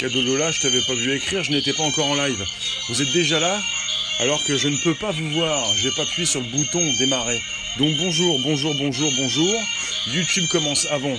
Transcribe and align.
Cadeau 0.00 0.22
Lola, 0.22 0.50
je 0.50 0.62
t'avais 0.62 0.80
pas 0.80 0.94
vu 0.94 1.12
écrire, 1.12 1.44
je 1.44 1.50
n'étais 1.50 1.74
pas 1.74 1.82
encore 1.82 2.06
en 2.06 2.14
live. 2.14 2.42
Vous 2.88 3.02
êtes 3.02 3.12
déjà 3.12 3.38
là? 3.38 3.60
Alors 4.20 4.42
que 4.44 4.56
je 4.56 4.68
ne 4.68 4.76
peux 4.78 4.94
pas 4.94 5.10
vous 5.10 5.28
voir, 5.32 5.76
j'ai 5.76 5.90
pas 5.90 6.04
appuyé 6.04 6.24
sur 6.24 6.40
le 6.40 6.46
bouton 6.46 6.80
démarrer. 6.98 7.38
Donc 7.78 7.94
bonjour, 7.98 8.38
bonjour, 8.38 8.74
bonjour, 8.76 9.12
bonjour. 9.18 9.54
YouTube 10.14 10.46
commence 10.48 10.86
avant. 10.86 11.14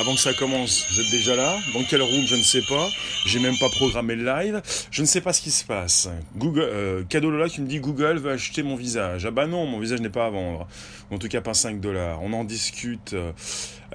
Avant 0.00 0.14
que 0.14 0.20
ça 0.20 0.32
commence, 0.32 0.86
vous 0.90 1.00
êtes 1.00 1.10
déjà 1.10 1.36
là 1.36 1.58
Dans 1.74 1.84
quel 1.84 2.00
room 2.00 2.24
Je 2.26 2.34
ne 2.34 2.42
sais 2.42 2.62
pas. 2.62 2.88
J'ai 3.26 3.38
même 3.38 3.58
pas 3.58 3.68
programmé 3.68 4.14
le 4.14 4.24
live. 4.24 4.62
Je 4.90 5.02
ne 5.02 5.06
sais 5.06 5.20
pas 5.20 5.34
ce 5.34 5.42
qui 5.42 5.50
se 5.50 5.62
passe. 5.62 6.08
Google, 6.36 6.62
euh, 6.62 7.02
Cadeau 7.06 7.30
Lola 7.30 7.50
qui 7.50 7.60
me 7.60 7.66
dit 7.66 7.80
Google 7.80 8.16
veut 8.16 8.30
acheter 8.30 8.62
mon 8.62 8.76
visage. 8.76 9.26
Ah 9.26 9.30
bah 9.30 9.46
non, 9.46 9.66
mon 9.66 9.78
visage 9.78 10.00
n'est 10.00 10.08
pas 10.08 10.24
à 10.24 10.30
vendre. 10.30 10.66
En 11.10 11.18
tout 11.18 11.28
cas 11.28 11.42
pas 11.42 11.52
5 11.52 11.82
dollars. 11.82 12.22
On 12.22 12.32
en 12.32 12.44
discute. 12.44 13.14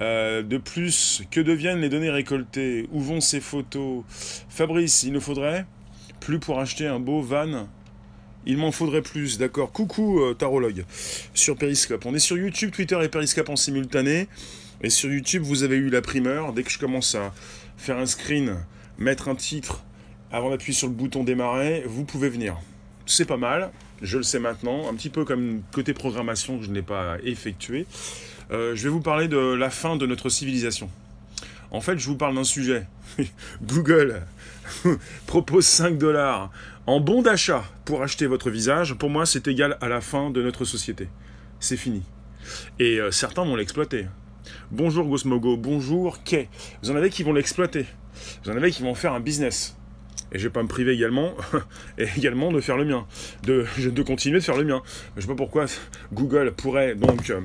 Euh, 0.00 0.42
de 0.44 0.58
plus, 0.58 1.22
que 1.32 1.40
deviennent 1.40 1.80
les 1.80 1.88
données 1.88 2.10
récoltées? 2.10 2.88
Où 2.92 3.00
vont 3.00 3.20
ces 3.20 3.40
photos? 3.40 4.04
Fabrice, 4.48 5.02
il 5.02 5.12
nous 5.12 5.20
faudrait 5.20 5.66
plus 6.20 6.38
pour 6.38 6.60
acheter 6.60 6.86
un 6.86 7.00
beau 7.00 7.20
van 7.20 7.66
il 8.48 8.58
m'en 8.58 8.70
faudrait 8.70 9.02
plus, 9.02 9.38
d'accord. 9.38 9.72
Coucou 9.72 10.20
euh, 10.20 10.34
tarologue 10.34 10.84
sur 11.34 11.56
Periscope. 11.56 12.06
On 12.06 12.14
est 12.14 12.20
sur 12.20 12.38
YouTube, 12.38 12.70
Twitter 12.70 12.96
et 13.02 13.08
Periscope 13.08 13.48
en 13.48 13.56
simultané. 13.56 14.28
Et 14.82 14.90
sur 14.90 15.10
YouTube, 15.10 15.42
vous 15.42 15.62
avez 15.62 15.76
eu 15.76 15.88
la 15.88 16.02
primeur. 16.02 16.52
Dès 16.52 16.62
que 16.62 16.70
je 16.70 16.78
commence 16.78 17.14
à 17.14 17.32
faire 17.76 17.98
un 17.98 18.06
screen, 18.06 18.56
mettre 18.98 19.28
un 19.28 19.34
titre, 19.34 19.84
avant 20.30 20.50
d'appuyer 20.50 20.74
sur 20.74 20.88
le 20.88 20.94
bouton 20.94 21.24
démarrer, 21.24 21.84
vous 21.86 22.04
pouvez 22.04 22.28
venir. 22.28 22.56
C'est 23.06 23.24
pas 23.24 23.36
mal, 23.36 23.70
je 24.02 24.18
le 24.18 24.22
sais 24.22 24.38
maintenant. 24.38 24.90
Un 24.90 24.94
petit 24.94 25.10
peu 25.10 25.24
comme 25.24 25.62
côté 25.72 25.94
programmation 25.94 26.58
que 26.58 26.64
je 26.64 26.70
n'ai 26.70 26.82
pas 26.82 27.16
effectué. 27.24 27.86
Euh, 28.50 28.74
je 28.74 28.84
vais 28.84 28.90
vous 28.90 29.00
parler 29.00 29.28
de 29.28 29.38
la 29.38 29.70
fin 29.70 29.96
de 29.96 30.06
notre 30.06 30.28
civilisation. 30.28 30.90
En 31.70 31.80
fait, 31.80 31.98
je 31.98 32.06
vous 32.06 32.16
parle 32.16 32.34
d'un 32.34 32.44
sujet. 32.44 32.86
Google 33.62 34.22
propose 35.26 35.66
5 35.66 35.98
dollars 35.98 36.50
en 36.86 37.00
bon 37.00 37.22
d'achat 37.22 37.64
pour 37.84 38.02
acheter 38.02 38.26
votre 38.26 38.50
visage. 38.50 38.94
Pour 38.94 39.10
moi, 39.10 39.26
c'est 39.26 39.48
égal 39.48 39.78
à 39.80 39.88
la 39.88 40.00
fin 40.00 40.30
de 40.30 40.42
notre 40.42 40.64
société. 40.64 41.08
C'est 41.60 41.76
fini. 41.76 42.02
Et 42.78 43.00
euh, 43.00 43.10
certains 43.10 43.44
vont 43.44 43.56
l'exploiter. 43.56 44.06
Bonjour 44.70 45.06
Gosmogo, 45.06 45.56
bonjour 45.56 46.22
Kay. 46.22 46.48
Vous 46.82 46.90
en 46.90 46.96
avez 46.96 47.10
qui 47.10 47.22
vont 47.22 47.32
l'exploiter? 47.32 47.86
Vous 48.44 48.50
en 48.50 48.56
avez 48.56 48.70
qui 48.70 48.82
vont 48.82 48.94
faire 48.94 49.12
un 49.12 49.20
business. 49.20 49.76
Et 50.32 50.38
je 50.38 50.44
vais 50.44 50.52
pas 50.52 50.62
me 50.62 50.68
priver 50.68 50.92
également, 50.92 51.34
également 51.98 52.50
de 52.52 52.60
faire 52.60 52.76
le 52.76 52.84
mien, 52.84 53.06
de, 53.44 53.66
continuer 54.02 54.38
de 54.38 54.44
faire 54.44 54.56
le 54.56 54.64
mien. 54.64 54.82
Je 55.16 55.20
sais 55.22 55.26
pas 55.28 55.34
pourquoi 55.34 55.66
Google 56.12 56.52
pourrait 56.52 56.94
donc 56.94 57.30
euh, 57.30 57.40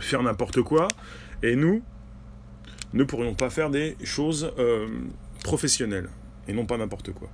faire 0.00 0.22
n'importe 0.22 0.62
quoi, 0.62 0.88
et 1.42 1.54
nous 1.56 1.82
ne 2.92 3.04
pourrions 3.04 3.34
pas 3.34 3.50
faire 3.50 3.70
des 3.70 3.96
choses 4.02 4.52
euh, 4.58 4.88
professionnelles 5.44 6.08
et 6.48 6.52
non 6.52 6.66
pas 6.66 6.76
n'importe 6.76 7.12
quoi. 7.12 7.28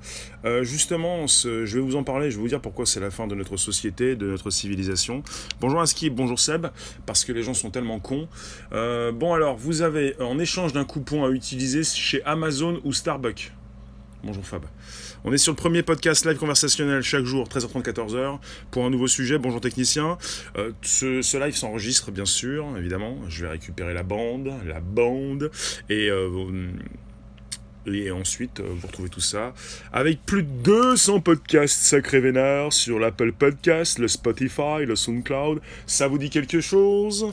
Euh, 0.44 0.64
justement, 0.64 1.26
je 1.26 1.74
vais 1.74 1.80
vous 1.80 1.96
en 1.96 2.02
parler, 2.02 2.30
je 2.30 2.36
vais 2.36 2.42
vous 2.42 2.48
dire 2.48 2.60
pourquoi 2.60 2.86
c'est 2.86 3.00
la 3.00 3.10
fin 3.10 3.26
de 3.26 3.34
notre 3.34 3.56
société, 3.56 4.16
de 4.16 4.26
notre 4.26 4.50
civilisation. 4.50 5.22
Bonjour 5.60 5.80
Aski, 5.80 6.10
bonjour 6.10 6.38
Seb, 6.38 6.66
parce 7.06 7.24
que 7.24 7.32
les 7.32 7.42
gens 7.42 7.54
sont 7.54 7.70
tellement 7.70 8.00
cons. 8.00 8.28
Euh, 8.72 9.12
bon 9.12 9.34
alors, 9.34 9.56
vous 9.56 9.82
avez 9.82 10.20
en 10.20 10.38
échange 10.38 10.72
d'un 10.72 10.84
coupon 10.84 11.24
à 11.24 11.30
utiliser 11.30 11.84
chez 11.84 12.22
Amazon 12.24 12.80
ou 12.84 12.92
Starbucks. 12.92 13.52
Bonjour 14.22 14.44
Fab. 14.44 14.66
On 15.24 15.32
est 15.32 15.38
sur 15.38 15.52
le 15.52 15.56
premier 15.56 15.82
podcast 15.82 16.26
live 16.26 16.36
conversationnel 16.36 17.02
chaque 17.02 17.24
jour, 17.24 17.48
13h30, 17.48 17.82
14h, 17.82 18.38
pour 18.70 18.84
un 18.84 18.90
nouveau 18.90 19.06
sujet. 19.06 19.38
Bonjour 19.38 19.62
technicien. 19.62 20.18
Euh, 20.58 20.72
ce, 20.82 21.38
live 21.38 21.56
s'enregistre, 21.56 22.10
bien 22.10 22.26
sûr, 22.26 22.66
évidemment. 22.76 23.16
Je 23.28 23.44
vais 23.44 23.50
récupérer 23.50 23.94
la 23.94 24.02
bande, 24.02 24.52
la 24.66 24.80
bande, 24.80 25.50
et 25.88 26.10
et 27.86 28.10
ensuite, 28.10 28.60
euh, 28.60 28.68
vous 28.68 28.86
retrouvez 28.86 29.08
tout 29.08 29.20
ça 29.20 29.54
avec 29.92 30.24
plus 30.24 30.42
de 30.42 30.48
200 30.62 31.20
podcasts 31.20 31.82
sacrés 31.82 32.20
vénards 32.20 32.72
sur 32.72 32.98
l'Apple 32.98 33.32
Podcast, 33.32 33.98
le 33.98 34.08
Spotify, 34.08 34.84
le 34.86 34.96
SoundCloud. 34.96 35.60
Ça 35.86 36.08
vous 36.08 36.18
dit 36.18 36.30
quelque 36.30 36.60
chose? 36.60 37.32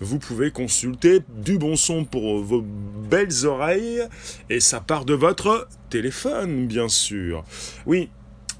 Vous 0.00 0.18
pouvez 0.18 0.50
consulter 0.50 1.20
du 1.28 1.56
bon 1.56 1.76
son 1.76 2.04
pour 2.04 2.40
vos 2.42 2.62
belles 2.62 3.46
oreilles 3.46 4.02
et 4.50 4.58
ça 4.58 4.80
part 4.80 5.04
de 5.04 5.14
votre 5.14 5.68
téléphone, 5.88 6.66
bien 6.66 6.88
sûr. 6.88 7.44
Oui, 7.86 8.10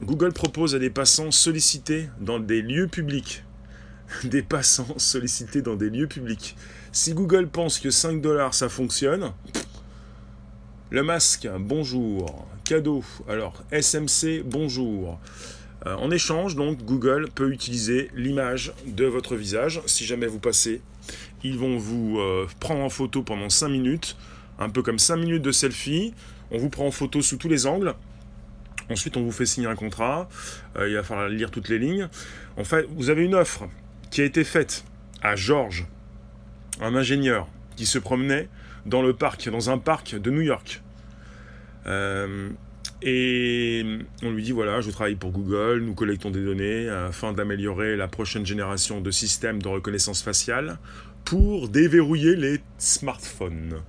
Google 0.02 0.32
propose 0.32 0.74
à 0.74 0.78
des 0.78 0.90
passants 0.90 1.32
sollicités 1.32 2.08
dans 2.20 2.38
des 2.38 2.62
lieux 2.62 2.86
publics. 2.86 3.44
Des 4.24 4.42
passants 4.42 4.98
sollicités 4.98 5.62
dans 5.62 5.76
des 5.76 5.88
lieux 5.90 6.06
publics. 6.06 6.56
Si 6.92 7.14
Google 7.14 7.48
pense 7.48 7.80
que 7.80 7.90
5 7.90 8.20
dollars 8.20 8.54
ça 8.54 8.68
fonctionne, 8.68 9.32
le 10.94 11.02
masque, 11.02 11.48
bonjour. 11.58 12.46
Cadeau, 12.62 13.02
alors 13.28 13.64
SMC, 13.72 14.44
bonjour. 14.44 15.18
Euh, 15.86 15.96
en 15.96 16.08
échange, 16.12 16.54
donc, 16.54 16.84
Google 16.84 17.30
peut 17.34 17.50
utiliser 17.50 18.12
l'image 18.14 18.72
de 18.86 19.04
votre 19.04 19.34
visage. 19.34 19.82
Si 19.86 20.04
jamais 20.04 20.28
vous 20.28 20.38
passez, 20.38 20.82
ils 21.42 21.58
vont 21.58 21.78
vous 21.78 22.20
euh, 22.20 22.46
prendre 22.60 22.80
en 22.80 22.90
photo 22.90 23.24
pendant 23.24 23.48
5 23.48 23.70
minutes, 23.70 24.16
un 24.60 24.70
peu 24.70 24.82
comme 24.82 25.00
5 25.00 25.16
minutes 25.16 25.42
de 25.42 25.50
selfie. 25.50 26.14
On 26.52 26.58
vous 26.58 26.70
prend 26.70 26.86
en 26.86 26.92
photo 26.92 27.22
sous 27.22 27.38
tous 27.38 27.48
les 27.48 27.66
angles. 27.66 27.96
Ensuite, 28.88 29.16
on 29.16 29.24
vous 29.24 29.32
fait 29.32 29.46
signer 29.46 29.66
un 29.66 29.74
contrat. 29.74 30.28
Euh, 30.76 30.88
il 30.88 30.94
va 30.94 31.02
falloir 31.02 31.28
lire 31.28 31.50
toutes 31.50 31.70
les 31.70 31.80
lignes. 31.80 32.08
En 32.56 32.62
fait, 32.62 32.86
vous 32.94 33.10
avez 33.10 33.24
une 33.24 33.34
offre 33.34 33.64
qui 34.12 34.20
a 34.20 34.24
été 34.24 34.44
faite 34.44 34.84
à 35.22 35.34
George, 35.34 35.88
un 36.80 36.94
ingénieur 36.94 37.48
qui 37.74 37.84
se 37.84 37.98
promenait 37.98 38.48
dans 38.86 39.02
le 39.02 39.12
parc, 39.12 39.48
dans 39.48 39.70
un 39.70 39.78
parc 39.78 40.14
de 40.14 40.30
New 40.30 40.42
York. 40.42 40.83
Euh, 41.86 42.50
et 43.02 43.84
on 44.22 44.30
lui 44.30 44.42
dit 44.42 44.52
voilà, 44.52 44.80
je 44.80 44.90
travaille 44.90 45.16
pour 45.16 45.30
Google, 45.30 45.82
nous 45.84 45.94
collectons 45.94 46.30
des 46.30 46.42
données 46.42 46.88
afin 46.88 47.32
d'améliorer 47.32 47.96
la 47.96 48.08
prochaine 48.08 48.46
génération 48.46 49.00
de 49.00 49.10
systèmes 49.10 49.60
de 49.60 49.68
reconnaissance 49.68 50.22
faciale 50.22 50.78
pour 51.24 51.68
déverrouiller 51.68 52.36
les 52.36 52.60
smartphones. 52.78 53.82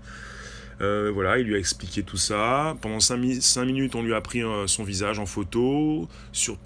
Euh, 0.82 1.12
voilà, 1.14 1.40
il 1.40 1.48
lui 1.48 1.56
a 1.56 1.58
expliqué 1.58 2.04
tout 2.04 2.18
ça. 2.18 2.76
Pendant 2.82 3.00
5, 3.00 3.18
minutes, 3.18 3.96
on 3.96 4.04
lui 4.04 4.14
a 4.14 4.22
pris 4.22 4.44
euh, 4.44 4.68
son 4.68 4.84
visage 4.84 5.20
en 5.20 5.26
photo, 5.26 6.10
sur 6.34 6.58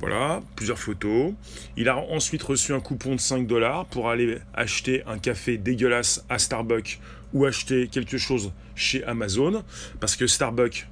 voilà, 0.00 0.42
plusieurs 0.56 0.78
photos. 0.78 1.32
Il 1.76 1.88
a 1.88 1.96
ensuite 1.96 2.42
reçu 2.42 2.72
un 2.72 2.80
coupon 2.80 3.14
de 3.14 3.20
5 3.20 3.46
dollars 3.46 3.86
pour 3.86 4.10
aller 4.10 4.38
acheter 4.52 5.04
un 5.06 5.18
café 5.18 5.56
dégueulasse 5.56 6.24
à 6.28 6.38
Starbucks 6.38 7.00
ou 7.32 7.44
acheter 7.44 7.88
quelque 7.88 8.18
chose 8.18 8.52
chez 8.74 9.04
Amazon, 9.04 9.62
parce 10.00 10.16
que 10.16 10.26
Starbucks, 10.26 10.88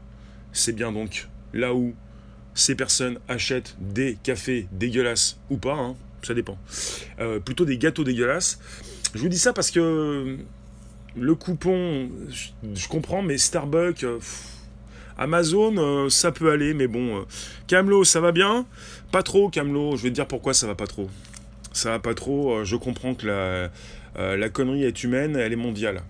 c'est 0.52 0.72
bien 0.72 0.92
donc 0.92 1.28
là 1.52 1.74
où 1.74 1.94
ces 2.54 2.74
personnes 2.74 3.18
achètent 3.28 3.76
des 3.80 4.18
cafés 4.22 4.66
dégueulasses 4.72 5.38
ou 5.50 5.56
pas, 5.56 5.74
hein, 5.74 5.96
ça 6.22 6.34
dépend. 6.34 6.58
Euh, 7.20 7.40
plutôt 7.40 7.64
des 7.64 7.78
gâteaux 7.78 8.04
dégueulasses. 8.04 8.58
Je 9.14 9.20
vous 9.20 9.28
dis 9.28 9.38
ça 9.38 9.52
parce 9.52 9.70
que 9.70 10.38
le 11.16 11.34
coupon, 11.34 12.10
je, 12.30 12.88
comprends, 12.88 13.22
mais 13.22 13.38
Starbucks, 13.38 14.04
euh, 14.04 14.18
Amazon, 15.18 15.76
euh, 15.76 16.08
ça 16.08 16.32
peut 16.32 16.50
aller, 16.50 16.74
mais 16.74 16.86
bon. 16.86 17.24
Camelot, 17.66 18.04
ça 18.04 18.20
va 18.20 18.32
bien 18.32 18.66
Pas 19.10 19.22
trop, 19.22 19.48
Camelot. 19.50 19.96
Je 19.96 20.04
vais 20.04 20.10
te 20.10 20.14
dire 20.14 20.26
pourquoi 20.26 20.54
ça 20.54 20.66
va 20.66 20.74
pas 20.74 20.86
trop. 20.86 21.10
Ça 21.72 21.90
va 21.90 21.98
pas 21.98 22.14
trop. 22.14 22.64
je 22.64 22.76
comprends 22.76 23.14
que 23.14 23.26
la 24.16 24.48
connerie 24.50 24.84
est 24.84 25.04
humaine, 25.04 25.36
elle 25.36 25.52
est 25.52 25.56
mondiale. 25.56 26.02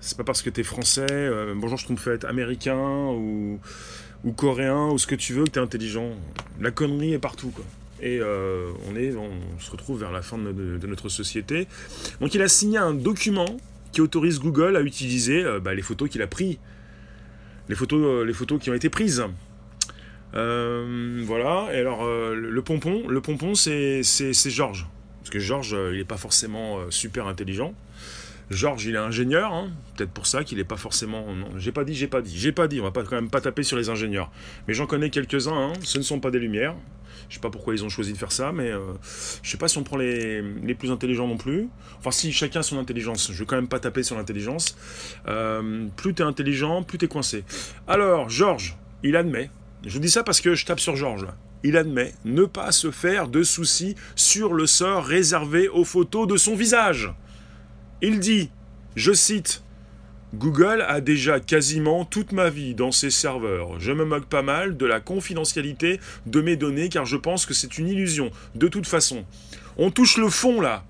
C'est 0.00 0.16
pas 0.16 0.24
parce 0.24 0.40
que 0.40 0.48
t'es 0.48 0.62
français, 0.62 1.06
euh, 1.10 1.52
bonjour 1.54 1.76
je 1.76 1.94
fait 1.96 2.24
américain 2.24 3.08
ou, 3.08 3.60
ou 4.24 4.32
coréen 4.32 4.88
ou 4.88 4.96
ce 4.96 5.06
que 5.06 5.14
tu 5.14 5.34
veux 5.34 5.44
que 5.44 5.50
t'es 5.50 5.60
intelligent. 5.60 6.12
La 6.58 6.70
connerie 6.70 7.12
est 7.12 7.18
partout 7.18 7.50
quoi. 7.50 7.64
Et 8.00 8.18
euh, 8.18 8.70
on, 8.88 8.96
est, 8.96 9.14
on 9.14 9.30
se 9.58 9.70
retrouve 9.70 10.00
vers 10.00 10.10
la 10.10 10.22
fin 10.22 10.38
de, 10.38 10.86
notre 10.86 11.10
société. 11.10 11.68
Donc 12.22 12.34
il 12.34 12.40
a 12.40 12.48
signé 12.48 12.78
un 12.78 12.94
document 12.94 13.58
qui 13.92 14.00
autorise 14.00 14.40
Google 14.40 14.76
à 14.76 14.80
utiliser 14.80 15.44
euh, 15.44 15.60
bah, 15.60 15.74
les 15.74 15.82
photos 15.82 16.08
qu'il 16.08 16.22
a 16.22 16.26
prises. 16.26 16.56
Les 17.68 17.74
photos, 17.74 18.26
les 18.26 18.32
photos 18.32 18.58
qui 18.58 18.70
ont 18.70 18.74
été 18.74 18.88
prises. 18.88 19.22
voilà, 20.32 21.68
et 21.74 21.78
alors 21.78 22.06
le 22.06 22.62
pompon, 22.62 23.06
le 23.06 23.20
pompon 23.20 23.54
c'est 23.54 24.02
Georges. 24.32 24.88
Parce 25.20 25.30
que 25.30 25.38
Georges, 25.38 25.76
il 25.92 25.98
n'est 25.98 26.04
pas 26.04 26.16
forcément 26.16 26.90
super 26.90 27.26
intelligent. 27.26 27.74
Georges, 28.50 28.84
il 28.84 28.96
est 28.96 28.98
ingénieur, 28.98 29.52
hein. 29.52 29.70
peut-être 29.96 30.10
pour 30.10 30.26
ça 30.26 30.42
qu'il 30.42 30.58
n'est 30.58 30.64
pas 30.64 30.76
forcément. 30.76 31.32
Non, 31.34 31.50
j'ai 31.56 31.70
pas 31.70 31.84
dit, 31.84 31.94
j'ai 31.94 32.08
pas 32.08 32.20
dit, 32.20 32.36
j'ai 32.36 32.50
pas 32.50 32.66
dit. 32.66 32.80
On 32.80 32.84
va 32.84 32.90
pas 32.90 33.04
quand 33.04 33.14
même 33.14 33.30
pas 33.30 33.40
taper 33.40 33.62
sur 33.62 33.76
les 33.76 33.90
ingénieurs. 33.90 34.30
Mais 34.66 34.74
j'en 34.74 34.86
connais 34.86 35.08
quelques-uns. 35.08 35.54
Hein. 35.54 35.72
Ce 35.82 35.98
ne 35.98 36.02
sont 36.02 36.18
pas 36.18 36.32
des 36.32 36.40
lumières. 36.40 36.74
Je 37.28 37.34
sais 37.34 37.40
pas 37.40 37.50
pourquoi 37.50 37.74
ils 37.74 37.84
ont 37.84 37.88
choisi 37.88 38.12
de 38.12 38.18
faire 38.18 38.32
ça, 38.32 38.50
mais 38.50 38.70
euh, 38.72 38.80
je 39.44 39.50
sais 39.50 39.56
pas 39.56 39.68
si 39.68 39.78
on 39.78 39.84
prend 39.84 39.96
les, 39.96 40.42
plus 40.76 40.90
intelligents 40.90 41.28
non 41.28 41.36
plus. 41.36 41.68
Enfin, 41.98 42.10
si 42.10 42.32
chacun 42.32 42.62
son 42.62 42.76
intelligence. 42.78 43.30
Je 43.32 43.38
vais 43.38 43.44
quand 43.44 43.54
même 43.54 43.68
pas 43.68 43.78
taper 43.78 44.02
sur 44.02 44.16
l'intelligence. 44.16 44.76
Euh, 45.28 45.86
plus 45.96 46.12
t'es 46.12 46.24
intelligent, 46.24 46.82
plus 46.82 46.98
t'es 46.98 47.06
coincé. 47.06 47.44
Alors, 47.86 48.30
Georges, 48.30 48.76
il 49.04 49.14
admet. 49.14 49.48
Je 49.86 49.90
vous 49.90 50.00
dis 50.00 50.10
ça 50.10 50.24
parce 50.24 50.40
que 50.40 50.56
je 50.56 50.66
tape 50.66 50.80
sur 50.80 50.96
Georges 50.96 51.28
Il 51.62 51.76
admet 51.76 52.14
ne 52.24 52.44
pas 52.44 52.72
se 52.72 52.90
faire 52.90 53.28
de 53.28 53.44
soucis 53.44 53.94
sur 54.16 54.52
le 54.54 54.66
sort 54.66 55.04
réservé 55.04 55.68
aux 55.68 55.84
photos 55.84 56.26
de 56.26 56.36
son 56.36 56.56
visage. 56.56 57.12
Il 58.02 58.18
dit, 58.18 58.50
je 58.96 59.12
cite, 59.12 59.62
Google 60.34 60.82
a 60.88 61.02
déjà 61.02 61.38
quasiment 61.38 62.06
toute 62.06 62.32
ma 62.32 62.48
vie 62.48 62.74
dans 62.74 62.92
ses 62.92 63.10
serveurs. 63.10 63.78
Je 63.78 63.92
me 63.92 64.06
moque 64.06 64.24
pas 64.24 64.40
mal 64.40 64.78
de 64.78 64.86
la 64.86 65.00
confidentialité 65.00 66.00
de 66.24 66.40
mes 66.40 66.56
données 66.56 66.88
car 66.88 67.04
je 67.04 67.18
pense 67.18 67.44
que 67.44 67.52
c'est 67.52 67.76
une 67.76 67.88
illusion. 67.88 68.30
De 68.54 68.68
toute 68.68 68.86
façon, 68.86 69.26
on 69.76 69.90
touche 69.90 70.16
le 70.16 70.30
fond 70.30 70.62
là. 70.62 70.84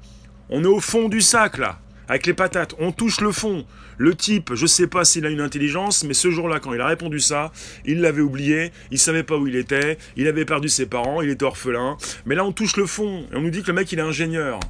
On 0.51 0.62
est 0.62 0.69
au 0.69 0.79
fond 0.79 1.09
du 1.09 1.21
sac 1.21 1.59
là. 1.59 1.81
Avec 2.07 2.27
les 2.27 2.35
patates, 2.35 2.75
on 2.79 2.93
touche 2.93 3.21
le 3.21 3.33
fond. 3.33 3.65
Le 3.99 4.15
type, 4.15 4.55
je 4.55 4.67
sais 4.67 4.87
pas 4.87 5.05
s'il 5.05 5.27
a 5.27 5.31
une 5.31 5.41
intelligence, 5.41 6.05
mais 6.05 6.15
ce 6.15 6.31
jour-là, 6.31 6.61
quand 6.61 6.75
il 6.75 6.81
a 6.81 6.87
répondu 6.87 7.19
ça, 7.19 7.53
il 7.85 8.01
l'avait 8.01 8.23
oublié, 8.23 8.73
il 8.91 8.99
savait 8.99 9.23
pas 9.23 9.37
où 9.37 9.47
il 9.47 9.56
était, 9.56 9.99
il 10.17 10.29
avait 10.29 10.45
perdu 10.45 10.69
ses 10.69 10.87
parents, 10.87 11.23
il 11.23 11.31
était 11.31 11.45
orphelin. 11.45 11.97
Mais 12.25 12.35
là, 12.35 12.45
on 12.45 12.53
touche 12.53 12.77
le 12.77 12.87
fond 12.87 13.27
et 13.33 13.37
on 13.37 13.41
nous 13.41 13.51
dit 13.51 13.63
que 13.63 13.69
le 13.69 13.75
mec, 13.75 13.91
il 13.91 13.99
est 13.99 14.03
ingénieur. 14.03 14.61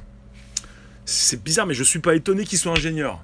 C'est 1.05 1.43
bizarre, 1.43 1.65
mais 1.65 1.73
je 1.73 1.83
suis 1.83 1.99
pas 1.99 2.15
étonné 2.15 2.45
qu'il 2.45 2.57
soit 2.57 2.71
ingénieur 2.71 3.23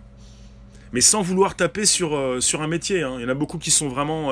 mais 0.93 1.01
sans 1.01 1.21
vouloir 1.21 1.55
taper 1.55 1.85
sur, 1.85 2.15
euh, 2.15 2.39
sur 2.39 2.61
un 2.61 2.67
métier. 2.67 3.03
Hein. 3.03 3.15
Il 3.17 3.23
y 3.23 3.25
en 3.25 3.29
a 3.29 3.33
beaucoup 3.33 3.57
qui 3.57 3.71
sont 3.71 3.89
vraiment... 3.89 4.31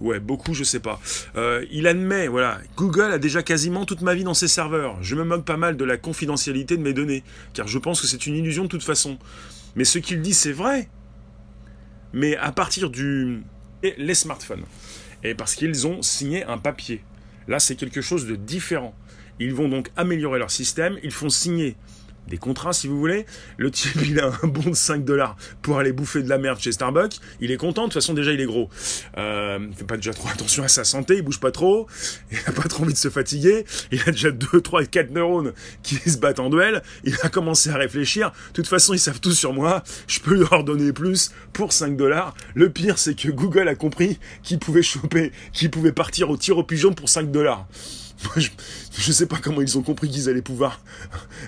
ouais, 0.00 0.20
beaucoup, 0.20 0.54
je 0.54 0.64
sais 0.64 0.80
pas. 0.80 1.00
Euh, 1.36 1.64
il 1.70 1.86
admet, 1.86 2.28
voilà, 2.28 2.60
Google 2.76 3.12
a 3.12 3.18
déjà 3.18 3.42
quasiment 3.42 3.84
toute 3.84 4.02
ma 4.02 4.14
vie 4.14 4.24
dans 4.24 4.34
ses 4.34 4.48
serveurs. 4.48 5.02
Je 5.02 5.14
me 5.14 5.24
moque 5.24 5.44
pas 5.44 5.56
mal 5.56 5.76
de 5.76 5.84
la 5.84 5.96
confidentialité 5.96 6.76
de 6.76 6.82
mes 6.82 6.92
données, 6.92 7.22
car 7.52 7.66
je 7.68 7.78
pense 7.78 8.00
que 8.00 8.06
c'est 8.06 8.26
une 8.26 8.36
illusion 8.36 8.64
de 8.64 8.68
toute 8.68 8.82
façon. 8.82 9.18
Mais 9.76 9.84
ce 9.84 9.98
qu'il 9.98 10.20
dit, 10.20 10.34
c'est 10.34 10.52
vrai. 10.52 10.88
Mais 12.12 12.36
à 12.36 12.52
partir 12.52 12.90
du... 12.90 13.42
les 13.82 14.14
smartphones. 14.14 14.64
Et 15.22 15.34
parce 15.34 15.54
qu'ils 15.54 15.86
ont 15.86 16.02
signé 16.02 16.44
un 16.44 16.58
papier. 16.58 17.02
Là, 17.48 17.58
c'est 17.58 17.76
quelque 17.76 18.00
chose 18.00 18.26
de 18.26 18.36
différent. 18.36 18.94
Ils 19.40 19.54
vont 19.54 19.68
donc 19.68 19.90
améliorer 19.96 20.38
leur 20.38 20.50
système. 20.50 20.98
Ils 21.02 21.10
font 21.10 21.28
signer 21.28 21.76
des 22.28 22.38
contrats 22.38 22.72
si 22.72 22.88
vous 22.88 22.98
voulez. 22.98 23.26
Le 23.56 23.70
type 23.70 24.00
il 24.06 24.20
a 24.20 24.32
un 24.42 24.46
bon 24.46 24.70
de 24.70 24.74
5 24.74 25.04
dollars 25.04 25.36
pour 25.62 25.78
aller 25.78 25.92
bouffer 25.92 26.22
de 26.22 26.28
la 26.28 26.38
merde 26.38 26.58
chez 26.58 26.72
Starbucks. 26.72 27.18
Il 27.40 27.50
est 27.50 27.56
content, 27.56 27.82
de 27.82 27.86
toute 27.86 27.94
façon 27.94 28.14
déjà 28.14 28.32
il 28.32 28.40
est 28.40 28.46
gros. 28.46 28.68
Euh, 29.18 29.58
il 29.70 29.76
fait 29.76 29.84
pas 29.84 29.96
déjà 29.96 30.12
trop 30.12 30.28
attention 30.28 30.62
à 30.62 30.68
sa 30.68 30.84
santé, 30.84 31.16
il 31.16 31.22
bouge 31.22 31.40
pas 31.40 31.50
trop, 31.50 31.86
il 32.30 32.38
a 32.46 32.52
pas 32.52 32.68
trop 32.68 32.84
envie 32.84 32.92
de 32.92 32.98
se 32.98 33.10
fatiguer, 33.10 33.64
il 33.90 34.00
a 34.02 34.10
déjà 34.10 34.30
2, 34.30 34.60
3, 34.60 34.84
4 34.84 35.10
neurones 35.10 35.52
qui 35.82 35.96
se 35.96 36.18
battent 36.18 36.40
en 36.40 36.50
duel, 36.50 36.82
il 37.04 37.16
a 37.22 37.28
commencé 37.28 37.70
à 37.70 37.76
réfléchir. 37.76 38.30
De 38.48 38.52
toute 38.54 38.68
façon 38.68 38.94
ils 38.94 38.98
savent 38.98 39.20
tout 39.20 39.32
sur 39.32 39.52
moi, 39.52 39.82
je 40.06 40.20
peux 40.20 40.34
leur 40.34 40.64
donner 40.64 40.92
plus 40.92 41.32
pour 41.52 41.72
5 41.72 41.96
dollars. 41.96 42.34
Le 42.54 42.70
pire 42.70 42.98
c'est 42.98 43.14
que 43.14 43.28
Google 43.28 43.68
a 43.68 43.74
compris 43.74 44.18
qu'il 44.42 44.58
pouvait 44.58 44.82
choper, 44.82 45.32
qu'il 45.52 45.70
pouvait 45.70 45.92
partir 45.92 46.30
au 46.30 46.36
tir 46.36 46.58
au 46.58 46.64
pigeon 46.64 46.92
pour 46.92 47.08
5 47.08 47.30
dollars 47.30 47.66
je, 48.36 48.50
ne 49.08 49.12
sais 49.12 49.26
pas 49.26 49.36
comment 49.42 49.60
ils 49.60 49.78
ont 49.78 49.82
compris 49.82 50.08
qu'ils 50.10 50.28
allaient 50.28 50.42
pouvoir. 50.42 50.80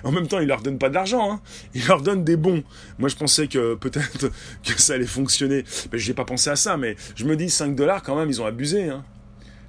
En 0.03 0.11
même 0.11 0.27
temps, 0.27 0.39
ils 0.39 0.47
leur 0.47 0.61
donnent 0.61 0.77
pas 0.77 0.89
de 0.89 0.93
l'argent, 0.93 1.31
hein. 1.31 1.41
Ils 1.73 1.85
leur 1.87 2.01
donnent 2.01 2.23
des 2.23 2.37
bons. 2.37 2.63
Moi, 2.99 3.09
je 3.09 3.15
pensais 3.15 3.47
que 3.47 3.75
peut-être 3.75 4.29
que 4.63 4.81
ça 4.81 4.93
allait 4.93 5.05
fonctionner. 5.05 5.63
Mais 5.91 5.99
j'ai 5.99 6.13
pas 6.13 6.25
pensé 6.25 6.49
à 6.49 6.55
ça, 6.55 6.77
mais 6.77 6.95
je 7.15 7.25
me 7.25 7.35
dis 7.35 7.49
5 7.49 7.75
dollars 7.75 8.03
quand 8.03 8.15
même, 8.15 8.29
ils 8.29 8.41
ont 8.41 8.45
abusé, 8.45 8.89
hein. 8.89 9.03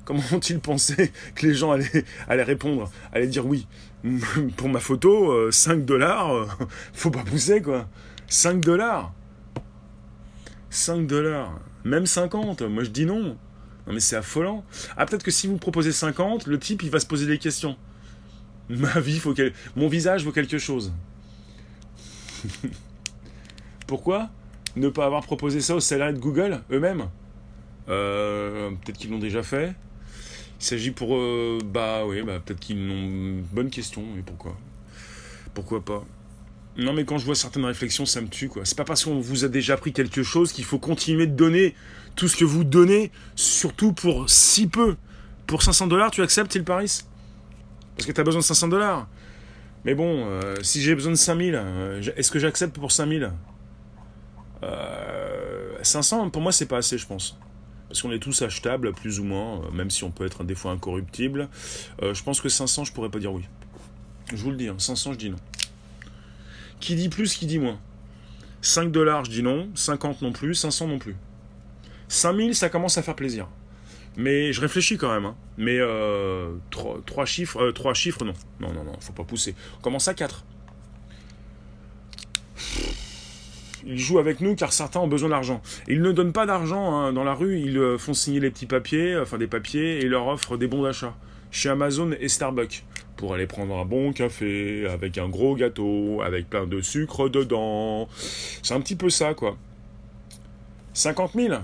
Comment 0.04 0.22
ont-ils 0.32 0.58
pensé 0.58 1.12
que 1.34 1.46
les 1.46 1.54
gens 1.54 1.72
allaient, 1.72 2.04
allaient 2.28 2.42
répondre, 2.42 2.90
allaient 3.12 3.26
dire 3.26 3.46
oui? 3.46 3.66
Pour 4.56 4.68
ma 4.68 4.80
photo, 4.80 5.50
5 5.50 5.72
euh, 5.72 5.76
dollars, 5.82 6.34
euh, 6.34 6.46
faut 6.94 7.10
pas 7.10 7.24
pousser 7.24 7.60
quoi. 7.60 7.88
5 8.28 8.60
dollars 8.64 9.12
5 10.70 11.06
dollars 11.06 11.60
Même 11.84 12.06
50, 12.06 12.62
moi 12.62 12.84
je 12.84 12.90
dis 12.90 13.04
non. 13.04 13.36
Non 13.88 13.94
mais 13.94 14.00
c'est 14.00 14.16
affolant. 14.16 14.64
Ah 14.98 15.06
peut-être 15.06 15.22
que 15.22 15.30
si 15.30 15.46
vous 15.46 15.56
proposez 15.56 15.92
50, 15.92 16.46
le 16.46 16.58
type 16.58 16.82
il 16.82 16.90
va 16.90 17.00
se 17.00 17.06
poser 17.06 17.26
des 17.26 17.38
questions. 17.38 17.76
Ma 18.68 19.00
vie 19.00 19.18
faut 19.18 19.32
qu'elle... 19.32 19.54
Mon 19.76 19.88
visage 19.88 20.24
vaut 20.24 20.32
quelque 20.32 20.58
chose. 20.58 20.92
Pourquoi 23.86 24.28
ne 24.76 24.90
pas 24.90 25.06
avoir 25.06 25.22
proposé 25.22 25.62
ça 25.62 25.74
aux 25.74 25.80
salariés 25.80 26.12
de 26.14 26.20
Google 26.20 26.60
eux-mêmes? 26.70 27.08
Euh, 27.88 28.70
Peut-être 28.84 28.98
qu'ils 28.98 29.10
l'ont 29.10 29.18
déjà 29.18 29.42
fait. 29.42 29.74
Il 30.60 30.64
s'agit 30.64 30.90
pour... 30.90 31.16
eux... 31.16 31.58
bah 31.64 32.04
oui, 32.06 32.22
bah, 32.22 32.40
peut-être 32.44 32.60
qu'ils 32.60 32.86
n'ont... 32.86 33.42
Bonne 33.52 33.70
question, 33.70 34.02
mais 34.14 34.20
pourquoi? 34.22 34.54
Pourquoi 35.54 35.82
pas? 35.82 36.04
Non, 36.76 36.92
mais 36.92 37.04
quand 37.04 37.18
je 37.18 37.24
vois 37.24 37.34
certaines 37.34 37.64
réflexions, 37.64 38.04
ça 38.06 38.20
me 38.20 38.28
tue, 38.28 38.48
quoi. 38.48 38.64
C'est 38.64 38.76
pas 38.76 38.84
parce 38.84 39.04
qu'on 39.04 39.18
vous 39.18 39.44
a 39.44 39.48
déjà 39.48 39.76
pris 39.76 39.92
quelque 39.92 40.22
chose 40.22 40.52
qu'il 40.52 40.64
faut 40.64 40.78
continuer 40.78 41.26
de 41.26 41.34
donner 41.34 41.74
tout 42.18 42.26
ce 42.26 42.36
que 42.36 42.44
vous 42.44 42.64
donnez, 42.64 43.12
surtout 43.36 43.92
pour 43.92 44.28
si 44.28 44.66
peu. 44.66 44.96
Pour 45.46 45.62
500 45.62 45.86
dollars, 45.86 46.10
tu 46.10 46.20
acceptes, 46.20 46.54
il 46.56 46.64
Paris? 46.64 47.04
Parce 47.96 48.06
que 48.06 48.12
tu 48.12 48.20
as 48.20 48.24
besoin 48.24 48.40
de 48.40 48.44
500 48.44 48.68
dollars. 48.68 49.06
Mais 49.84 49.94
bon, 49.94 50.26
euh, 50.26 50.56
si 50.62 50.82
j'ai 50.82 50.96
besoin 50.96 51.12
de 51.12 51.16
5000, 51.16 51.54
euh, 51.54 52.02
est-ce 52.16 52.30
que 52.32 52.40
j'accepte 52.40 52.74
pour 52.76 52.90
5000 52.90 53.32
euh, 54.64 55.78
500, 55.80 56.30
pour 56.30 56.42
moi, 56.42 56.50
c'est 56.50 56.66
pas 56.66 56.78
assez, 56.78 56.98
je 56.98 57.06
pense. 57.06 57.38
Parce 57.88 58.02
qu'on 58.02 58.10
est 58.10 58.18
tous 58.18 58.42
achetables, 58.42 58.92
plus 58.92 59.20
ou 59.20 59.24
moins, 59.24 59.62
euh, 59.62 59.70
même 59.70 59.88
si 59.88 60.02
on 60.02 60.10
peut 60.10 60.26
être 60.26 60.42
des 60.42 60.56
fois 60.56 60.72
incorruptible. 60.72 61.48
je 62.02 62.22
pense 62.24 62.40
que 62.40 62.48
500, 62.48 62.84
je 62.84 62.92
pourrais 62.92 63.10
pas 63.10 63.20
dire 63.20 63.32
oui. 63.32 63.44
Je 64.34 64.42
vous 64.42 64.50
le 64.50 64.56
dis, 64.56 64.68
500, 64.76 65.10
hein, 65.10 65.12
je 65.12 65.18
dis 65.18 65.30
non. 65.30 65.38
Qui 66.80 66.96
dit 66.96 67.08
plus, 67.08 67.36
qui 67.36 67.46
dit 67.46 67.60
moins 67.60 67.78
5 68.60 68.90
dollars, 68.90 69.24
je 69.24 69.30
dis 69.30 69.42
non. 69.44 69.68
50 69.76 70.22
non 70.22 70.32
plus. 70.32 70.56
500 70.56 70.88
non 70.88 70.98
plus. 70.98 71.14
5000, 72.08 72.54
ça 72.54 72.68
commence 72.68 72.98
à 72.98 73.02
faire 73.02 73.14
plaisir. 73.16 73.48
Mais 74.16 74.52
je 74.52 74.60
réfléchis 74.60 74.96
quand 74.96 75.12
même. 75.12 75.26
Hein. 75.26 75.36
Mais 75.56 75.78
euh, 75.78 76.50
3, 76.70 77.24
chiffres, 77.24 77.62
euh, 77.62 77.72
3 77.72 77.94
chiffres, 77.94 78.24
non. 78.24 78.34
Non, 78.60 78.72
non, 78.72 78.84
non, 78.84 78.94
faut 79.00 79.12
pas 79.12 79.24
pousser. 79.24 79.54
On 79.78 79.82
commence 79.82 80.08
à 80.08 80.14
4. 80.14 80.44
Ils 83.86 83.98
jouent 83.98 84.18
avec 84.18 84.40
nous 84.40 84.56
car 84.56 84.72
certains 84.72 85.00
ont 85.00 85.06
besoin 85.06 85.28
d'argent. 85.28 85.62
Ils 85.86 86.02
ne 86.02 86.10
donnent 86.10 86.32
pas 86.32 86.46
d'argent 86.46 86.98
hein. 86.98 87.12
dans 87.12 87.22
la 87.22 87.34
rue, 87.34 87.60
ils 87.60 87.78
euh, 87.78 87.96
font 87.96 88.12
signer 88.12 88.40
les 88.40 88.50
petits 88.50 88.66
papiers, 88.66 89.16
enfin 89.16 89.38
des 89.38 89.46
papiers, 89.46 90.00
et 90.00 90.08
leur 90.08 90.26
offrent 90.26 90.56
des 90.56 90.66
bons 90.66 90.82
d'achat. 90.82 91.16
Chez 91.50 91.68
Amazon 91.68 92.10
et 92.18 92.28
Starbucks 92.28 92.84
pour 93.16 93.34
aller 93.34 93.46
prendre 93.46 93.76
un 93.76 93.84
bon 93.84 94.12
café 94.12 94.86
avec 94.86 95.18
un 95.18 95.28
gros 95.28 95.56
gâteau, 95.56 96.22
avec 96.22 96.48
plein 96.48 96.66
de 96.66 96.80
sucre 96.80 97.28
dedans. 97.28 98.08
C'est 98.62 98.74
un 98.74 98.80
petit 98.80 98.96
peu 98.96 99.10
ça, 99.10 99.34
quoi. 99.34 99.56
50 100.94 101.32
000 101.34 101.54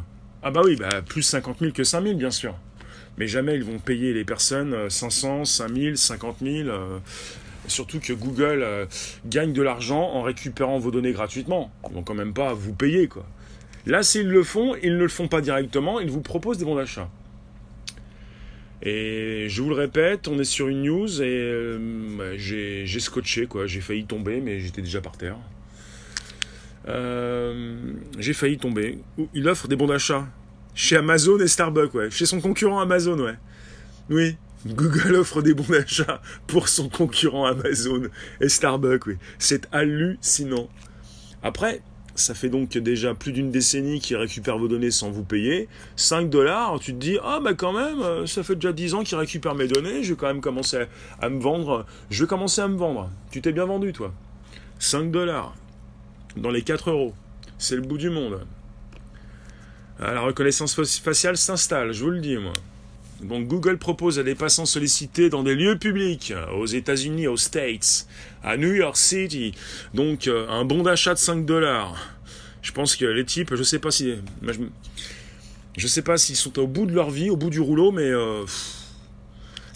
Ah 0.47 0.51
bah 0.51 0.61
oui, 0.63 0.77
bah 0.77 1.01
plus 1.01 1.23
50 1.23 1.61
000 1.61 1.73
que 1.73 1.85
5 1.85 2.03
000, 2.03 2.17
bien 2.17 2.31
sûr. 2.31 2.55
Mais 3.17 3.27
jamais 3.27 3.55
ils 3.55 3.65
vont 3.65 3.79
payer 3.79 4.13
les 4.13 4.27
personnes 4.27 4.91
500, 4.91 5.47
5 5.47 5.75
000, 5.75 5.97
50 5.97 6.37
000. 6.43 6.69
surtout 7.67 7.99
que 7.99 8.13
Google 8.13 8.63
euh, 8.63 8.85
gagne 9.25 9.55
de 9.55 9.63
l'argent 9.63 10.03
en 10.03 10.21
récupérant 10.21 10.79
vos 10.79 10.91
données 10.91 11.13
gratuitement. 11.13 11.73
Ils 11.89 11.95
vont 11.95 12.03
quand 12.03 12.13
même 12.13 12.35
pas 12.35 12.53
vous 12.53 12.75
payer, 12.75 13.09
quoi. 13.09 13.25
Là, 13.87 14.03
s'ils 14.03 14.29
le 14.29 14.43
font, 14.43 14.75
ils 14.83 14.93
ne 14.93 14.99
le 14.99 15.09
font 15.09 15.29
pas 15.29 15.41
directement, 15.41 15.99
ils 15.99 16.11
vous 16.11 16.21
proposent 16.21 16.59
des 16.59 16.67
bons 16.67 16.77
d'achat. 16.77 17.09
Et 18.83 19.47
je 19.49 19.63
vous 19.63 19.71
le 19.71 19.77
répète, 19.77 20.29
on 20.29 20.39
est 20.39 20.45
sur 20.45 20.69
une 20.69 20.83
news 20.83 21.23
et 21.23 21.25
euh, 21.25 22.35
j'ai 22.37 23.01
scotché, 23.01 23.47
quoi. 23.47 23.67
J'ai 23.67 23.81
failli 23.81 24.05
tomber, 24.05 24.43
mais 24.43 24.61
j'étais 24.61 24.83
déjà 24.83 25.01
par 25.01 25.17
terre. 25.17 25.37
Euh, 26.89 27.93
j'ai 28.19 28.33
failli 28.33 28.59
tomber. 28.59 28.99
Il 29.33 29.49
offre 29.49 29.69
des 29.69 29.77
bons 29.77 29.87
d'achat. 29.87 30.27
Chez 30.75 30.97
Amazon 30.97 31.39
et 31.39 31.47
Starbucks, 31.47 31.95
ouais. 31.95 32.11
Chez 32.11 32.27
son 32.27 32.41
concurrent 32.41 32.81
Amazon, 32.81 33.19
ouais. 33.19 33.37
Oui, 34.11 34.37
Google 34.67 35.15
offre 35.15 35.41
des 35.41 35.55
bons 35.55 35.67
d'achat 35.69 36.21
pour 36.47 36.69
son 36.69 36.89
concurrent 36.89 37.47
Amazon 37.47 38.03
et 38.41 38.49
Starbucks, 38.49 39.07
oui. 39.07 39.17
C'est 39.39 39.69
hallucinant. 39.73 40.69
Après, 41.43 41.81
ça 42.15 42.35
fait 42.35 42.49
donc 42.49 42.71
déjà 42.71 43.15
plus 43.15 43.33
d'une 43.33 43.51
décennie 43.51 44.01
qu'ils 44.01 44.17
récupèrent 44.17 44.59
vos 44.59 44.69
données 44.69 44.91
sans 44.91 45.11
vous 45.11 45.25
payer. 45.25 45.69
5 45.97 46.31
dollars, 46.31 46.79
tu 46.81 46.93
te 46.93 46.99
dis, 46.99 47.19
ah 47.23 47.41
bah 47.43 47.55
quand 47.55 47.73
même, 47.73 48.01
euh, 48.01 48.27
ça 48.27 48.43
fait 48.43 48.55
déjà 48.55 48.73
10 48.73 48.95
ans 48.95 49.03
qu'ils 49.03 49.19
récupèrent 49.19 49.55
mes 49.55 49.69
données, 49.69 50.03
je 50.03 50.11
vais 50.11 50.17
quand 50.17 50.27
même 50.27 50.41
commencer 50.41 50.87
à 51.21 51.29
me 51.29 51.41
vendre. 51.41 51.87
Je 52.11 52.25
vais 52.25 52.29
commencer 52.29 52.61
à 52.61 52.69
me 52.69 52.77
vendre. 52.77 53.11
Tu 53.31 53.41
t'es 53.43 53.53
bien 53.53 53.67
vendu, 53.67 53.93
toi. 53.93 54.13
5 54.79 55.11
dollars. 55.11 55.55
Dans 56.37 56.51
les 56.51 56.63
4 56.63 56.91
euros. 56.91 57.15
C'est 57.59 57.77
le 57.77 57.83
bout 57.83 57.99
du 57.99 58.11
monde. 58.11 58.41
Ah, 60.01 60.13
la 60.13 60.21
reconnaissance 60.21 60.75
faciale 60.75 61.37
s'installe, 61.37 61.93
je 61.93 62.03
vous 62.03 62.11
le 62.11 62.21
dis, 62.21 62.37
moi. 62.37 62.53
Donc 63.23 63.47
Google 63.47 63.79
propose 63.79 64.19
à 64.19 64.23
des 64.23 64.35
passants 64.35 64.67
sollicités 64.67 65.31
dans 65.31 65.43
des 65.43 65.55
lieux 65.55 65.79
publics, 65.79 66.35
aux 66.57 66.67
États-Unis, 66.67 67.29
aux 67.29 67.37
States, 67.37 68.07
à 68.43 68.57
New 68.57 68.73
York 68.73 68.97
City, 68.97 69.55
donc 69.95 70.27
euh, 70.27 70.49
un 70.49 70.65
bon 70.65 70.83
d'achat 70.83 71.15
de 71.15 71.19
5 71.19 71.47
dollars. 71.47 71.97
Je 72.61 72.73
pense 72.73 72.97
que 72.97 73.05
les 73.05 73.25
types, 73.25 73.55
je 73.55 73.63
sais 73.63 73.79
pas 73.79 73.91
si, 73.91 74.15
je, 75.77 75.87
sais 75.87 76.03
pas 76.03 76.17
s'ils 76.17 76.37
sont 76.37 76.59
au 76.59 76.67
bout 76.67 76.87
de 76.87 76.93
leur 76.93 77.11
vie, 77.11 77.31
au 77.31 77.37
bout 77.37 77.51
du 77.51 77.61
rouleau, 77.61 77.93
mais 77.93 78.09
euh, 78.09 78.45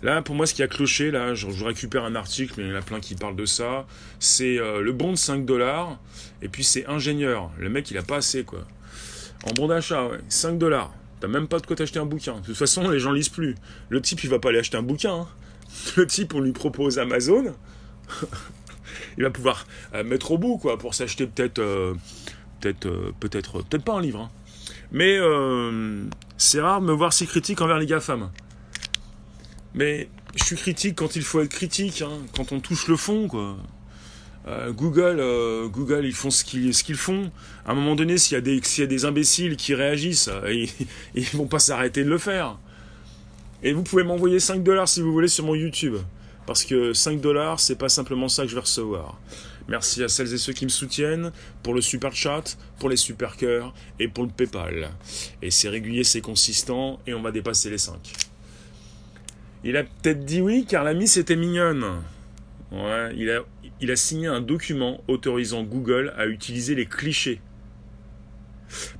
là 0.03 0.23
pour 0.23 0.35
moi 0.35 0.47
ce 0.47 0.55
qui 0.55 0.63
a 0.63 0.69
cloché, 0.69 1.11
là, 1.11 1.35
je, 1.35 1.47
récupère 1.65 2.05
un 2.05 2.15
article, 2.15 2.55
mais 2.57 2.65
il 2.65 2.71
y 2.71 2.73
en 2.73 2.77
a 2.77 2.83
plein 2.83 3.01
qui 3.01 3.15
parlent 3.15 3.37
de 3.37 3.47
ça. 3.47 3.87
C'est 4.19 4.59
euh, 4.59 4.81
le 4.81 4.93
bon 4.93 5.13
de 5.13 5.17
5 5.17 5.45
dollars, 5.45 5.99
et 6.43 6.49
puis 6.49 6.65
c'est 6.65 6.87
ingénieur. 6.87 7.51
Le 7.59 7.69
mec 7.69 7.91
il 7.91 7.99
a 7.99 8.03
pas 8.03 8.17
assez 8.17 8.45
quoi. 8.45 8.61
En 9.45 9.53
bon 9.53 9.69
d'achat, 9.69 10.07
ouais, 10.07 10.19
5 10.29 10.59
dollars. 10.59 10.93
T'as 11.21 11.29
même 11.29 11.49
pas 11.49 11.59
de 11.59 11.67
quoi 11.67 11.75
t'acheter 11.75 11.99
un 11.99 12.07
bouquin. 12.07 12.41
De 12.41 12.47
toute 12.47 12.57
façon, 12.57 12.89
les 12.89 13.01
gens 13.01 13.11
lisent 13.11 13.29
plus. 13.29 13.57
Le 13.89 14.01
type, 14.01 14.23
il 14.23 14.31
va 14.31 14.39
pas 14.39 14.51
aller 14.51 14.61
acheter 14.61 14.77
un 14.77 14.83
bouquin. 14.83 15.15
Hein. 15.15 15.27
Le 15.97 16.07
type, 16.07 16.33
on 16.35 16.41
lui 16.41 16.53
propose 16.53 17.01
Amazon. 17.01 17.55
il 19.19 19.25
va 19.25 19.31
pouvoir 19.31 19.67
euh, 19.95 20.05
mettre 20.05 20.31
au 20.31 20.39
bout, 20.39 20.59
quoi, 20.59 20.79
pour 20.79 20.95
s'acheter 20.95 21.27
peut-être 21.27 21.59
euh, 21.59 21.95
peut-être, 22.61 23.13
peut-être, 23.19 23.85
pas 23.85 23.95
un 23.95 24.01
livre. 24.01 24.21
Hein. 24.21 24.31
Mais 24.93 25.19
c'est 26.37 26.61
rare 26.61 26.81
de 26.81 26.87
me 26.87 26.93
voir 26.93 27.13
si 27.13 27.27
critique 27.27 27.61
envers 27.61 27.79
les 27.79 27.87
GAFAM. 27.87 28.31
Mais 29.79 30.09
je 30.35 30.43
suis 30.43 30.57
critique 30.57 30.97
quand 30.97 31.15
il 31.15 31.23
faut 31.23 31.41
être 31.41 31.51
critique, 31.51 32.03
hein, 32.03 32.19
quand 32.35 32.51
on 32.51 32.59
touche 32.59 32.89
le 32.89 32.97
fond, 32.97 33.29
quoi. 33.29 33.57
Euh, 34.49 34.73
Google, 34.73 35.23
Google, 35.71 36.05
ils 36.05 36.15
font 36.15 36.31
ce 36.31 36.43
qu'ils, 36.43 36.97
font. 36.97 37.31
À 37.65 37.71
un 37.71 37.75
moment 37.75 37.95
donné, 37.95 38.19
s'il 38.19 38.35
y, 38.35 38.39
a 38.39 38.41
des, 38.41 38.61
y 38.79 38.83
a 38.83 38.87
des 38.87 39.05
imbéciles 39.05 39.57
qui 39.57 39.75
réagissent, 39.75 40.31
ils, 40.49 40.69
ils 41.15 41.25
vont 41.37 41.47
pas 41.47 41.61
s'arrêter 41.61 42.03
de 42.03 42.11
le 42.11 42.19
faire. 42.19 42.59
Et 43.63 43.73
vous 43.73 43.85
pouvez 43.85 44.03
m'envoyer 44.03 44.41
5 44.41 44.65
dollars 44.65 44.89
si 44.89 45.01
vous 45.01 45.13
voulez 45.13 45.29
sur 45.29 45.45
mon 45.45 45.55
YouTube. 45.55 45.97
Parce 46.45 46.65
que 46.65 46.93
5 46.93 47.21
dollars, 47.21 47.61
c'est 47.61 47.77
pas 47.77 47.89
simplement 47.89 48.29
ça 48.29 48.43
que 48.43 48.49
je 48.49 48.55
vais 48.55 48.63
recevoir. 48.63 49.21
Merci 49.69 50.03
à 50.03 50.09
celles 50.09 50.35
et 50.35 50.39
ceux 50.39 50.55
qui 50.55 50.65
me 50.65 50.71
soutiennent 50.71 51.31
pour 51.63 51.75
le 51.75 51.83
super 51.83 52.17
chat, 52.17 52.57
pour 52.81 52.89
les 52.89 52.97
super 52.97 53.37
cœurs 53.37 53.75
et 54.01 54.09
pour 54.09 54.25
le 54.25 54.31
PayPal. 54.31 54.91
Et 55.41 55.53
c'est 55.53 55.69
régulier, 55.69 56.03
c'est 56.03 56.21
consistant 56.23 56.99
et 57.07 57.15
on 57.15 57.23
va 57.23 57.31
dépasser 57.31 57.71
les 57.71 57.79
5. 57.79 58.28
Il 59.65 59.77
a 59.77 59.85
peut-être 59.85 60.25
dit 60.25 60.41
oui 60.41 60.67
car 60.69 60.85
la 60.85 60.95
mise 60.95 61.19
était 61.19 61.37
mignonne. 61.37 61.85
Il 62.73 63.91
a, 63.91 63.97
signé 63.97 64.27
un 64.27 64.41
document 64.41 65.03
autorisant 65.09 65.63
Google 65.63 66.13
à 66.17 66.27
utiliser 66.27 66.75
les 66.75 66.87
clichés. 66.87 67.41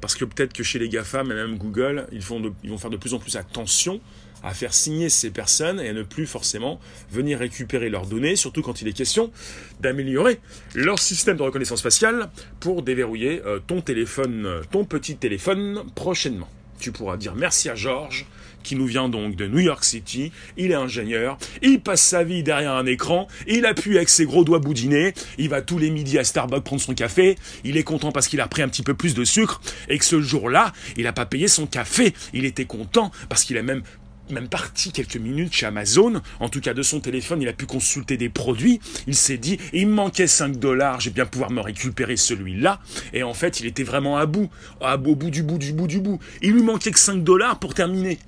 Parce 0.01 0.15
que 0.15 0.25
peut-être 0.25 0.55
que 0.55 0.63
chez 0.63 0.79
les 0.79 0.89
GAFAM 0.89 1.31
et 1.31 1.35
même 1.35 1.59
Google, 1.59 2.07
ils, 2.11 2.23
ils 2.65 2.71
vont 2.71 2.79
faire 2.79 2.91
de 2.91 2.97
plus 2.97 3.13
en 3.13 3.19
plus 3.19 3.37
attention 3.37 4.01
à 4.43 4.55
faire 4.55 4.73
signer 4.73 5.09
ces 5.09 5.31
personnes 5.31 5.81
et 5.81 5.89
à 5.89 5.93
ne 5.93 6.03
plus 6.03 6.27
forcément 6.27 6.81
venir 7.11 7.39
récupérer 7.39 7.91
leurs 7.91 8.07
données, 8.07 8.37
surtout 8.37 8.63
quand 8.63 8.83
il 8.83 8.89
est 8.89 8.93
question 8.93 9.33
d'améliorer 9.81 10.41
leur 10.75 10.99
système 10.99 11.37
de 11.37 11.43
reconnaissance 11.43 11.83
faciale 11.83 12.31
pour 12.61 12.83
déverrouiller 12.83 13.43
euh, 13.45 13.59
ton 13.59 13.81
téléphone, 13.81 14.63
ton 14.71 14.85
petit 14.85 15.17
téléphone 15.17 15.83
prochainement. 15.95 16.49
Tu 16.79 16.93
pourras 16.93 17.17
dire 17.17 17.35
merci 17.35 17.69
à 17.69 17.75
Georges, 17.75 18.27
qui 18.63 18.77
nous 18.77 18.87
vient 18.87 19.09
donc 19.09 19.37
de 19.37 19.47
New 19.47 19.61
York 19.61 19.85
City. 19.85 20.33
Il 20.57 20.71
est 20.71 20.75
ingénieur, 20.75 21.39
il 21.63 21.81
passe 21.81 22.03
sa 22.03 22.25
vie 22.25 22.43
derrière 22.43 22.73
un 22.73 22.87
écran, 22.87 23.29
il 23.47 23.67
appuie 23.67 23.97
avec 23.97 24.09
ses 24.09 24.25
gros 24.25 24.45
doigts 24.45 24.59
boudinés, 24.59 25.15
il 25.39 25.49
va 25.49 25.63
tous 25.63 25.79
les 25.79 25.91
midis 25.91 26.19
à 26.19 26.25
Starbucks 26.25 26.65
prendre 26.65 26.83
son 26.83 26.95
café, 26.95 27.37
il 27.65 27.77
est 27.77 27.83
content 27.83 28.13
parce 28.13 28.29
qu'il 28.29 28.41
a 28.41 28.49
pris 28.49 28.63
un 28.63 28.69
petit 28.69 28.83
peu 28.83 28.95
plus 28.95 29.15
de 29.15 29.25
sucre, 29.25 29.61
et 29.89 29.99
que 29.99 30.05
ce 30.05 30.21
jour-là, 30.21 30.73
il 30.97 31.05
n'a 31.05 31.13
pas 31.13 31.27
payé 31.27 31.49
son 31.49 31.67
café. 31.67 32.15
Il 32.33 32.45
était 32.45 32.65
content 32.65 33.11
parce 33.29 33.45
qu'il 33.45 33.57
a 33.59 33.63
même 33.63 33.83
même 34.31 34.49
parti 34.49 34.93
quelques 34.93 35.17
minutes 35.17 35.55
chez 35.55 35.65
Amazon, 35.65 36.21
en 36.41 36.49
tout 36.51 36.61
cas 36.61 36.75
de 36.75 36.83
son 36.83 37.01
téléphone, 37.01 37.41
il 37.41 37.49
a 37.49 37.55
pu 37.55 37.65
consulter 37.65 38.19
des 38.19 38.29
produits, 38.29 38.79
il 39.07 39.15
s'est 39.15 39.39
dit, 39.39 39.59
il 39.73 39.87
me 39.87 39.95
manquait 39.95 40.27
5 40.27 40.59
dollars, 40.59 41.01
j'ai 41.01 41.11
bien 41.11 41.25
pouvoir 41.25 41.51
me 41.51 41.61
récupérer 41.61 42.17
celui-là, 42.17 42.81
et 43.13 43.23
en 43.23 43.33
fait 43.33 43.61
il 43.61 43.67
était 43.67 43.85
vraiment 43.85 44.19
à 44.19 44.27
bout, 44.27 44.51
à, 44.83 44.97
au 44.97 45.15
bout 45.15 45.31
du 45.31 45.43
bout 45.43 45.57
du 45.57 45.73
bout 45.73 45.87
du 45.87 46.01
bout. 46.01 46.19
Il 46.43 46.53
lui 46.53 46.63
manquait 46.63 46.91
que 46.91 46.99
5 46.99 47.25
dollars 47.25 47.59
pour 47.59 47.73
terminer. 47.73 48.19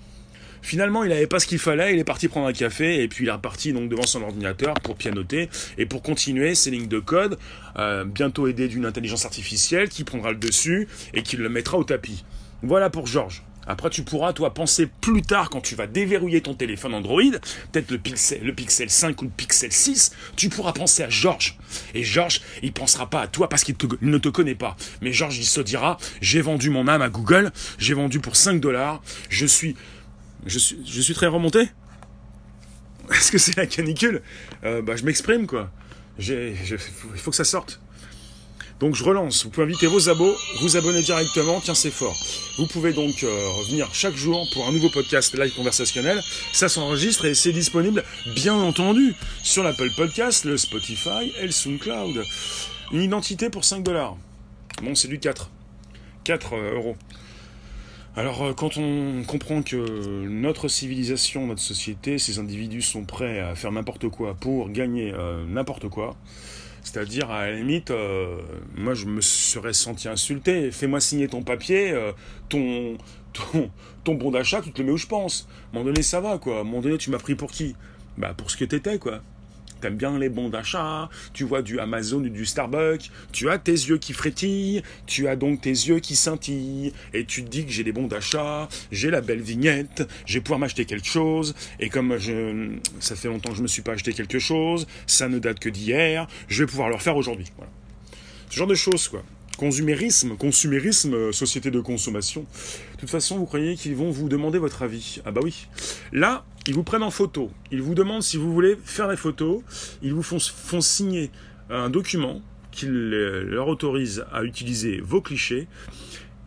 Finalement, 0.63 1.05
il 1.05 1.11
n'avait 1.11 1.27
pas 1.27 1.39
ce 1.39 1.47
qu'il 1.47 1.59
fallait, 1.59 1.95
il 1.95 1.99
est 1.99 2.05
parti 2.05 2.29
prendre 2.29 2.47
un 2.47 2.53
café 2.53 3.03
et 3.03 3.09
puis 3.09 3.25
il 3.25 3.29
est 3.29 3.33
reparti 3.33 3.73
donc 3.73 3.89
devant 3.89 4.07
son 4.07 4.23
ordinateur 4.23 4.75
pour 4.75 4.97
pianoter 4.97 5.49
et 5.79 5.87
pour 5.87 6.03
continuer 6.03 6.55
ses 6.55 6.71
lignes 6.71 6.89
de 6.89 6.99
code, 6.99 7.39
euh, 7.79 8.05
bientôt 8.05 8.47
aidé 8.47 8.69
d'une 8.69 8.87
intelligence 8.87 9.25
artificielle 9.25 9.89
qui 9.89 10.05
prendra 10.05 10.31
le 10.31 10.39
dessus 10.39 10.89
et 11.15 11.23
qui 11.23 11.37
le 11.37 11.49
mettra 11.49 11.79
au 11.79 11.85
tapis. 11.85 12.25
Voilà 12.63 12.91
pour 12.91 13.07
Georges. 13.07 13.43
Après, 13.67 13.91
tu 13.91 14.03
pourras, 14.03 14.33
toi, 14.33 14.53
penser 14.53 14.89
plus 15.01 15.23
tard 15.23 15.51
quand 15.51 15.61
tu 15.61 15.75
vas 15.75 15.87
déverrouiller 15.87 16.41
ton 16.41 16.55
téléphone 16.55 16.95
Android, 16.95 17.23
peut-être 17.71 17.91
le 17.91 17.99
Pixel, 17.99 18.43
le 18.43 18.53
Pixel 18.55 18.91
5 18.91 19.21
ou 19.23 19.27
le 19.27 19.31
Pixel 19.31 19.71
6, 19.71 20.13
tu 20.35 20.49
pourras 20.49 20.73
penser 20.73 21.03
à 21.03 21.09
Georges. 21.09 21.57
Et 21.95 22.03
Georges, 22.03 22.41
il 22.63 22.73
pensera 22.73 23.09
pas 23.09 23.21
à 23.21 23.27
toi 23.29 23.49
parce 23.49 23.63
qu'il 23.63 23.77
ne 24.01 24.19
te 24.19 24.29
connaît 24.29 24.55
pas. 24.55 24.77
Mais 25.03 25.13
Georges, 25.13 25.39
il 25.39 25.45
se 25.45 25.61
dira, 25.61 25.99
j'ai 26.21 26.41
vendu 26.41 26.71
mon 26.71 26.89
âme 26.89 27.03
à 27.03 27.11
Google, 27.11 27.53
j'ai 27.79 27.95
vendu 27.95 28.19
pour 28.19 28.35
5 28.35 28.61
dollars, 28.61 29.03
je 29.29 29.47
suis, 29.47 29.77
je 30.47 30.59
suis, 30.59 31.15
très 31.15 31.27
remonté. 31.27 31.69
Est-ce 33.11 33.33
que 33.33 33.39
c'est 33.39 33.57
la 33.57 33.67
canicule 33.67 34.23
euh, 34.65 34.83
Bah, 34.83 34.97
je 34.97 35.05
m'exprime, 35.05 35.47
quoi. 35.47 35.71
il 36.19 36.79
faut 37.17 37.31
que 37.31 37.37
ça 37.37 37.45
sorte. 37.45 37.81
Donc 38.81 38.95
je 38.95 39.05
relance, 39.05 39.45
vous 39.45 39.51
pouvez 39.51 39.67
inviter 39.67 39.87
vos 39.87 40.09
abos, 40.09 40.35
vous 40.63 40.79
abonner 40.79 41.03
directement, 41.03 41.61
tiens 41.61 41.75
c'est 41.75 41.91
fort. 41.91 42.19
Vous 42.57 42.67
pouvez 42.67 42.95
donc 42.95 43.23
euh, 43.23 43.49
revenir 43.59 43.95
chaque 43.95 44.17
jour 44.17 44.49
pour 44.55 44.67
un 44.67 44.73
nouveau 44.73 44.89
podcast 44.89 45.37
live 45.37 45.55
conversationnel. 45.55 46.19
Ça 46.55 46.71
s'enregistre 46.71 47.27
et 47.27 47.35
c'est 47.35 47.53
disponible 47.53 48.03
bien 48.35 48.55
entendu 48.55 49.15
sur 49.43 49.63
l'Apple 49.63 49.91
Podcast, 49.95 50.47
le 50.47 50.57
Spotify 50.57 51.31
et 51.39 51.45
le 51.45 51.53
SoundCloud. 51.53 52.25
Une 52.93 53.03
identité 53.03 53.51
pour 53.51 53.67
5 53.67 53.83
dollars. 53.83 54.17
Bon 54.83 54.95
c'est 54.95 55.09
du 55.09 55.19
4. 55.19 55.51
4 56.25 56.55
euh, 56.55 56.75
euros. 56.77 56.97
Alors 58.21 58.43
euh, 58.43 58.53
quand 58.53 58.77
on 58.77 59.23
comprend 59.27 59.63
que 59.63 60.29
notre 60.29 60.69
civilisation, 60.69 61.47
notre 61.47 61.63
société, 61.63 62.19
ces 62.19 62.39
individus 62.39 62.83
sont 62.83 63.05
prêts 63.05 63.41
à 63.41 63.55
faire 63.55 63.73
n'importe 63.73 64.11
quoi 64.11 64.35
pour 64.35 64.69
gagner 64.69 65.15
n'importe 65.49 65.89
quoi, 65.89 66.17
c'est-à-dire, 66.83 67.31
à 67.31 67.47
la 67.47 67.57
limite, 67.57 67.91
euh, 67.91 68.41
moi 68.77 68.95
je 68.95 69.07
me 69.07 69.21
serais 69.21 69.73
senti 69.73 70.09
insulté. 70.09 70.71
Fais-moi 70.71 71.01
signer 71.01 71.29
ton 71.29 71.43
papier, 71.43 71.93
euh, 71.93 72.13
ton, 72.49 72.97
ton, 73.33 73.71
ton 74.05 74.15
bon 74.15 74.31
d'achat, 74.31 74.61
tu 74.63 74.73
te 74.73 74.81
le 74.81 74.87
mets 74.87 74.93
où 74.93 74.97
je 74.97 75.07
pense. 75.07 75.49
À 75.51 75.77
un 75.77 75.79
moment 75.79 75.91
donné, 75.91 76.03
ça 76.03 76.21
va, 76.21 76.39
quoi. 76.39 76.59
À 76.59 76.61
un 76.61 76.65
moment 76.65 76.81
donné, 76.81 76.99
tu 76.99 77.11
m'as 77.11 77.19
pris 77.19 77.35
pour 77.35 77.51
qui? 77.51 77.77
Bah, 78.19 78.35
pour 78.37 78.51
ce 78.51 78.57
que 78.57 78.65
t'étais, 78.65 78.99
quoi 78.99 79.23
t'aimes 79.81 79.97
bien 79.97 80.19
les 80.19 80.29
bons 80.29 80.49
d'achat, 80.49 81.09
tu 81.33 81.45
vois 81.45 81.63
du 81.63 81.81
Amazon 81.81 82.19
ou 82.19 82.29
du 82.29 82.47
Starbucks, 82.47 83.11
tu 83.33 83.51
as 83.51 83.59
tes 83.59 83.73
yeux 83.73 83.99
qui 83.99 84.13
frétillent, 84.13 84.83
tu 85.07 85.29
as 85.29 85.37
donc 85.37 85.63
tes 85.63 85.71
yeux 85.71 86.01
qui 86.01 86.17
scintillent, 86.17 86.93
et 87.15 87.25
tu 87.25 87.45
te 87.45 87.49
dis 87.49 87.65
que 87.65 87.73
j'ai 87.73 87.85
des 87.85 87.93
bons 87.93 88.07
d'achat, 88.07 88.69
j'ai 88.93 89.11
la 89.11 89.21
belle 89.21 89.41
vignette, 89.43 90.09
je 90.27 90.35
vais 90.35 90.41
pouvoir 90.41 90.59
m'acheter 90.61 90.85
quelque 90.85 91.09
chose, 91.09 91.55
et 91.79 91.89
comme 91.89 92.17
ça 93.01 93.17
fait 93.17 93.29
longtemps 93.29 93.51
que 93.51 93.57
je 93.57 93.63
me 93.63 93.69
suis 93.69 93.83
pas 93.83 93.93
acheté 93.93 94.13
quelque 94.13 94.39
chose, 94.39 94.87
ça 95.07 95.29
ne 95.29 95.39
date 95.39 95.59
que 95.59 95.69
d'hier, 95.69 96.27
je 96.49 96.63
vais 96.63 96.67
pouvoir 96.67 96.89
le 96.89 96.97
refaire 96.97 97.17
aujourd'hui. 97.17 97.47
Voilà. 97.57 97.71
Ce 98.51 98.57
genre 98.57 98.67
de 98.67 98.75
choses, 98.75 99.09
quoi. 99.09 99.23
Consumérisme, 99.61 100.39
consumérisme, 100.39 101.13
euh, 101.13 101.33
société 101.33 101.71
de 101.71 101.81
consommation. 101.81 102.47
De 102.95 103.01
toute 103.01 103.11
façon, 103.11 103.37
vous 103.37 103.45
croyez 103.45 103.77
qu'ils 103.77 103.95
vont 103.95 104.11
vous 104.11 104.31
demander 104.31 104.59
votre 104.59 104.81
avis 104.81 105.21
Ah 105.27 105.33
bah 105.33 105.43
oui. 105.45 105.69
Là, 106.15 106.47
ils 106.67 106.73
vous 106.73 106.83
prennent 106.83 107.03
en 107.03 107.11
photo. 107.11 107.51
Ils 107.71 107.83
vous 107.83 107.95
demandent 107.95 108.23
si 108.23 108.39
vous 108.39 108.55
voulez 108.55 108.79
faire 108.87 109.07
des 109.11 109.19
photos. 109.19 109.61
Ils 110.01 110.15
vous 110.15 110.23
font, 110.23 110.81
signer 110.81 111.31
un 111.69 111.91
document 111.91 112.41
qui 112.73 112.87
leur 112.89 113.69
autorise 113.69 114.25
à 114.33 114.45
utiliser 114.45 115.03
vos 115.03 115.21
clichés. 115.21 115.69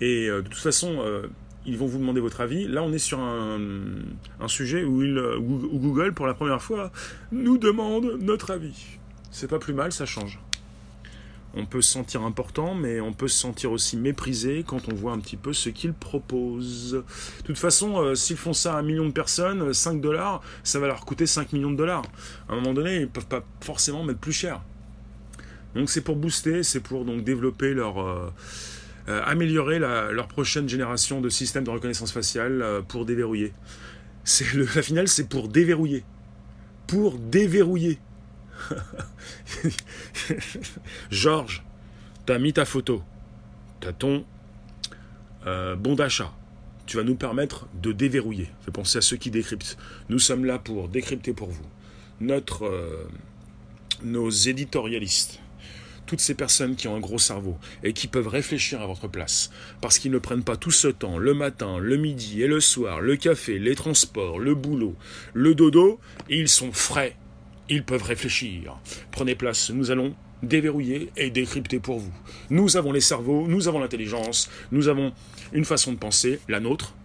Et 0.01 0.27
euh, 0.27 0.41
de 0.41 0.47
toute 0.47 0.55
façon, 0.55 0.95
euh, 1.01 1.27
ils 1.67 1.77
vont 1.77 1.85
vous 1.85 1.99
demander 1.99 2.19
votre 2.19 2.41
avis. 2.41 2.67
Là, 2.67 2.81
on 2.81 2.91
est 2.93 2.97
sur 2.97 3.19
un, 3.19 3.59
sujet 4.47 4.83
où 4.83 5.03
Google, 5.77 6.15
pour 6.15 6.25
la 6.25 6.33
première 6.33 6.63
fois, 6.63 6.91
nous 7.31 7.59
demande 7.59 8.17
notre 8.21 8.49
avis. 8.49 8.97
C'est 9.29 9.47
pas 9.47 9.59
plus 9.59 9.75
mal, 9.75 9.91
ça 9.91 10.07
change 10.07 10.39
on 11.55 11.65
peut 11.65 11.81
se 11.81 11.91
sentir 11.91 12.23
important, 12.23 12.73
mais 12.73 12.99
on 12.99 13.13
peut 13.13 13.27
se 13.27 13.37
sentir 13.37 13.71
aussi 13.71 13.95
méprisé 13.95 14.63
quand 14.65 14.89
on 14.89 14.95
voit 14.95 15.11
un 15.11 15.19
petit 15.19 15.37
peu 15.37 15.53
ce 15.53 15.69
qu'ils 15.69 15.93
proposent. 15.93 16.93
De 16.93 17.43
toute 17.43 17.59
façon, 17.59 18.01
euh, 18.01 18.15
s'ils 18.15 18.37
font 18.37 18.53
ça 18.53 18.75
à 18.75 18.79
un 18.79 18.81
million 18.81 19.05
de 19.05 19.11
personnes, 19.11 19.71
5 19.73 20.01
dollars, 20.01 20.41
ça 20.63 20.79
va 20.79 20.87
leur 20.87 21.05
coûter 21.05 21.27
5 21.27 21.53
millions 21.53 21.71
de 21.71 21.77
dollars. 21.77 22.03
À 22.49 22.53
un 22.53 22.55
moment 22.55 22.73
donné, 22.73 23.01
ils 23.01 23.07
peuvent 23.07 23.27
pas 23.27 23.43
forcément 23.61 24.03
mettre 24.03 24.19
plus 24.19 24.33
cher. 24.33 24.61
Donc 25.75 25.89
c'est 25.89 26.01
pour 26.01 26.15
booster, 26.15 26.63
c'est 26.63 26.81
pour 26.81 27.05
donc 27.05 27.23
développer 27.23 27.73
leur... 27.73 27.99
Euh, 28.01 28.29
euh, 29.09 29.21
améliorer 29.25 29.79
leur 29.79 30.29
prochaine 30.29 30.69
génération 30.69 31.19
de 31.19 31.27
systèmes 31.27 31.65
de 31.65 31.69
reconnaissance 31.69 32.13
faciale 32.13 32.63
pour 32.87 33.05
déverrouiller. 33.05 33.51
C'est 34.23 34.53
la 34.53 34.81
finale, 34.81 35.09
c'est 35.09 35.27
pour 35.27 35.49
déverrouiller. 35.49 36.05
Pour 36.87 37.17
déverrouiller. 37.19 37.99
Georges, 41.11 41.63
t'as 42.25 42.39
mis 42.39 42.53
ta 42.53 42.65
photo, 42.65 43.03
t'as 43.79 43.93
ton 43.93 44.25
euh, 45.45 45.75
bon 45.75 45.95
d'achat. 45.95 46.33
Tu 46.85 46.97
vas 46.97 47.03
nous 47.03 47.15
permettre 47.15 47.67
de 47.81 47.93
déverrouiller. 47.93 48.49
Fais 48.65 48.71
penser 48.71 48.97
à 48.97 49.01
ceux 49.01 49.15
qui 49.15 49.31
décryptent. 49.31 49.77
Nous 50.09 50.19
sommes 50.19 50.43
là 50.43 50.59
pour 50.59 50.89
décrypter 50.89 51.31
pour 51.31 51.49
vous. 51.49 51.65
Euh, 52.61 53.03
nos 54.03 54.29
éditorialistes, 54.29 55.39
toutes 56.05 56.19
ces 56.19 56.33
personnes 56.33 56.75
qui 56.75 56.87
ont 56.87 56.95
un 56.95 56.99
gros 56.99 57.19
cerveau 57.19 57.57
et 57.83 57.93
qui 57.93 58.07
peuvent 58.07 58.27
réfléchir 58.27 58.81
à 58.81 58.87
votre 58.87 59.07
place, 59.07 59.49
parce 59.81 59.97
qu'ils 59.97 60.11
ne 60.11 60.19
prennent 60.19 60.43
pas 60.43 60.57
tout 60.57 60.71
ce 60.71 60.87
temps, 60.87 61.17
le 61.17 61.33
matin, 61.33 61.79
le 61.79 61.95
midi 61.95 62.41
et 62.41 62.47
le 62.47 62.59
soir, 62.59 63.01
le 63.01 63.15
café, 63.15 63.59
les 63.59 63.75
transports, 63.75 64.39
le 64.39 64.55
boulot, 64.55 64.95
le 65.33 65.55
dodo, 65.55 65.99
ils 66.29 66.49
sont 66.49 66.71
frais 66.71 67.15
ils 67.69 67.83
peuvent 67.83 68.03
réfléchir. 68.03 68.77
Prenez 69.11 69.35
place, 69.35 69.69
nous 69.69 69.91
allons 69.91 70.15
déverrouiller 70.41 71.09
et 71.15 71.29
décrypter 71.29 71.79
pour 71.79 71.99
vous. 71.99 72.13
Nous 72.49 72.75
avons 72.77 72.91
les 72.91 73.01
cerveaux, 73.01 73.47
nous 73.47 73.67
avons 73.67 73.79
l'intelligence, 73.79 74.49
nous 74.71 74.87
avons 74.87 75.13
une 75.53 75.65
façon 75.65 75.93
de 75.93 75.97
penser, 75.97 76.39
la 76.49 76.59
nôtre, 76.59 76.95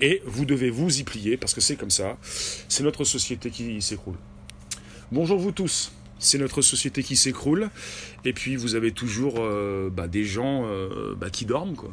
et 0.00 0.22
vous 0.26 0.44
devez 0.44 0.70
vous 0.70 1.00
y 1.00 1.04
plier 1.04 1.36
parce 1.36 1.54
que 1.54 1.60
c'est 1.60 1.76
comme 1.76 1.90
ça, 1.90 2.18
c'est 2.22 2.82
notre 2.82 3.04
société 3.04 3.50
qui 3.50 3.80
s'écroule. 3.80 4.16
Bonjour 5.10 5.38
vous 5.38 5.52
tous, 5.52 5.92
c'est 6.18 6.38
notre 6.38 6.62
société 6.62 7.02
qui 7.02 7.16
s'écroule. 7.16 7.70
Et 8.24 8.32
puis 8.32 8.56
vous 8.56 8.74
avez 8.74 8.92
toujours 8.92 9.36
euh, 9.38 9.90
bah, 9.90 10.08
des 10.08 10.24
gens 10.24 10.64
euh, 10.66 11.14
bah, 11.14 11.30
qui 11.30 11.44
dorment, 11.44 11.74
quoi. 11.74 11.92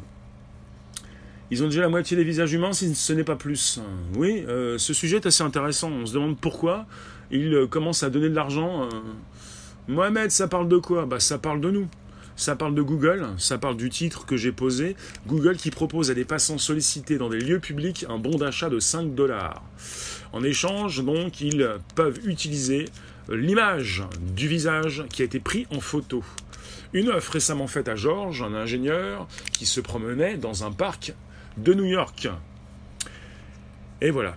Ils 1.50 1.62
ont 1.64 1.66
déjà 1.66 1.80
la 1.80 1.88
moitié 1.88 2.16
des 2.16 2.24
visages 2.24 2.52
humains, 2.52 2.72
si 2.72 2.94
ce 2.94 3.12
n'est 3.12 3.24
pas 3.24 3.36
plus. 3.36 3.80
Oui, 4.16 4.44
euh, 4.48 4.78
ce 4.78 4.94
sujet 4.94 5.16
est 5.16 5.26
assez 5.26 5.42
intéressant. 5.42 5.90
On 5.90 6.06
se 6.06 6.14
demande 6.14 6.38
pourquoi 6.38 6.86
ils 7.30 7.66
commencent 7.68 8.02
à 8.02 8.10
donner 8.10 8.28
de 8.28 8.34
l'argent. 8.34 8.88
Mohamed, 9.88 10.30
ça 10.30 10.46
parle 10.46 10.68
de 10.68 10.76
quoi? 10.78 11.06
Bah, 11.06 11.20
ça 11.20 11.38
parle 11.38 11.60
de 11.60 11.70
nous. 11.70 11.88
Ça 12.40 12.56
parle 12.56 12.74
de 12.74 12.80
Google, 12.80 13.26
ça 13.36 13.58
parle 13.58 13.76
du 13.76 13.90
titre 13.90 14.24
que 14.24 14.38
j'ai 14.38 14.50
posé. 14.50 14.96
Google 15.26 15.56
qui 15.56 15.70
propose 15.70 16.10
à 16.10 16.14
des 16.14 16.24
passants 16.24 16.56
sollicités 16.56 17.18
dans 17.18 17.28
des 17.28 17.38
lieux 17.38 17.58
publics 17.58 18.06
un 18.08 18.16
bon 18.16 18.38
d'achat 18.38 18.70
de 18.70 18.80
5 18.80 19.14
dollars. 19.14 19.62
En 20.32 20.42
échange, 20.42 21.04
donc, 21.04 21.42
ils 21.42 21.68
peuvent 21.96 22.18
utiliser 22.24 22.86
l'image 23.28 24.04
du 24.34 24.48
visage 24.48 25.04
qui 25.12 25.20
a 25.20 25.26
été 25.26 25.38
pris 25.38 25.66
en 25.70 25.80
photo. 25.80 26.24
Une 26.94 27.08
œuvre 27.08 27.30
récemment 27.30 27.66
faite 27.66 27.88
à 27.88 27.94
George, 27.94 28.40
un 28.40 28.54
ingénieur 28.54 29.28
qui 29.52 29.66
se 29.66 29.80
promenait 29.80 30.38
dans 30.38 30.64
un 30.64 30.72
parc 30.72 31.12
de 31.56 31.74
New 31.74 31.84
York. 31.84 32.28
Et 34.00 34.10
voilà. 34.10 34.36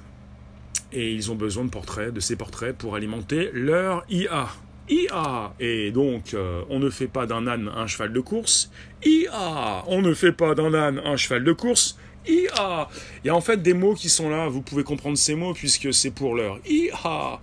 Et 0.91 1.11
ils 1.13 1.31
ont 1.31 1.35
besoin 1.35 1.65
de 1.65 1.69
portraits, 1.69 2.13
de 2.13 2.19
ces 2.19 2.35
portraits 2.35 2.77
pour 2.77 2.95
alimenter 2.95 3.49
leur 3.53 4.03
IA. 4.09 4.47
IA 4.89 5.53
Et 5.59 5.91
donc, 5.91 6.33
euh, 6.33 6.61
on 6.69 6.79
ne 6.79 6.89
fait 6.89 7.07
pas 7.07 7.25
d'un 7.25 7.47
âne 7.47 7.71
un 7.73 7.87
cheval 7.87 8.11
de 8.11 8.19
course. 8.19 8.69
IA 9.05 9.83
On 9.87 10.01
ne 10.01 10.13
fait 10.13 10.33
pas 10.33 10.55
d'un 10.55 10.73
âne 10.73 11.01
un 11.03 11.15
cheval 11.17 11.43
de 11.43 11.53
course. 11.53 11.97
IA 12.27 12.89
Il 13.23 13.27
y 13.27 13.29
a 13.29 13.35
en 13.35 13.41
fait 13.41 13.61
des 13.61 13.73
mots 13.73 13.95
qui 13.95 14.09
sont 14.09 14.29
là, 14.29 14.47
vous 14.47 14.61
pouvez 14.61 14.83
comprendre 14.83 15.17
ces 15.17 15.35
mots 15.35 15.53
puisque 15.53 15.93
c'est 15.93 16.11
pour 16.11 16.35
l'heure. 16.35 16.59
IA 16.65 17.39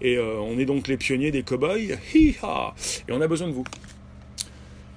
Et 0.00 0.16
euh, 0.16 0.38
on 0.40 0.58
est 0.58 0.64
donc 0.64 0.88
les 0.88 0.96
pionniers 0.96 1.30
des 1.30 1.42
cow-boys. 1.42 1.96
IA 2.14 2.74
Et 3.08 3.12
on 3.12 3.20
a 3.20 3.28
besoin 3.28 3.48
de 3.48 3.52
vous. 3.52 3.64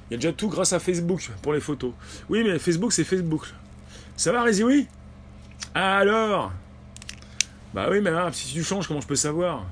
Il 0.09 0.13
y 0.13 0.15
a 0.15 0.17
déjà 0.17 0.33
tout 0.33 0.49
grâce 0.49 0.73
à 0.73 0.79
Facebook 0.79 1.29
pour 1.41 1.53
les 1.53 1.61
photos. 1.61 1.93
Oui, 2.29 2.43
mais 2.43 2.57
Facebook, 2.59 2.91
c'est 2.93 3.03
Facebook. 3.03 3.47
Ça 4.21 4.31
va, 4.31 4.43
Rézi, 4.43 4.63
oui? 4.63 4.85
Alors? 5.73 6.51
Bah 7.73 7.87
oui, 7.89 8.01
mais 8.01 8.11
là, 8.11 8.29
si 8.31 8.53
tu 8.53 8.63
changes, 8.63 8.87
comment 8.87 9.01
je 9.01 9.07
peux 9.07 9.15
savoir? 9.15 9.65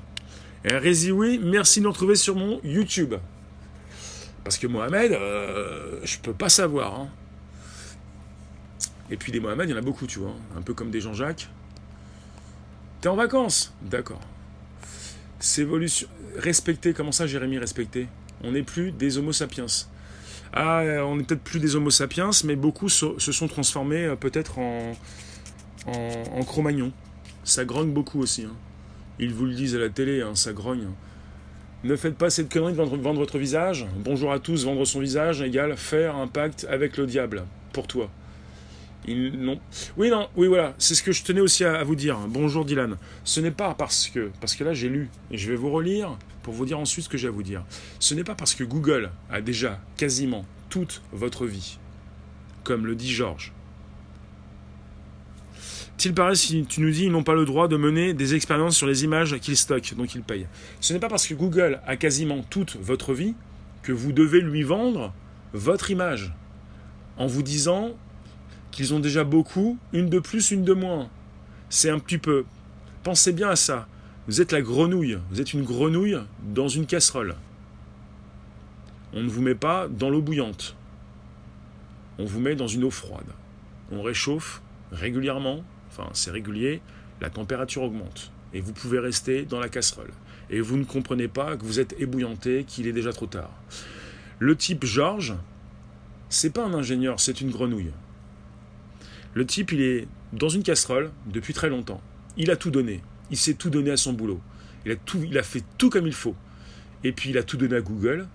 Et 0.64 0.76
Rézi, 0.76 1.12
oui, 1.12 1.38
merci 1.40 1.78
de 1.78 1.84
nous 1.84 1.92
retrouver 1.92 2.16
sur 2.16 2.34
mon 2.34 2.60
YouTube. 2.64 3.14
Parce 4.42 4.58
que 4.58 4.66
Mohamed, 4.66 5.12
euh, 5.12 6.00
je 6.02 6.18
peux 6.18 6.32
pas 6.32 6.48
savoir. 6.48 6.98
Hein. 6.98 7.08
Et 9.08 9.16
puis 9.16 9.30
des 9.30 9.38
Mohamed, 9.38 9.68
il 9.68 9.70
y 9.70 9.74
en 9.76 9.78
a 9.78 9.82
beaucoup, 9.82 10.08
tu 10.08 10.18
vois. 10.18 10.34
Un 10.58 10.62
peu 10.62 10.74
comme 10.74 10.90
des 10.90 11.00
Jean-Jacques. 11.00 11.48
T'es 13.02 13.08
en 13.08 13.14
vacances? 13.14 13.72
D'accord. 13.82 14.20
C'est. 15.38 15.64
Respecter, 16.34 16.92
comment 16.92 17.12
ça, 17.12 17.28
Jérémy, 17.28 17.58
respecter 17.58 18.08
On 18.42 18.50
n'est 18.50 18.64
plus 18.64 18.90
des 18.90 19.16
Homo 19.16 19.32
sapiens. 19.32 19.66
Ah, 20.52 20.82
on 21.04 21.16
n'est 21.16 21.22
peut-être 21.22 21.42
plus 21.42 21.60
des 21.60 21.76
Homo 21.76 21.90
sapiens, 21.90 22.30
mais 22.44 22.56
beaucoup 22.56 22.88
se 22.88 23.18
sont 23.18 23.48
transformés 23.48 24.04
euh, 24.04 24.16
peut-être 24.16 24.58
en, 24.58 24.92
en, 25.86 26.44
Cro-Magnon. 26.44 26.92
Ça 27.44 27.64
grogne 27.64 27.92
beaucoup 27.92 28.20
aussi. 28.20 28.44
Hein. 28.44 28.56
Ils 29.18 29.32
vous 29.32 29.46
le 29.46 29.54
disent 29.54 29.76
à 29.76 29.78
la 29.78 29.88
télé, 29.88 30.22
hein, 30.22 30.34
ça 30.34 30.52
grogne. 30.52 30.88
Ne 31.84 31.96
faites 31.96 32.16
pas 32.16 32.30
cette 32.30 32.52
connerie 32.52 32.72
de 32.72 32.76
vendre, 32.76 33.18
votre 33.18 33.38
visage. 33.38 33.86
Bonjour 33.96 34.32
à 34.32 34.38
tous, 34.38 34.64
vendre 34.64 34.84
son 34.84 35.00
visage 35.00 35.40
égale 35.40 35.76
faire 35.76 36.16
un 36.16 36.26
pacte 36.26 36.66
avec 36.68 36.96
le 36.96 37.06
diable. 37.06 37.44
Pour 37.72 37.86
toi. 37.86 38.10
Ils 39.06 39.32
Oui, 39.96 40.10
non, 40.10 40.28
oui, 40.36 40.48
voilà, 40.48 40.74
c'est 40.78 40.94
ce 40.94 41.02
que 41.02 41.12
je 41.12 41.22
tenais 41.22 41.40
aussi 41.40 41.64
à, 41.64 41.82
vous 41.84 41.94
dire. 41.94 42.18
Bonjour 42.28 42.64
Dylan. 42.64 42.96
Ce 43.24 43.40
n'est 43.40 43.50
pas 43.50 43.74
parce 43.74 44.08
que, 44.08 44.30
parce 44.40 44.54
que 44.54 44.64
là 44.64 44.74
j'ai 44.74 44.88
lu, 44.88 45.08
et 45.30 45.38
je 45.38 45.50
vais 45.50 45.56
vous 45.56 45.70
relire 45.70 46.18
pour 46.42 46.54
vous 46.54 46.66
dire 46.66 46.78
ensuite 46.78 47.04
ce 47.04 47.08
que 47.08 47.18
j'ai 47.18 47.28
à 47.28 47.30
vous 47.30 47.42
dire. 47.42 47.64
Ce 47.98 48.14
n'est 48.14 48.24
pas 48.24 48.34
parce 48.34 48.54
que 48.54 48.64
Google 48.64 49.10
a 49.30 49.40
déjà 49.40 49.80
quasiment 49.96 50.44
toute 50.68 51.02
votre 51.12 51.46
vie, 51.46 51.78
comme 52.64 52.86
le 52.86 52.94
dit 52.94 53.10
Georges. 53.10 53.52
S'il 56.00 56.14
paraît, 56.14 56.34
si 56.34 56.64
tu 56.64 56.80
nous 56.80 56.90
dis 56.90 57.04
ils 57.04 57.12
n'ont 57.12 57.24
pas 57.24 57.34
le 57.34 57.44
droit 57.44 57.68
de 57.68 57.76
mener 57.76 58.14
des 58.14 58.34
expériences 58.34 58.76
sur 58.76 58.86
les 58.86 59.04
images 59.04 59.38
qu'ils 59.38 59.58
stockent, 59.58 59.94
donc 59.96 60.14
ils 60.14 60.22
payent. 60.22 60.46
Ce 60.80 60.94
n'est 60.94 60.98
pas 60.98 61.10
parce 61.10 61.26
que 61.26 61.34
Google 61.34 61.80
a 61.86 61.96
quasiment 61.96 62.42
toute 62.48 62.76
votre 62.76 63.12
vie 63.12 63.34
que 63.82 63.92
vous 63.92 64.12
devez 64.12 64.40
lui 64.40 64.62
vendre 64.62 65.12
votre 65.52 65.90
image 65.90 66.32
en 67.18 67.26
vous 67.26 67.42
disant 67.42 67.90
qu'ils 68.70 68.94
ont 68.94 69.00
déjà 69.00 69.24
beaucoup, 69.24 69.78
une 69.92 70.08
de 70.08 70.20
plus, 70.20 70.50
une 70.52 70.64
de 70.64 70.72
moins. 70.72 71.10
C'est 71.68 71.90
un 71.90 71.98
petit 71.98 72.16
peu. 72.16 72.44
Pensez 73.02 73.32
bien 73.32 73.50
à 73.50 73.56
ça. 73.56 73.86
Vous 74.28 74.40
êtes 74.40 74.52
la 74.52 74.62
grenouille. 74.62 75.18
Vous 75.30 75.40
êtes 75.40 75.54
une 75.54 75.64
grenouille 75.64 76.18
dans 76.42 76.68
une 76.68 76.86
casserole. 76.86 77.36
On 79.12 79.22
ne 79.22 79.28
vous 79.28 79.42
met 79.42 79.54
pas 79.54 79.88
dans 79.88 80.10
l'eau 80.10 80.22
bouillante. 80.22 80.76
On 82.18 82.24
vous 82.24 82.40
met 82.40 82.54
dans 82.54 82.68
une 82.68 82.84
eau 82.84 82.90
froide. 82.90 83.26
On 83.90 84.02
réchauffe 84.02 84.62
régulièrement, 84.92 85.64
enfin 85.88 86.08
c'est 86.12 86.30
régulier, 86.30 86.80
la 87.20 87.30
température 87.30 87.82
augmente. 87.82 88.30
Et 88.52 88.60
vous 88.60 88.72
pouvez 88.72 88.98
rester 88.98 89.44
dans 89.44 89.58
la 89.58 89.68
casserole. 89.68 90.10
Et 90.50 90.60
vous 90.60 90.76
ne 90.76 90.84
comprenez 90.84 91.28
pas 91.28 91.56
que 91.56 91.64
vous 91.64 91.80
êtes 91.80 91.94
ébouillanté, 91.98 92.64
qu'il 92.64 92.86
est 92.86 92.92
déjà 92.92 93.12
trop 93.12 93.26
tard. 93.26 93.50
Le 94.38 94.54
type 94.54 94.84
Georges, 94.84 95.34
c'est 96.28 96.50
pas 96.50 96.64
un 96.64 96.74
ingénieur, 96.74 97.20
c'est 97.20 97.40
une 97.40 97.50
grenouille. 97.50 97.92
Le 99.34 99.46
type, 99.46 99.72
il 99.72 99.80
est 99.80 100.08
dans 100.32 100.48
une 100.48 100.62
casserole 100.62 101.10
depuis 101.26 101.54
très 101.54 101.68
longtemps. 101.68 102.00
Il 102.36 102.50
a 102.50 102.56
tout 102.56 102.70
donné. 102.70 103.00
Il 103.30 103.36
s'est 103.36 103.54
tout 103.54 103.70
donné 103.70 103.90
à 103.90 103.96
son 103.96 104.12
boulot. 104.12 104.40
Il 104.84 104.92
a, 104.92 104.96
tout, 104.96 105.20
il 105.22 105.36
a 105.38 105.42
fait 105.42 105.62
tout 105.78 105.90
comme 105.90 106.06
il 106.06 106.12
faut. 106.12 106.34
Et 107.04 107.12
puis 107.12 107.30
il 107.30 107.38
a 107.38 107.42
tout 107.42 107.56
donné 107.56 107.76
à 107.76 107.80
Google. 107.80 108.26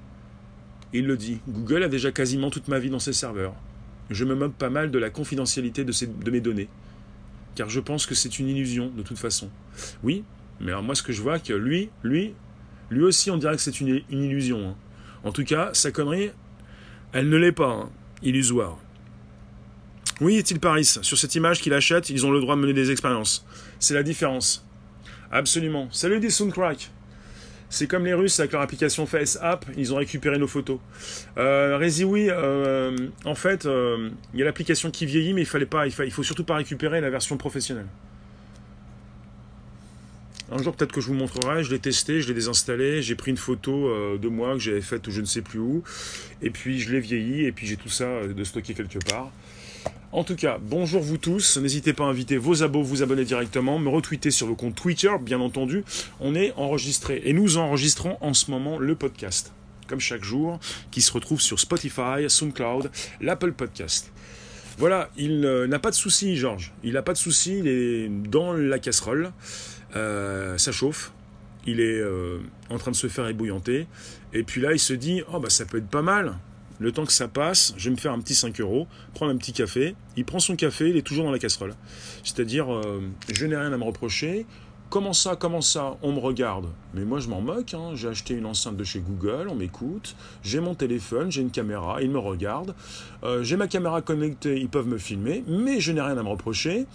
Il 0.93 1.07
le 1.07 1.17
dit. 1.17 1.39
Google 1.47 1.83
a 1.83 1.87
déjà 1.87 2.11
quasiment 2.11 2.49
toute 2.49 2.67
ma 2.67 2.79
vie 2.79 2.89
dans 2.89 2.99
ses 2.99 3.13
serveurs. 3.13 3.53
Je 4.09 4.23
me 4.23 4.35
moque 4.35 4.53
pas 4.53 4.69
mal 4.69 4.91
de 4.91 4.99
la 4.99 5.09
confidentialité 5.09 5.83
de, 5.83 5.91
de 6.05 6.31
mes 6.31 6.41
données. 6.41 6.69
Car 7.55 7.69
je 7.69 7.79
pense 7.79 8.05
que 8.05 8.15
c'est 8.15 8.39
une 8.39 8.47
illusion 8.47 8.91
de 8.95 9.01
toute 9.01 9.17
façon. 9.17 9.49
Oui, 10.03 10.23
mais 10.59 10.71
alors 10.71 10.83
moi 10.83 10.95
ce 10.95 11.03
que 11.03 11.13
je 11.13 11.21
vois, 11.21 11.39
que 11.39 11.53
lui, 11.53 11.89
lui, 12.03 12.33
lui 12.89 13.03
aussi 13.03 13.31
on 13.31 13.37
dirait 13.37 13.55
que 13.55 13.61
c'est 13.61 13.79
une, 13.79 14.01
illusion. 14.09 14.69
Hein. 14.69 14.75
En 15.23 15.31
tout 15.31 15.43
cas, 15.43 15.71
sa 15.73 15.91
connerie, 15.91 16.31
elle 17.13 17.29
ne 17.29 17.37
l'est 17.37 17.51
pas. 17.51 17.69
Hein. 17.69 17.89
Illusoire. 18.21 18.77
Oui, 20.21 20.35
est-il 20.35 20.59
Paris? 20.59 20.85
Sur 20.85 21.17
cette 21.17 21.35
image 21.35 21.61
qu'il 21.61 21.73
achète, 21.73 22.09
ils 22.09 22.25
ont 22.25 22.31
le 22.31 22.39
droit 22.39 22.55
de 22.55 22.61
mener 22.61 22.73
des 22.73 22.91
expériences. 22.91 23.45
C'est 23.79 23.93
la 23.93 24.03
différence. 24.03 24.64
Absolument. 25.31 25.87
Salut 25.91 26.19
des 26.19 26.29
Soundcrack. 26.29 26.91
C'est 27.69 27.87
comme 27.87 28.05
les 28.05 28.13
Russes 28.13 28.39
avec 28.39 28.51
leur 28.53 28.61
application 28.61 29.05
Face 29.05 29.37
App, 29.41 29.65
ils 29.75 29.93
ont 29.93 29.97
récupéré 29.97 30.37
nos 30.37 30.47
photos. 30.47 30.79
Euh, 31.37 31.77
oui, 32.05 32.27
euh, 32.29 32.95
en 33.25 33.35
fait, 33.35 33.65
euh, 33.65 34.11
il 34.33 34.39
y 34.39 34.43
a 34.43 34.45
l'application 34.45 34.91
qui 34.91 35.05
vieillit, 35.05 35.33
mais 35.33 35.41
il 35.41 35.47
fallait 35.47 35.65
pas, 35.65 35.87
il 35.87 36.11
faut 36.11 36.23
surtout 36.23 36.43
pas 36.43 36.55
récupérer 36.55 37.01
la 37.01 37.09
version 37.09 37.37
professionnelle. 37.37 37.87
Un 40.51 40.61
jour, 40.61 40.75
peut-être 40.75 40.91
que 40.91 41.01
je 41.01 41.07
vous 41.07 41.15
montrerai. 41.15 41.63
Je 41.63 41.71
l'ai 41.71 41.79
testé, 41.79 42.21
je 42.21 42.27
l'ai 42.27 42.35
désinstallé. 42.35 43.01
J'ai 43.01 43.15
pris 43.15 43.31
une 43.31 43.37
photo 43.37 43.87
euh, 43.87 44.17
de 44.17 44.27
moi 44.27 44.53
que 44.53 44.59
j'avais 44.59 44.81
faite 44.81 45.09
je 45.09 45.19
ne 45.19 45.25
sais 45.25 45.41
plus 45.41 45.59
où. 45.59 45.83
Et 46.43 46.51
puis, 46.51 46.79
je 46.79 46.91
l'ai 46.91 46.99
vieilli. 46.99 47.45
Et 47.45 47.51
puis, 47.51 47.65
j'ai 47.65 47.77
tout 47.77 47.89
ça 47.89 48.27
de 48.27 48.43
stocké 48.43 48.75
quelque 48.75 48.99
part. 48.99 49.31
En 50.15 50.23
tout 50.23 50.37
cas, 50.37 50.59
bonjour 50.61 51.01
vous 51.01 51.17
tous. 51.17 51.57
N'hésitez 51.57 51.91
pas 51.91 52.05
à 52.05 52.07
inviter 52.07 52.37
vos 52.37 52.63
abos, 52.63 52.81
vous 52.81 53.03
abonner 53.03 53.25
directement, 53.25 53.79
me 53.79 53.89
retweeter 53.89 54.31
sur 54.31 54.47
le 54.47 54.55
compte 54.55 54.73
Twitter, 54.73 55.09
bien 55.19 55.41
entendu. 55.41 55.83
On 56.21 56.35
est 56.35 56.53
enregistré 56.53 57.21
et 57.25 57.33
nous 57.33 57.57
enregistrons 57.57 58.17
en 58.21 58.33
ce 58.33 58.49
moment 58.49 58.79
le 58.79 58.95
podcast, 58.95 59.51
comme 59.89 59.99
chaque 59.99 60.23
jour, 60.23 60.57
qui 60.89 61.01
se 61.01 61.11
retrouve 61.11 61.41
sur 61.41 61.59
Spotify, 61.59 62.29
SoundCloud, 62.29 62.91
l'Apple 63.19 63.51
Podcast. 63.51 64.13
Voilà, 64.77 65.09
il 65.17 65.43
euh, 65.43 65.67
n'a 65.67 65.79
pas 65.79 65.89
de 65.89 65.95
souci, 65.95 66.37
Georges. 66.37 66.71
Il 66.81 66.93
n'a 66.93 67.01
pas 67.01 67.11
de 67.11 67.17
souci, 67.17 67.59
il 67.59 67.67
est 67.67 68.07
dans 68.07 68.53
la 68.53 68.79
casserole. 68.79 69.33
Euh, 69.97 70.57
ça 70.57 70.71
chauffe. 70.71 71.11
Il 71.65 71.81
est 71.81 71.99
euh, 71.99 72.39
en 72.69 72.77
train 72.77 72.91
de 72.91 72.95
se 72.95 73.07
faire 73.07 73.27
ébouillanter. 73.27 73.85
Et 74.31 74.43
puis 74.43 74.61
là, 74.61 74.71
il 74.71 74.79
se 74.79 74.93
dit 74.93 75.23
Oh, 75.33 75.41
bah, 75.41 75.49
ça 75.49 75.65
peut 75.65 75.79
être 75.79 75.89
pas 75.89 76.01
mal. 76.01 76.37
Le 76.79 76.91
temps 76.91 77.05
que 77.05 77.13
ça 77.13 77.27
passe, 77.27 77.73
je 77.77 77.85
vais 77.85 77.95
me 77.95 77.99
faire 77.99 78.11
un 78.11 78.19
petit 78.19 78.35
5 78.35 78.59
euros, 78.59 78.87
prendre 79.13 79.31
un 79.31 79.37
petit 79.37 79.53
café. 79.53 79.95
Il 80.17 80.25
prend 80.25 80.39
son 80.39 80.55
café, 80.55 80.89
il 80.89 80.97
est 80.97 81.01
toujours 81.01 81.25
dans 81.25 81.31
la 81.31 81.39
casserole. 81.39 81.73
C'est-à-dire, 82.23 82.73
euh, 82.73 83.01
je 83.31 83.45
n'ai 83.45 83.55
rien 83.55 83.71
à 83.71 83.77
me 83.77 83.83
reprocher. 83.83 84.45
Comment 84.89 85.13
ça, 85.13 85.35
comment 85.35 85.61
ça, 85.61 85.97
on 86.03 86.13
me 86.13 86.19
regarde? 86.19 86.67
Mais 86.93 87.05
moi 87.05 87.19
je 87.19 87.27
m'en 87.27 87.41
moque, 87.41 87.73
hein. 87.73 87.91
j'ai 87.95 88.07
acheté 88.07 88.35
une 88.35 88.45
enceinte 88.45 88.77
de 88.77 88.83
chez 88.83 88.99
Google, 88.99 89.47
on 89.49 89.55
m'écoute, 89.55 90.15
j'ai 90.43 90.59
mon 90.59 90.75
téléphone, 90.75 91.31
j'ai 91.31 91.41
une 91.41 91.49
caméra, 91.49 92.03
ils 92.03 92.09
me 92.09 92.19
regardent, 92.19 92.75
euh, 93.23 93.41
j'ai 93.43 93.57
ma 93.57 93.67
caméra 93.67 94.01
connectée, 94.03 94.59
ils 94.59 94.69
peuvent 94.69 94.87
me 94.87 94.99
filmer, 94.99 95.43
mais 95.47 95.79
je 95.79 95.91
n'ai 95.91 96.01
rien 96.01 96.17
à 96.17 96.23
me 96.23 96.29
reprocher. 96.29 96.85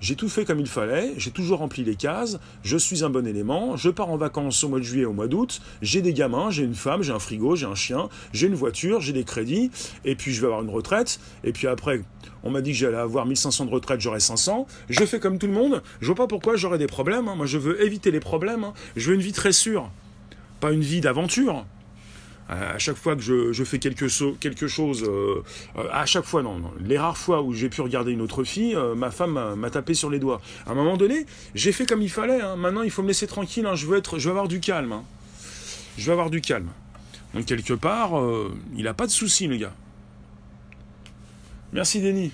J'ai 0.00 0.14
tout 0.14 0.28
fait 0.28 0.44
comme 0.44 0.60
il 0.60 0.66
fallait, 0.66 1.14
j'ai 1.16 1.30
toujours 1.30 1.60
rempli 1.60 1.82
les 1.82 1.96
cases, 1.96 2.38
je 2.62 2.76
suis 2.76 3.02
un 3.02 3.08
bon 3.08 3.26
élément, 3.26 3.76
je 3.76 3.88
pars 3.88 4.10
en 4.10 4.18
vacances 4.18 4.62
au 4.62 4.68
mois 4.68 4.78
de 4.78 4.84
juillet, 4.84 5.06
au 5.06 5.14
mois 5.14 5.26
d'août, 5.26 5.62
j'ai 5.80 6.02
des 6.02 6.12
gamins, 6.12 6.50
j'ai 6.50 6.64
une 6.64 6.74
femme, 6.74 7.02
j'ai 7.02 7.12
un 7.12 7.18
frigo, 7.18 7.56
j'ai 7.56 7.66
un 7.66 7.74
chien, 7.74 8.10
j'ai 8.32 8.46
une 8.46 8.54
voiture, 8.54 9.00
j'ai 9.00 9.14
des 9.14 9.24
crédits, 9.24 9.70
et 10.04 10.14
puis 10.14 10.34
je 10.34 10.40
vais 10.42 10.48
avoir 10.48 10.62
une 10.62 10.70
retraite, 10.70 11.18
et 11.44 11.52
puis 11.52 11.66
après, 11.66 12.02
on 12.42 12.50
m'a 12.50 12.60
dit 12.60 12.72
que 12.72 12.76
j'allais 12.76 12.98
avoir 12.98 13.24
1500 13.24 13.64
de 13.64 13.70
retraite, 13.70 14.00
j'aurai 14.00 14.20
500, 14.20 14.66
je 14.90 15.04
fais 15.06 15.18
comme 15.18 15.38
tout 15.38 15.46
le 15.46 15.54
monde, 15.54 15.82
je 16.00 16.06
vois 16.06 16.14
pas 16.14 16.26
pourquoi 16.26 16.56
j'aurais 16.56 16.78
des 16.78 16.86
problèmes, 16.86 17.28
hein. 17.28 17.34
moi 17.34 17.46
je 17.46 17.56
veux 17.56 17.82
éviter 17.82 18.10
les 18.10 18.20
problèmes, 18.20 18.64
hein. 18.64 18.74
je 18.96 19.08
veux 19.08 19.14
une 19.14 19.22
vie 19.22 19.32
très 19.32 19.52
sûre. 19.52 19.90
pas 20.60 20.72
une 20.72 20.82
vie 20.82 21.00
d'aventure. 21.00 21.64
À 22.48 22.78
chaque 22.78 22.96
fois 22.96 23.16
que 23.16 23.22
je, 23.22 23.64
fais 23.64 23.80
quelque, 23.80 24.06
chose, 24.06 25.02
euh, 25.02 25.42
euh, 25.76 25.88
à 25.90 26.06
chaque 26.06 26.24
fois, 26.24 26.44
non, 26.44 26.62
les 26.80 26.96
rares 26.96 27.18
fois 27.18 27.42
où 27.42 27.52
j'ai 27.52 27.68
pu 27.68 27.80
regarder 27.80 28.12
une 28.12 28.20
autre 28.20 28.44
fille, 28.44 28.76
euh, 28.76 28.94
ma 28.94 29.10
femme 29.10 29.56
m'a 29.56 29.70
tapé 29.70 29.94
sur 29.94 30.10
les 30.10 30.20
doigts. 30.20 30.40
À 30.64 30.70
un 30.70 30.74
moment 30.74 30.96
donné, 30.96 31.26
j'ai 31.56 31.72
fait 31.72 31.86
comme 31.86 32.02
il 32.02 32.10
fallait. 32.10 32.40
Hein. 32.40 32.54
Maintenant, 32.54 32.82
il 32.82 32.92
faut 32.92 33.02
me 33.02 33.08
laisser 33.08 33.26
tranquille. 33.26 33.66
Hein. 33.66 33.74
Je 33.74 33.86
veux 33.86 33.98
être, 33.98 34.20
je 34.20 34.26
veux 34.26 34.30
avoir 34.30 34.46
du 34.46 34.60
calme. 34.60 34.92
Hein. 34.92 35.02
Je 35.98 36.06
veux 36.06 36.12
avoir 36.12 36.30
du 36.30 36.40
calme. 36.40 36.68
Donc 37.34 37.46
quelque 37.46 37.72
part, 37.72 38.12
il 38.76 38.84
n'a 38.84 38.94
pas 38.94 39.06
de 39.06 39.10
souci, 39.10 39.48
le 39.48 39.56
gars. 39.56 39.74
Merci, 41.72 42.00
Denis. 42.00 42.30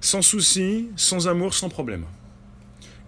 Sans 0.00 0.22
souci, 0.22 0.88
sans 0.96 1.28
amour, 1.28 1.54
sans 1.54 1.68
problème. 1.68 2.04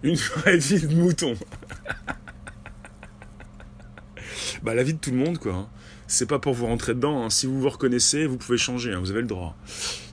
Une 0.03 0.15
vraie 0.15 0.57
vie 0.57 0.79
de 0.79 0.95
mouton. 0.95 1.35
bah 4.63 4.73
la 4.73 4.83
vie 4.83 4.93
de 4.93 4.99
tout 4.99 5.11
le 5.11 5.17
monde, 5.17 5.37
quoi 5.37 5.67
c'est 6.07 6.27
pas 6.27 6.39
pour 6.39 6.53
vous 6.53 6.65
rentrer 6.65 6.93
dedans. 6.93 7.23
Hein. 7.23 7.29
Si 7.29 7.47
vous 7.47 7.59
vous 7.59 7.69
reconnaissez, 7.69 8.25
vous 8.25 8.37
pouvez 8.37 8.57
changer, 8.57 8.93
hein. 8.93 8.99
vous 8.99 9.11
avez 9.11 9.21
le 9.21 9.27
droit. 9.27 9.55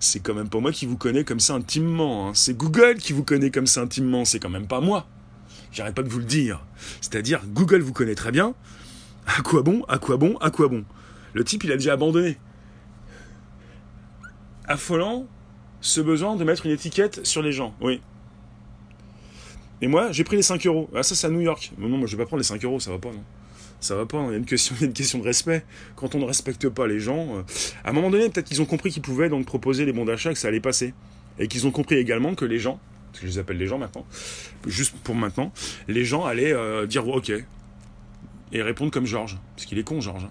C'est 0.00 0.20
quand 0.20 0.34
même 0.34 0.48
pas 0.48 0.60
moi 0.60 0.72
qui 0.72 0.86
vous 0.86 0.96
connais 0.96 1.24
comme 1.24 1.40
ça 1.40 1.54
intimement. 1.54 2.28
Hein. 2.28 2.32
C'est 2.34 2.56
Google 2.56 2.96
qui 2.96 3.12
vous 3.12 3.24
connaît 3.24 3.50
comme 3.50 3.66
ça 3.66 3.82
intimement. 3.82 4.24
C'est 4.24 4.38
quand 4.38 4.50
même 4.50 4.66
pas 4.66 4.80
moi. 4.80 5.06
J'arrête 5.72 5.94
pas 5.94 6.02
de 6.02 6.08
vous 6.08 6.18
le 6.18 6.24
dire. 6.24 6.64
C'est-à-dire, 7.00 7.42
Google 7.46 7.80
vous 7.80 7.92
connaît 7.92 8.14
très 8.14 8.30
bien. 8.30 8.54
À 9.26 9.42
quoi 9.42 9.62
bon 9.62 9.84
À 9.88 9.98
quoi 9.98 10.16
bon 10.16 10.36
À 10.40 10.50
quoi 10.50 10.68
bon? 10.68 10.84
Le 11.32 11.44
type, 11.44 11.64
il 11.64 11.72
a 11.72 11.76
déjà 11.76 11.94
abandonné. 11.94 12.38
Affolant 14.66 15.26
ce 15.80 16.00
besoin 16.00 16.36
de 16.36 16.44
mettre 16.44 16.66
une 16.66 16.72
étiquette 16.72 17.26
sur 17.26 17.42
les 17.42 17.52
gens. 17.52 17.74
Oui. 17.80 18.00
Et 19.80 19.88
moi, 19.88 20.12
j'ai 20.12 20.24
pris 20.24 20.36
les 20.36 20.42
5 20.42 20.64
euros. 20.66 20.88
Ah, 20.94 21.02
ça, 21.02 21.14
c'est 21.14 21.26
à 21.26 21.30
New 21.30 21.40
York. 21.40 21.72
Non, 21.76 21.88
non, 21.88 21.98
moi, 21.98 22.06
je 22.06 22.16
vais 22.16 22.22
pas 22.22 22.26
prendre 22.28 22.40
les 22.40 22.46
5 22.46 22.64
euros, 22.64 22.78
ça 22.78 22.90
va 22.90 22.98
pas, 22.98 23.10
non 23.10 23.24
ça 23.82 23.96
va 23.96 24.06
pas, 24.06 24.18
hein. 24.18 24.26
il 24.28 24.32
y 24.32 24.34
a 24.34 24.38
une 24.38 24.44
question, 24.92 25.18
de 25.18 25.24
respect. 25.24 25.64
Quand 25.96 26.14
on 26.14 26.18
ne 26.18 26.24
respecte 26.24 26.68
pas 26.68 26.86
les 26.86 27.00
gens, 27.00 27.36
euh, 27.36 27.42
à 27.84 27.90
un 27.90 27.92
moment 27.92 28.10
donné, 28.10 28.28
peut-être 28.28 28.46
qu'ils 28.46 28.62
ont 28.62 28.66
compris 28.66 28.90
qu'ils 28.90 29.02
pouvaient 29.02 29.28
donc 29.28 29.44
proposer 29.44 29.84
les 29.84 29.92
bons 29.92 30.04
d'achat, 30.04 30.32
que 30.32 30.38
ça 30.38 30.48
allait 30.48 30.60
passer. 30.60 30.94
Et 31.38 31.48
qu'ils 31.48 31.66
ont 31.66 31.70
compris 31.70 31.96
également 31.96 32.34
que 32.34 32.44
les 32.44 32.58
gens, 32.58 32.78
parce 33.10 33.20
que 33.20 33.26
je 33.26 33.32
les 33.32 33.38
appelle 33.38 33.58
les 33.58 33.66
gens 33.66 33.78
maintenant, 33.78 34.06
juste 34.66 34.94
pour 35.02 35.14
maintenant, 35.14 35.52
les 35.88 36.04
gens 36.04 36.24
allaient 36.24 36.52
euh, 36.52 36.86
dire 36.86 37.06
ok. 37.08 37.32
Et 38.54 38.62
répondre 38.62 38.90
comme 38.90 39.06
Georges. 39.06 39.38
Parce 39.56 39.66
qu'il 39.66 39.78
est 39.78 39.82
con, 39.82 40.00
Georges. 40.00 40.24
Hein. 40.24 40.30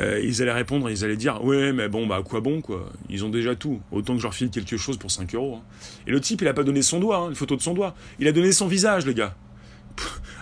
Euh, 0.00 0.20
ils 0.20 0.42
allaient 0.42 0.52
répondre, 0.52 0.90
ils 0.90 1.04
allaient 1.04 1.16
dire 1.16 1.44
ouais 1.44 1.72
mais 1.72 1.88
bon 1.88 2.08
bah 2.08 2.20
quoi 2.24 2.40
bon 2.40 2.60
quoi 2.60 2.90
Ils 3.08 3.24
ont 3.24 3.28
déjà 3.28 3.54
tout. 3.54 3.80
Autant 3.92 4.14
que 4.14 4.18
je 4.18 4.24
leur 4.24 4.34
file 4.34 4.50
quelque 4.50 4.76
chose 4.76 4.96
pour 4.96 5.12
5 5.12 5.34
euros. 5.36 5.56
Hein. 5.56 5.62
Et 6.08 6.10
le 6.10 6.20
type 6.20 6.42
il 6.42 6.48
a 6.48 6.54
pas 6.54 6.64
donné 6.64 6.82
son 6.82 6.98
doigt, 6.98 7.26
une 7.28 7.36
photo 7.36 7.54
de 7.54 7.62
son 7.62 7.74
doigt. 7.74 7.94
Il 8.18 8.26
a 8.26 8.32
donné 8.32 8.50
son 8.50 8.66
visage 8.66 9.06
le 9.06 9.12
gars. 9.12 9.36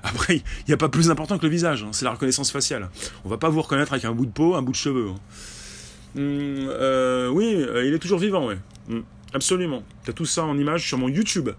Après, 0.02 0.36
il 0.36 0.64
n'y 0.68 0.74
a 0.74 0.76
pas 0.76 0.88
plus 0.88 1.10
important 1.10 1.38
que 1.38 1.44
le 1.44 1.50
visage, 1.50 1.84
hein. 1.84 1.90
c'est 1.92 2.04
la 2.04 2.10
reconnaissance 2.10 2.50
faciale. 2.50 2.90
On 3.24 3.28
va 3.28 3.38
pas 3.38 3.48
vous 3.48 3.62
reconnaître 3.62 3.92
avec 3.92 4.04
un 4.04 4.12
bout 4.12 4.26
de 4.26 4.32
peau, 4.32 4.54
un 4.54 4.62
bout 4.62 4.72
de 4.72 4.76
cheveux. 4.76 5.10
Hein. 5.10 5.20
Hum, 6.16 6.68
euh, 6.68 7.28
oui, 7.28 7.54
euh, 7.54 7.86
il 7.86 7.94
est 7.94 7.98
toujours 7.98 8.18
vivant, 8.18 8.46
oui. 8.48 8.54
Hum, 8.90 9.04
absolument. 9.32 9.82
Tu 10.04 10.10
as 10.10 10.12
tout 10.12 10.26
ça 10.26 10.44
en 10.44 10.58
image 10.58 10.86
sur 10.86 10.98
mon 10.98 11.08
YouTube. 11.08 11.50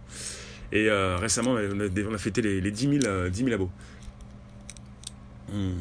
Et 0.71 0.89
euh, 0.89 1.17
récemment, 1.17 1.51
on 1.51 2.13
a, 2.13 2.17
fêté 2.17 2.41
les, 2.41 2.71
10, 2.71 2.99
000, 3.01 3.53
abos. 3.53 3.69
Hum. 5.53 5.75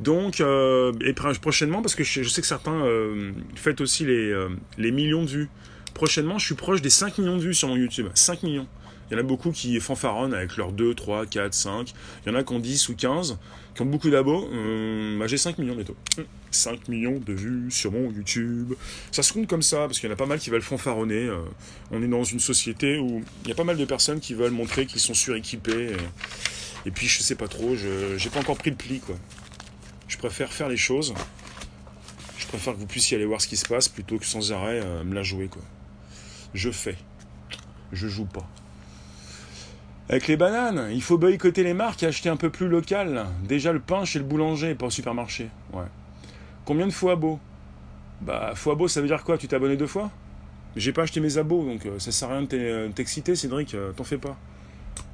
Donc, 0.00 0.40
et 0.40 1.12
prochainement, 1.12 1.82
parce 1.82 1.96
que 1.96 2.04
je, 2.04 2.22
sais 2.22 2.40
que 2.40 2.46
certains 2.46 2.84
fêtent 3.56 3.80
aussi 3.80 4.06
les, 4.06 4.46
les 4.78 4.92
millions 4.92 5.24
de 5.24 5.28
vues. 5.28 5.48
Prochainement, 5.92 6.38
je 6.38 6.46
suis 6.46 6.54
proche 6.54 6.80
des 6.80 6.90
5 6.90 7.18
millions 7.18 7.36
de 7.36 7.42
vues 7.42 7.54
sur 7.54 7.66
mon 7.66 7.76
YouTube. 7.76 8.06
5 8.14 8.44
millions. 8.44 8.68
Il 9.10 9.14
y 9.14 9.16
en 9.16 9.20
a 9.20 9.22
beaucoup 9.22 9.52
qui 9.52 9.78
fanfaronnent 9.80 10.34
avec 10.34 10.56
leurs 10.56 10.72
2, 10.72 10.94
3, 10.94 11.26
4, 11.26 11.54
5. 11.54 11.94
Il 12.24 12.32
y 12.32 12.34
en 12.34 12.38
a 12.38 12.44
qui 12.44 12.52
ont 12.52 12.58
10 12.58 12.88
ou 12.90 12.94
15, 12.94 13.38
qui 13.74 13.82
ont 13.82 13.86
beaucoup 13.86 14.10
d'abos. 14.10 14.48
Euh, 14.52 15.18
bah, 15.18 15.26
j'ai 15.26 15.38
5 15.38 15.58
millions 15.58 15.74
bientôt. 15.74 15.96
5 16.50 16.88
millions 16.88 17.18
de 17.24 17.32
vues 17.32 17.70
sur 17.70 17.92
mon 17.92 18.10
YouTube. 18.10 18.74
Ça 19.10 19.22
se 19.22 19.32
compte 19.32 19.46
comme 19.46 19.62
ça, 19.62 19.86
parce 19.86 19.98
qu'il 19.98 20.08
y 20.08 20.12
en 20.12 20.14
a 20.14 20.18
pas 20.18 20.26
mal 20.26 20.38
qui 20.38 20.50
veulent 20.50 20.62
fanfaronner. 20.62 21.26
Euh, 21.26 21.38
on 21.90 22.02
est 22.02 22.08
dans 22.08 22.24
une 22.24 22.40
société 22.40 22.98
où 22.98 23.22
il 23.44 23.48
y 23.48 23.52
a 23.52 23.54
pas 23.54 23.64
mal 23.64 23.76
de 23.76 23.84
personnes 23.84 24.20
qui 24.20 24.34
veulent 24.34 24.52
montrer 24.52 24.86
qu'ils 24.86 25.00
sont 25.00 25.14
suréquipés. 25.14 25.92
Et, 26.84 26.90
puis 26.90 27.06
je 27.06 27.22
sais 27.22 27.34
pas 27.34 27.48
trop, 27.48 27.76
je 27.76 28.16
j'ai 28.16 28.30
pas 28.30 28.40
encore 28.40 28.56
pris 28.56 28.70
le 28.70 28.76
pli 28.76 29.00
quoi. 29.00 29.16
Je 30.06 30.16
préfère 30.16 30.52
faire 30.52 30.68
les 30.68 30.76
choses. 30.76 31.12
Je 32.38 32.46
préfère 32.46 32.74
que 32.74 32.78
vous 32.78 32.86
puissiez 32.86 33.16
aller 33.16 33.26
voir 33.26 33.42
ce 33.42 33.48
qui 33.48 33.58
se 33.58 33.66
passe 33.66 33.88
plutôt 33.88 34.18
que 34.18 34.24
sans 34.24 34.52
arrêt 34.52 34.80
euh, 34.82 35.04
me 35.04 35.14
la 35.14 35.22
jouer 35.22 35.48
quoi. 35.48 35.62
Je 36.54 36.70
fais. 36.70 36.96
Je 37.92 38.08
joue 38.08 38.24
pas. 38.24 38.48
Avec 40.08 40.26
les 40.26 40.36
bananes, 40.38 40.88
il 40.90 41.02
faut 41.02 41.18
boycotter 41.18 41.62
les 41.62 41.74
marques 41.74 42.02
et 42.02 42.06
acheter 42.06 42.30
un 42.30 42.36
peu 42.36 42.48
plus 42.48 42.68
local. 42.68 43.26
Déjà 43.44 43.72
le 43.72 43.80
pain 43.80 44.04
chez 44.06 44.18
le 44.18 44.24
boulanger, 44.24 44.74
pas 44.74 44.86
au 44.86 44.90
supermarché. 44.90 45.50
Ouais. 45.72 45.84
Combien 46.64 46.86
de 46.86 46.92
fois 46.92 47.14
beau 47.16 47.38
Bah, 48.22 48.52
fois 48.54 48.74
beau, 48.74 48.88
ça 48.88 49.02
veut 49.02 49.06
dire 49.06 49.22
quoi? 49.22 49.36
Tu 49.36 49.48
t'es 49.48 49.56
abonné 49.56 49.76
deux 49.76 49.86
fois? 49.86 50.10
J'ai 50.76 50.92
pas 50.92 51.02
acheté 51.02 51.20
mes 51.20 51.36
abos, 51.38 51.64
donc 51.64 51.84
euh, 51.86 51.98
ça 51.98 52.12
sert 52.12 52.30
à 52.30 52.38
rien 52.38 52.42
de 52.42 52.48
euh, 52.52 52.88
t'exciter, 52.88 53.34
Cédric, 53.34 53.74
euh, 53.74 53.92
t'en 53.92 54.04
fais 54.04 54.18
pas. 54.18 54.36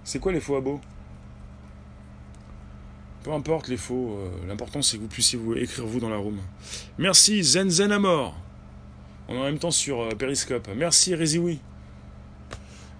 C'est 0.04 0.18
quoi 0.18 0.32
les 0.32 0.40
faux 0.40 0.56
abos? 0.56 0.80
Peu 3.22 3.32
importe 3.32 3.68
les 3.68 3.78
faux, 3.78 4.18
l'important 4.46 4.82
c'est 4.82 4.98
que 4.98 5.02
vous 5.02 5.08
puissiez 5.08 5.38
vous 5.38 5.54
écrire 5.54 5.86
vous 5.86 5.98
dans 5.98 6.10
la 6.10 6.18
room. 6.18 6.38
Merci 6.98 7.42
Zen 7.42 7.70
Zen 7.70 7.90
à 7.90 7.98
mort. 7.98 8.36
On 9.28 9.34
est 9.34 9.38
en 9.38 9.44
même 9.44 9.58
temps 9.58 9.70
sur 9.70 10.06
Periscope. 10.18 10.68
Merci 10.76 11.14
Réziwi. 11.14 11.58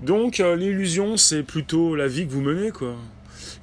Donc 0.04 0.38
euh, 0.40 0.54
l'illusion, 0.54 1.16
c'est 1.16 1.42
plutôt 1.42 1.96
la 1.96 2.08
vie 2.08 2.26
que 2.26 2.32
vous 2.32 2.42
menez, 2.42 2.70
quoi. 2.70 2.94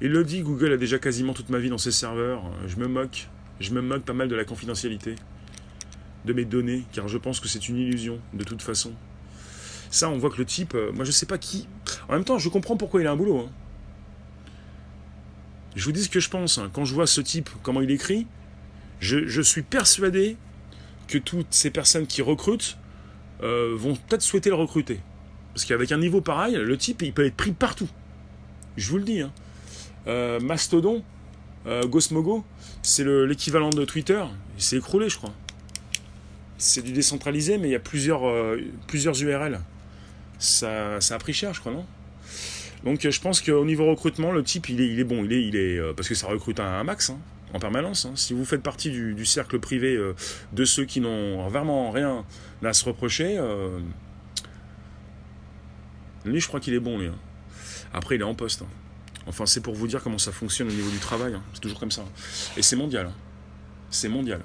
Il 0.00 0.10
le 0.10 0.24
dit, 0.24 0.40
Google 0.40 0.72
a 0.72 0.76
déjà 0.76 0.98
quasiment 0.98 1.34
toute 1.34 1.50
ma 1.50 1.58
vie 1.58 1.68
dans 1.70 1.78
ses 1.78 1.92
serveurs. 1.92 2.42
Je 2.66 2.76
me 2.76 2.88
moque. 2.88 3.28
Je 3.60 3.70
me 3.70 3.80
moque 3.80 4.02
pas 4.02 4.12
mal 4.12 4.26
de 4.26 4.34
la 4.34 4.44
confidentialité 4.44 5.14
de 6.24 6.32
mes 6.32 6.44
données, 6.44 6.82
car 6.92 7.06
je 7.06 7.16
pense 7.16 7.38
que 7.38 7.46
c'est 7.46 7.68
une 7.68 7.76
illusion, 7.76 8.18
de 8.32 8.42
toute 8.42 8.60
façon. 8.60 8.92
Ça, 9.88 10.08
on 10.08 10.18
voit 10.18 10.30
que 10.30 10.38
le 10.38 10.44
type, 10.44 10.74
euh, 10.74 10.90
moi 10.90 11.04
je 11.04 11.12
sais 11.12 11.26
pas 11.26 11.38
qui. 11.38 11.68
En 12.08 12.14
même 12.14 12.24
temps, 12.24 12.38
je 12.38 12.48
comprends 12.48 12.76
pourquoi 12.76 13.00
il 13.00 13.06
a 13.06 13.12
un 13.12 13.16
boulot. 13.16 13.38
Hein. 13.38 13.50
Je 15.76 15.84
vous 15.84 15.92
dis 15.92 16.02
ce 16.02 16.08
que 16.08 16.18
je 16.18 16.28
pense. 16.28 16.58
Hein. 16.58 16.70
Quand 16.72 16.84
je 16.84 16.92
vois 16.92 17.06
ce 17.06 17.20
type, 17.20 17.50
comment 17.62 17.82
il 17.82 17.90
écrit, 17.92 18.26
je, 18.98 19.42
suis 19.42 19.62
persuadé 19.62 20.36
que 21.06 21.18
toutes 21.18 21.54
ces 21.54 21.70
personnes 21.70 22.08
qui 22.08 22.20
recrutent 22.20 22.78
euh, 23.44 23.76
vont 23.76 23.94
peut-être 23.94 24.22
souhaiter 24.22 24.50
le 24.50 24.56
recruter. 24.56 24.98
Parce 25.54 25.64
qu'avec 25.64 25.92
un 25.92 25.98
niveau 25.98 26.20
pareil, 26.20 26.56
le 26.56 26.76
type, 26.76 27.02
il 27.02 27.12
peut 27.12 27.26
être 27.26 27.36
pris 27.36 27.52
partout. 27.52 27.88
Je 28.76 28.88
vous 28.90 28.98
le 28.98 29.04
dis. 29.04 29.20
Hein. 29.20 29.32
Euh, 30.06 30.40
Mastodon, 30.40 31.02
euh, 31.66 31.86
Gosmogo, 31.86 32.44
c'est 32.82 33.04
l'équivalent 33.04 33.70
de 33.70 33.84
Twitter. 33.84 34.22
Il 34.56 34.62
s'est 34.62 34.76
écroulé, 34.76 35.08
je 35.08 35.16
crois. 35.16 35.32
C'est 36.58 36.82
du 36.82 36.92
décentralisé, 36.92 37.58
mais 37.58 37.68
il 37.68 37.72
y 37.72 37.76
a 37.76 37.80
plusieurs, 37.80 38.26
euh, 38.26 38.60
plusieurs 38.86 39.20
URL. 39.20 39.60
Ça, 40.38 41.00
ça 41.00 41.16
a 41.16 41.18
pris 41.18 41.32
cher, 41.32 41.52
je 41.54 41.60
crois, 41.60 41.72
non? 41.72 41.86
Donc 42.84 43.08
je 43.08 43.20
pense 43.20 43.40
qu'au 43.40 43.64
niveau 43.64 43.86
recrutement, 43.86 44.32
le 44.32 44.42
type, 44.42 44.68
il 44.68 44.80
est, 44.80 44.88
il 44.88 44.98
est 44.98 45.04
bon. 45.04 45.24
Il 45.24 45.32
est, 45.32 45.46
il 45.46 45.54
est, 45.54 45.80
parce 45.94 46.08
que 46.08 46.16
ça 46.16 46.26
recrute 46.26 46.58
un, 46.58 46.82
max. 46.82 47.10
Hein, 47.10 47.18
en 47.54 47.58
permanence. 47.58 48.06
Hein. 48.06 48.12
Si 48.16 48.32
vous 48.32 48.46
faites 48.46 48.62
partie 48.62 48.90
du 48.90 49.26
cercle 49.26 49.60
privé 49.60 50.00
de 50.54 50.64
ceux 50.64 50.86
qui 50.86 51.00
n'ont 51.00 51.46
vraiment 51.48 51.90
rien 51.90 52.24
à 52.64 52.72
se 52.72 52.86
reprocher, 52.86 53.38
lui, 56.24 56.40
je 56.40 56.48
crois 56.48 56.60
qu'il 56.60 56.74
est 56.74 56.80
bon, 56.80 56.98
lui. 56.98 57.08
Hein. 57.08 57.18
Après, 57.92 58.16
il 58.16 58.20
est 58.20 58.24
en 58.24 58.34
poste. 58.34 58.62
Hein. 58.62 58.68
Enfin, 59.26 59.46
c'est 59.46 59.60
pour 59.60 59.74
vous 59.74 59.86
dire 59.86 60.02
comment 60.02 60.18
ça 60.18 60.32
fonctionne 60.32 60.68
au 60.68 60.72
niveau 60.72 60.90
du 60.90 60.98
travail. 60.98 61.34
Hein. 61.34 61.42
C'est 61.52 61.60
toujours 61.60 61.78
comme 61.78 61.90
ça. 61.90 62.04
Et 62.56 62.62
c'est 62.62 62.76
mondial. 62.76 63.10
C'est 63.90 64.08
mondial. 64.08 64.40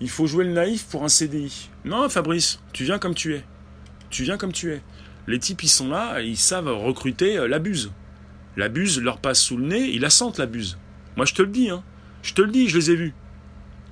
Il 0.00 0.10
faut 0.10 0.26
jouer 0.26 0.44
le 0.44 0.52
naïf 0.52 0.86
pour 0.86 1.04
un 1.04 1.08
CDI. 1.08 1.70
Non, 1.84 2.08
Fabrice, 2.08 2.60
tu 2.72 2.84
viens 2.84 2.98
comme 2.98 3.14
tu 3.14 3.34
es. 3.34 3.44
Tu 4.10 4.24
viens 4.24 4.36
comme 4.36 4.52
tu 4.52 4.72
es. 4.72 4.82
Les 5.26 5.38
types, 5.38 5.62
ils 5.62 5.68
sont 5.68 5.88
là, 5.88 6.20
ils 6.20 6.36
savent 6.36 6.68
recruter 6.68 7.38
euh, 7.38 7.48
la 7.48 7.58
buse. 7.58 7.90
La 8.56 8.68
buse 8.68 9.00
leur 9.00 9.18
passe 9.18 9.40
sous 9.40 9.56
le 9.56 9.66
nez, 9.66 9.90
ils 9.90 10.00
la 10.00 10.10
sentent, 10.10 10.38
la 10.38 10.46
buse. 10.46 10.78
Moi, 11.16 11.26
je 11.26 11.34
te 11.34 11.42
le 11.42 11.48
dis, 11.48 11.70
hein. 11.70 11.82
Je 12.22 12.34
te 12.34 12.42
le 12.42 12.48
dis, 12.48 12.68
je 12.68 12.76
les 12.76 12.90
ai 12.90 12.96
vus. 12.96 13.14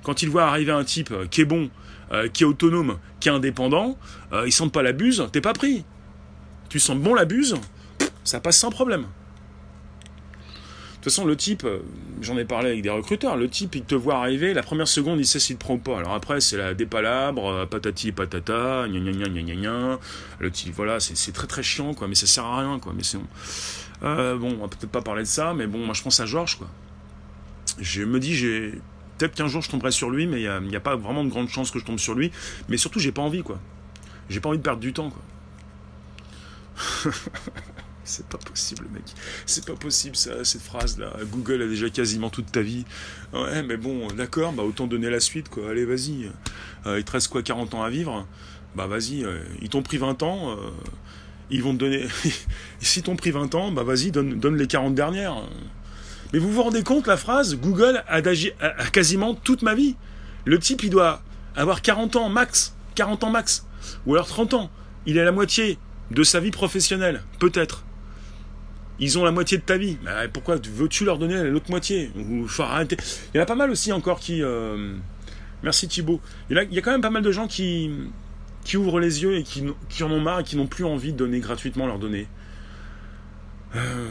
Quand 0.03 0.21
ils 0.21 0.29
voient 0.29 0.45
arriver 0.45 0.71
un 0.71 0.83
type 0.83 1.11
euh, 1.11 1.25
qui 1.27 1.41
est 1.41 1.45
bon, 1.45 1.69
euh, 2.11 2.29
qui 2.29 2.43
est 2.43 2.45
autonome, 2.45 2.99
qui 3.19 3.29
est 3.29 3.31
indépendant, 3.31 3.97
ils 4.45 4.51
sentent 4.51 4.73
pas 4.73 4.83
la 4.83 4.91
buse, 4.91 5.27
t'es 5.31 5.41
pas 5.41 5.53
pris 5.53 5.85
tu 6.75 6.81
sens 6.81 6.97
bon 6.97 7.13
la 7.13 7.23
buse, 7.23 7.55
ça 8.25 8.41
passe 8.41 8.57
sans 8.57 8.69
problème. 8.69 9.03
De 9.03 9.07
toute 10.95 11.03
façon, 11.05 11.23
le 11.23 11.37
type, 11.37 11.63
euh, 11.63 11.79
j'en 12.19 12.37
ai 12.37 12.43
parlé 12.43 12.71
avec 12.71 12.81
des 12.81 12.89
recruteurs, 12.89 13.37
le 13.37 13.47
type, 13.47 13.75
il 13.75 13.83
te 13.83 13.95
voit 13.95 14.15
arriver, 14.15 14.53
la 14.53 14.61
première 14.61 14.89
seconde, 14.89 15.21
il 15.21 15.25
sait 15.25 15.39
s'il 15.39 15.55
te 15.55 15.61
prend 15.61 15.75
ou 15.75 15.77
pas. 15.77 15.99
Alors 15.99 16.13
après, 16.13 16.41
c'est 16.41 16.57
la 16.57 16.73
dépalabre, 16.73 17.47
euh, 17.47 17.65
patati 17.65 18.11
patata, 18.11 18.89
gna 18.89 18.99
gna 18.99 19.29
gna 19.29 19.41
gna 19.41 19.55
gna. 19.55 19.99
Le 20.39 20.51
type, 20.51 20.73
voilà, 20.75 20.99
c'est 20.99 21.31
très 21.31 21.47
très 21.47 21.63
chiant, 21.63 21.93
quoi, 21.93 22.09
mais 22.09 22.15
ça 22.15 22.27
sert 22.27 22.43
à 22.43 22.59
rien, 22.59 22.77
quoi. 22.77 22.91
Mais 22.93 23.03
c'est 23.03 23.19
bon. 23.19 23.27
Euh, 24.03 24.35
bon, 24.35 24.57
on 24.59 24.63
va 24.63 24.67
peut-être 24.67 24.91
pas 24.91 25.01
parler 25.01 25.23
de 25.23 25.27
ça, 25.29 25.53
mais 25.53 25.67
bon, 25.67 25.77
moi 25.77 25.93
je 25.93 26.03
pense 26.03 26.19
à 26.19 26.25
Georges, 26.25 26.57
quoi. 26.57 26.67
Je 27.79 28.03
me 28.03 28.19
dis, 28.19 28.35
j'ai. 28.35 28.81
Peut-être 29.17 29.33
qu'un 29.33 29.47
jour 29.47 29.61
je 29.61 29.69
tomberai 29.69 29.91
sur 29.91 30.09
lui, 30.09 30.27
mais 30.27 30.41
il 30.41 30.67
n'y 30.67 30.75
a, 30.75 30.77
a, 30.77 30.81
pas 30.81 30.97
vraiment 30.97 31.23
de 31.23 31.29
grande 31.29 31.47
chance 31.47 31.71
que 31.71 31.79
je 31.79 31.85
tombe 31.85 31.99
sur 31.99 32.15
lui. 32.15 32.33
Mais 32.67 32.75
surtout, 32.75 32.99
j'ai 32.99 33.13
pas 33.13 33.21
envie, 33.21 33.43
quoi. 33.43 33.61
J'ai 34.27 34.41
pas 34.41 34.49
envie 34.49 34.57
de 34.57 34.63
perdre 34.63 34.81
du 34.81 34.91
temps, 34.91 35.09
quoi. 35.09 35.21
C'est 38.05 38.27
pas 38.27 38.37
possible, 38.37 38.85
mec. 38.93 39.03
C'est 39.47 39.65
pas 39.65 39.73
possible, 39.73 40.15
ça, 40.15 40.45
cette 40.45 40.61
phrase-là. 40.61 41.11
Google 41.31 41.63
a 41.63 41.67
déjà 41.67 41.89
quasiment 41.89 42.29
toute 42.29 42.51
ta 42.51 42.61
vie. 42.61 42.85
Ouais, 43.33 43.63
mais 43.63 43.77
bon, 43.77 44.07
d'accord, 44.09 44.53
bah 44.53 44.61
autant 44.61 44.85
donner 44.85 45.09
la 45.09 45.19
suite, 45.19 45.49
quoi. 45.49 45.71
Allez, 45.71 45.85
vas-y. 45.85 46.29
Euh, 46.85 46.99
il 46.99 47.03
te 47.03 47.11
reste 47.11 47.29
quoi, 47.29 47.41
40 47.41 47.73
ans 47.73 47.81
à 47.81 47.89
vivre? 47.89 48.27
Bah 48.75 48.85
vas-y, 48.85 49.23
euh, 49.23 49.39
ils 49.61 49.69
t'ont 49.69 49.81
pris 49.81 49.97
20 49.97 50.21
ans, 50.21 50.51
euh, 50.51 50.69
ils 51.49 51.63
vont 51.63 51.73
te 51.73 51.79
donner... 51.79 52.05
si 52.79 53.01
t'ont 53.01 53.15
pris 53.15 53.31
20 53.31 53.55
ans, 53.55 53.71
bah 53.71 53.83
vas-y, 53.83 54.11
donne, 54.11 54.39
donne 54.39 54.55
les 54.55 54.67
40 54.67 54.93
dernières. 54.93 55.41
Mais 56.31 56.37
vous 56.37 56.51
vous 56.51 56.61
rendez 56.61 56.83
compte, 56.83 57.07
la 57.07 57.17
phrase, 57.17 57.55
Google 57.55 58.03
a, 58.07 58.17
a 58.17 58.85
quasiment 58.91 59.33
toute 59.33 59.63
ma 59.63 59.73
vie. 59.73 59.95
Le 60.43 60.59
type, 60.59 60.83
il 60.83 60.91
doit 60.91 61.23
avoir 61.55 61.81
40 61.81 62.17
ans 62.17 62.29
max. 62.29 62.75
40 62.93 63.23
ans 63.23 63.29
max. 63.31 63.65
Ou 64.05 64.13
alors 64.13 64.27
30 64.27 64.53
ans. 64.53 64.69
Il 65.07 65.17
est 65.17 65.21
à 65.21 65.25
la 65.25 65.31
moitié 65.31 65.79
de 66.11 66.23
sa 66.23 66.39
vie 66.39 66.51
professionnelle, 66.51 67.23
peut-être. 67.39 67.83
Ils 68.99 69.19
ont 69.19 69.25
la 69.25 69.31
moitié 69.31 69.57
de 69.57 69.63
ta 69.63 69.77
vie. 69.77 69.97
Mais 70.03 70.27
pourquoi 70.31 70.55
veux-tu 70.55 71.05
leur 71.05 71.17
donner 71.17 71.43
l'autre 71.43 71.69
moitié? 71.69 72.11
Il 72.15 72.45
y 73.35 73.39
en 73.39 73.41
a 73.41 73.45
pas 73.45 73.55
mal 73.55 73.69
aussi 73.69 73.91
encore 73.91 74.19
qui. 74.19 74.41
Euh, 74.41 74.95
merci 75.63 75.87
Thibaut. 75.87 76.21
Il 76.49 76.55
y, 76.71 76.77
a, 76.77 76.81
quand 76.81 76.91
même 76.91 77.01
pas 77.01 77.09
mal 77.09 77.23
de 77.23 77.31
gens 77.31 77.47
qui, 77.47 77.91
qui 78.63 78.77
ouvrent 78.77 78.99
les 78.99 79.23
yeux 79.23 79.35
et 79.35 79.43
qui, 79.43 80.03
en 80.03 80.11
ont 80.11 80.21
marre 80.21 80.41
et 80.41 80.43
qui 80.43 80.55
n'ont 80.55 80.67
plus 80.67 80.85
envie 80.85 81.11
de 81.11 81.17
donner 81.17 81.39
gratuitement 81.39 81.87
leurs 81.87 81.99
données. 81.99 82.27
Euh, 83.75 84.07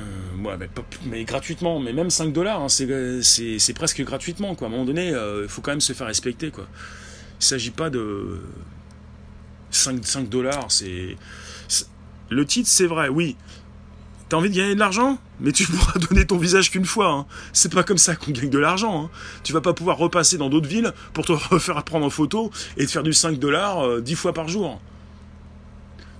mais, 1.06 1.24
gratuitement, 1.24 1.80
mais 1.80 1.94
même 1.94 2.10
5 2.10 2.32
dollars, 2.34 2.60
hein, 2.60 2.68
c'est 2.68 3.74
presque 3.74 4.02
gratuitement. 4.02 4.54
Quoi. 4.54 4.66
À 4.66 4.68
un 4.68 4.72
moment 4.72 4.84
donné, 4.84 5.14
euh, 5.14 5.44
il 5.44 5.48
faut 5.48 5.62
quand 5.62 5.72
même 5.72 5.80
se 5.80 5.94
faire 5.94 6.06
respecter. 6.06 6.50
Quoi. 6.50 6.66
Il 6.70 7.38
ne 7.40 7.44
s'agit 7.44 7.70
pas 7.70 7.88
de 7.88 8.42
5, 9.70 10.04
5 10.04 10.28
dollars. 10.28 10.70
C'est 10.70 11.16
Le 12.34 12.44
titre, 12.44 12.68
c'est 12.68 12.86
vrai, 12.86 13.08
oui. 13.08 13.36
T'as 14.28 14.38
envie 14.38 14.50
de 14.50 14.56
gagner 14.56 14.74
de 14.74 14.80
l'argent? 14.80 15.18
Mais 15.38 15.52
tu 15.52 15.64
pourras 15.70 16.00
donner 16.00 16.26
ton 16.26 16.36
visage 16.36 16.70
qu'une 16.72 16.84
fois. 16.84 17.08
Hein. 17.08 17.26
C'est 17.52 17.72
pas 17.72 17.84
comme 17.84 17.98
ça 17.98 18.16
qu'on 18.16 18.32
gagne 18.32 18.50
de 18.50 18.58
l'argent. 18.58 19.04
Hein. 19.04 19.10
Tu 19.44 19.52
vas 19.52 19.60
pas 19.60 19.72
pouvoir 19.72 19.98
repasser 19.98 20.36
dans 20.36 20.48
d'autres 20.48 20.68
villes 20.68 20.92
pour 21.12 21.24
te 21.24 21.32
refaire 21.50 21.80
prendre 21.84 22.04
en 22.04 22.10
photo 22.10 22.50
et 22.76 22.86
te 22.86 22.90
faire 22.90 23.04
du 23.04 23.12
5 23.12 23.38
dollars 23.38 24.00
10 24.00 24.12
euh, 24.12 24.16
fois 24.16 24.32
par 24.32 24.48
jour. 24.48 24.80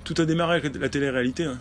Tout 0.05 0.15
a 0.19 0.25
démarré 0.25 0.59
avec 0.59 0.77
la 0.77 0.89
télé-réalité. 0.89 1.45
Hein. 1.45 1.59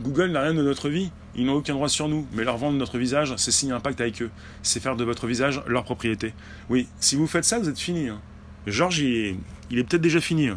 Google 0.00 0.30
n'a 0.30 0.40
rien 0.40 0.54
de 0.54 0.62
notre 0.62 0.88
vie. 0.88 1.10
Ils 1.36 1.44
n'ont 1.44 1.56
aucun 1.56 1.74
droit 1.74 1.90
sur 1.90 2.08
nous. 2.08 2.26
Mais 2.32 2.44
leur 2.44 2.56
vendre 2.56 2.78
notre 2.78 2.96
visage, 2.96 3.34
c'est 3.36 3.50
signer 3.50 3.74
un 3.74 3.80
pacte 3.80 4.00
avec 4.00 4.22
eux. 4.22 4.30
C'est 4.62 4.80
faire 4.80 4.96
de 4.96 5.04
votre 5.04 5.26
visage 5.26 5.60
leur 5.66 5.84
propriété. 5.84 6.32
Oui, 6.70 6.88
si 7.00 7.16
vous 7.16 7.26
faites 7.26 7.44
ça, 7.44 7.58
vous 7.58 7.68
êtes 7.68 7.78
fini. 7.78 8.08
Georges, 8.66 9.00
il 9.00 9.14
est, 9.14 9.36
il 9.70 9.78
est 9.78 9.84
peut-être 9.84 10.00
déjà 10.00 10.22
fini. 10.22 10.48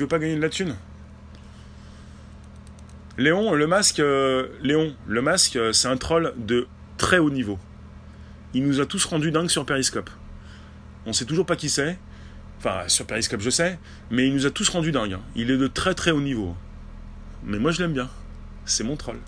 Veux 0.00 0.08
pas 0.08 0.18
gagner 0.18 0.36
de 0.36 0.40
la 0.40 0.48
thune? 0.48 0.76
Léon, 3.18 3.52
le 3.52 3.66
masque, 3.66 4.00
euh, 4.00 4.48
Léon, 4.62 4.96
le 5.06 5.20
masque, 5.20 5.56
euh, 5.56 5.74
c'est 5.74 5.88
un 5.88 5.98
troll 5.98 6.32
de 6.38 6.66
très 6.96 7.18
haut 7.18 7.28
niveau. 7.28 7.58
Il 8.54 8.64
nous 8.64 8.80
a 8.80 8.86
tous 8.86 9.04
rendus 9.04 9.30
dingues 9.30 9.50
sur 9.50 9.66
Periscope. 9.66 10.08
On 11.04 11.12
sait 11.12 11.26
toujours 11.26 11.44
pas 11.44 11.56
qui 11.56 11.68
c'est. 11.68 11.98
Enfin, 12.58 12.84
sur 12.86 13.06
Periscope, 13.06 13.42
je 13.42 13.50
sais, 13.50 13.78
mais 14.10 14.26
il 14.26 14.32
nous 14.32 14.46
a 14.46 14.50
tous 14.50 14.70
rendus 14.70 14.90
dingues. 14.90 15.18
Il 15.36 15.50
est 15.50 15.58
de 15.58 15.66
très 15.66 15.94
très 15.94 16.12
haut 16.12 16.20
niveau. 16.22 16.56
Mais 17.44 17.58
moi, 17.58 17.72
je 17.72 17.82
l'aime 17.82 17.92
bien. 17.92 18.08
C'est 18.64 18.84
mon 18.84 18.96
troll. 18.96 19.18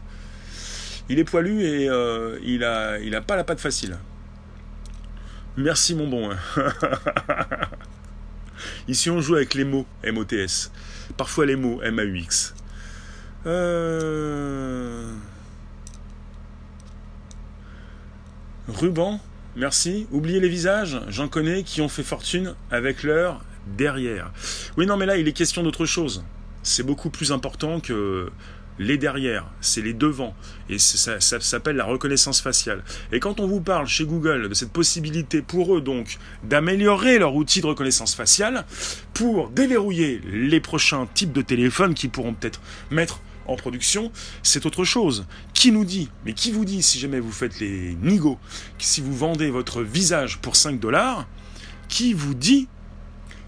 Il 1.11 1.19
est 1.19 1.25
poilu 1.25 1.63
et 1.63 1.91
euh, 1.91 2.39
il, 2.43 2.65
a, 2.65 2.99
il 2.99 3.15
a 3.15 3.21
pas 3.21 3.37
la 3.37 3.45
patte 3.45 3.61
facile. 3.61 3.99
Merci, 5.59 5.95
mon 5.95 6.09
bon. 6.09 6.31
Ici, 8.89 9.11
on 9.11 9.21
joue 9.21 9.37
avec 9.37 9.55
les 9.55 9.65
mots 9.65 9.87
MOTS. 10.05 10.71
Parfois 11.17 11.47
les 11.47 11.57
mots 11.57 11.81
MAUX. 11.83 12.55
Euh... 13.47 15.13
Ruban, 18.69 19.21
merci. 19.57 20.07
Oubliez 20.13 20.41
les 20.41 20.49
visages, 20.49 21.01
j'en 21.09 21.29
connais 21.29 21.63
qui 21.65 21.81
ont 21.81 21.89
fait 21.89 22.05
fortune 22.05 22.55
avec 22.71 23.03
leur 23.03 23.45
derrière. 23.67 24.33
Oui, 24.77 24.87
non, 24.87 24.97
mais 24.97 25.07
là, 25.07 25.17
il 25.17 25.27
est 25.29 25.33
question 25.33 25.63
d'autre 25.63 25.87
chose. 25.87 26.25
C'est 26.63 26.85
beaucoup 26.85 27.11
plus 27.11 27.33
important 27.33 27.81
que 27.81 28.31
les 28.79 28.99
derrière, 28.99 29.47
c'est 29.61 29.83
les 29.83 29.93
devants, 29.93 30.35
et 30.69 30.79
ça, 30.79 31.21
s'appelle 31.21 31.77
la 31.77 31.85
reconnaissance 31.85 32.41
faciale. 32.41 32.83
Et 33.13 33.21
quand 33.21 33.41
on 33.41 33.47
vous 33.47 33.61
parle 33.61 33.87
chez 33.87 34.05
Google 34.05 34.49
de 34.49 34.55
cette 34.55 34.73
possibilité 34.73 35.43
pour 35.43 35.77
eux 35.77 35.81
donc 35.81 36.19
d'améliorer 36.45 37.19
leur 37.19 37.35
outil 37.35 37.61
de 37.61 37.67
reconnaissance 37.67 38.15
faciale 38.15 38.65
pour 39.15 39.51
déverrouiller 39.51 40.21
les 40.31 40.61
prochains 40.61 41.07
types 41.15 41.33
de 41.33 41.43
téléphones 41.43 41.95
qu'ils 41.95 42.11
pourront 42.11 42.35
peut-être 42.35 42.61
mettre 42.91 43.21
en 43.47 43.57
production, 43.57 44.13
c'est 44.43 44.67
autre 44.67 44.85
chose. 44.85 45.27
Qui 45.53 45.73
nous 45.73 45.85
dit, 45.85 46.09
mais 46.25 46.33
qui 46.33 46.53
vous 46.53 46.65
dit 46.65 46.83
si 46.83 46.99
jamais 46.99 47.21
vous 47.21 47.33
faites 47.33 47.61
les 47.61 47.97
nigos, 48.03 48.39
si 48.79 49.01
vous 49.01 49.17
vendez 49.17 49.51
votre 49.51 49.83
visage 49.83 50.39
pour 50.39 50.57
5 50.57 50.79
dollars, 50.79 51.27
qui 51.89 52.15
vous 52.15 52.35
dit, 52.35 52.69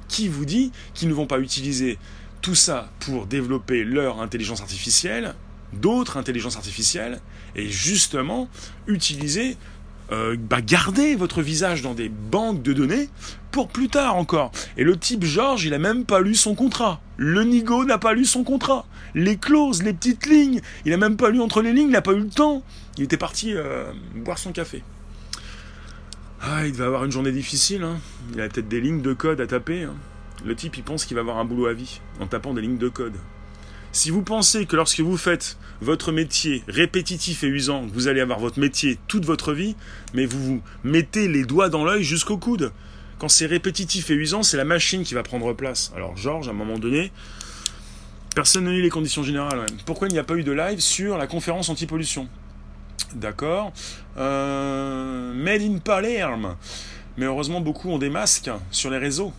qui 0.09 0.29
vous 0.29 0.45
dit 0.45 0.73
qu'ils 0.95 1.09
ne 1.09 1.15
vont 1.15 1.27
pas 1.27 1.39
utiliser 1.39 1.99
tout 2.45 2.55
ça 2.55 2.91
pour 3.01 3.25
développer 3.25 3.85
leur 3.85 4.21
intelligence 4.21 4.61
artificielle, 4.61 5.35
d'autres 5.73 6.19
intelligences 6.19 6.57
artificielles, 6.57 7.23
et 7.57 7.71
justement 7.71 8.51
utiliser, 8.87 9.57
euh, 10.13 10.37
bah, 10.39 10.61
garder 10.61 11.17
votre 11.17 11.41
visage 11.41 11.81
dans 11.81 11.95
des 11.95 12.11
banques 12.11 12.63
de 12.63 12.75
données 12.75 13.09
pour 13.51 13.69
plus 13.69 13.89
tard 13.89 14.17
encore. 14.17 14.53
Et 14.77 14.85
le 14.85 14.99
type 14.99 15.25
Georges, 15.25 15.65
il 15.65 15.73
a 15.73 15.79
même 15.79 16.05
pas 16.05 16.21
lu 16.21 16.35
son 16.35 16.55
contrat. 16.55 17.01
Le 17.17 17.45
Nigo 17.45 17.87
n'a 17.87 17.97
pas 17.97 18.13
lu 18.13 18.27
son 18.27 18.45
contrat. 18.45 18.85
Les 19.15 19.39
clauses, 19.39 19.83
les 19.83 19.95
petites 19.95 20.27
lignes, 20.27 20.61
il 20.85 20.93
a 20.93 20.99
même 20.99 21.17
pas 21.17 21.31
lu 21.31 21.41
entre 21.41 21.63
les 21.63 21.73
lignes, 21.73 21.89
il 21.89 21.93
n'a 21.93 22.03
pas 22.03 22.13
eu 22.13 22.21
le 22.21 22.29
temps. 22.29 22.63
Il 22.99 23.05
était 23.05 23.17
parti 23.17 23.55
euh, 23.55 23.91
boire 24.17 24.37
son 24.37 24.53
café. 24.53 24.83
Ah, 26.43 26.67
il 26.67 26.73
devait 26.73 26.85
avoir 26.85 27.07
une 27.07 27.11
journée 27.11 27.33
difficile. 27.33 27.85
Hein. 27.85 27.97
Il 28.35 28.41
a 28.43 28.51
peut-être 28.51 28.69
des 28.69 28.83
lignes 28.83 29.01
de 29.01 29.15
code 29.15 29.41
à 29.41 29.47
taper. 29.47 29.85
Hein. 29.85 29.95
Le 30.45 30.55
type, 30.55 30.77
il 30.77 30.83
pense 30.83 31.07
qu'il 31.07 31.15
va 31.15 31.23
avoir 31.23 31.39
un 31.39 31.45
boulot 31.45 31.67
à 31.67 31.73
vie 31.73 32.01
en 32.21 32.27
tapant 32.27 32.53
des 32.53 32.61
lignes 32.61 32.79
de 32.79 32.89
code. 32.89 33.15
Si 33.93 34.11
vous 34.11 34.23
pensez 34.23 34.67
que 34.67 34.77
lorsque 34.77 35.01
vous 35.01 35.17
faites 35.17 35.57
votre 35.81 36.13
métier 36.13 36.65
répétitif 36.67 37.45
et 37.45 37.47
usant, 37.47 37.87
vous 37.93 38.09
allez 38.09 38.21
avoir 38.21 38.41
votre 38.41 38.59
métier 38.59 38.99
toute 39.07 39.25
votre 39.25 39.53
vie, 39.53 39.77
mais 40.13 40.27
vous 40.27 40.43
vous 40.45 40.63
mettez 40.83 41.29
les 41.29 41.45
doigts 41.45 41.69
dans 41.69 41.85
l'œil 41.85 42.03
jusqu'au 42.03 42.37
coude. 42.37 42.73
Quand 43.19 43.29
c'est 43.29 43.47
répétitif 43.47 44.11
et 44.11 44.15
usant, 44.15 44.43
c'est 44.43 44.57
la 44.57 44.65
machine 44.65 45.05
qui 45.05 45.15
va 45.15 45.23
prendre 45.23 45.53
place. 45.53 45.93
Alors 45.97 46.17
Georges, 46.17 46.49
à 46.49 46.51
un 46.51 46.55
moment 46.55 46.79
donné, 46.79 47.13
personne 48.35 48.65
n'a 48.65 48.73
eu 48.73 48.83
les 48.83 48.91
conditions 48.91 49.23
générales. 49.23 49.65
Pourquoi 49.87 50.09
il 50.09 50.13
n'y 50.13 50.19
a 50.19 50.25
pas 50.25 50.35
eu 50.35 50.43
de 50.43 50.53
live 50.53 50.81
sur 50.81 51.17
la 51.17 51.27
conférence 51.27 51.69
anti-pollution? 51.69 52.29
D'accord. 53.15 53.73
Euh, 54.17 55.33
made 55.33 55.63
in 55.63 55.79
Palerme. 55.79 56.57
Mais 57.17 57.27
heureusement, 57.27 57.61
beaucoup 57.61 57.91
ont 57.91 57.99
des 57.99 58.11
masques 58.11 58.51
sur 58.73 58.91
les 58.91 58.99
réseaux. 58.99 59.33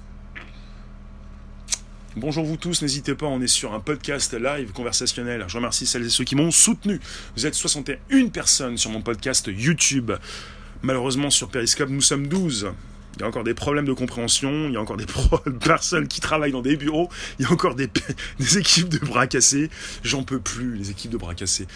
Bonjour 2.17 2.45
vous 2.45 2.55
tous, 2.55 2.81
n'hésitez 2.81 3.13
pas, 3.13 3.25
on 3.25 3.41
est 3.41 3.47
sur 3.47 3.73
un 3.73 3.81
podcast 3.81 4.33
live 4.33 4.71
conversationnel. 4.71 5.43
Je 5.49 5.57
remercie 5.57 5.85
celles 5.85 6.05
et 6.05 6.09
ceux 6.09 6.23
qui 6.23 6.37
m'ont 6.37 6.49
soutenu. 6.49 7.01
Vous 7.35 7.45
êtes 7.45 7.55
61 7.55 8.29
personnes 8.29 8.77
sur 8.77 8.89
mon 8.89 9.01
podcast 9.01 9.51
YouTube. 9.53 10.13
Malheureusement, 10.81 11.29
sur 11.29 11.49
Periscope, 11.49 11.89
nous 11.89 11.99
sommes 11.99 12.27
12. 12.27 12.71
Il 13.15 13.19
y 13.19 13.23
a 13.25 13.27
encore 13.27 13.43
des 13.43 13.53
problèmes 13.53 13.83
de 13.83 13.91
compréhension, 13.91 14.69
il 14.69 14.71
y 14.71 14.77
a 14.77 14.79
encore 14.79 14.95
des 14.95 15.05
personnes 15.59 16.07
qui 16.07 16.21
travaillent 16.21 16.53
dans 16.53 16.61
des 16.61 16.77
bureaux, 16.77 17.09
il 17.37 17.43
y 17.43 17.49
a 17.49 17.51
encore 17.51 17.75
des, 17.75 17.89
équipes 18.57 18.87
de 18.87 18.99
bras 18.99 19.27
cassés. 19.27 19.69
J'en 20.01 20.23
peux 20.23 20.39
plus, 20.39 20.73
les 20.77 20.91
équipes 20.91 21.11
de 21.11 21.17
bras 21.17 21.35
cassés. 21.35 21.67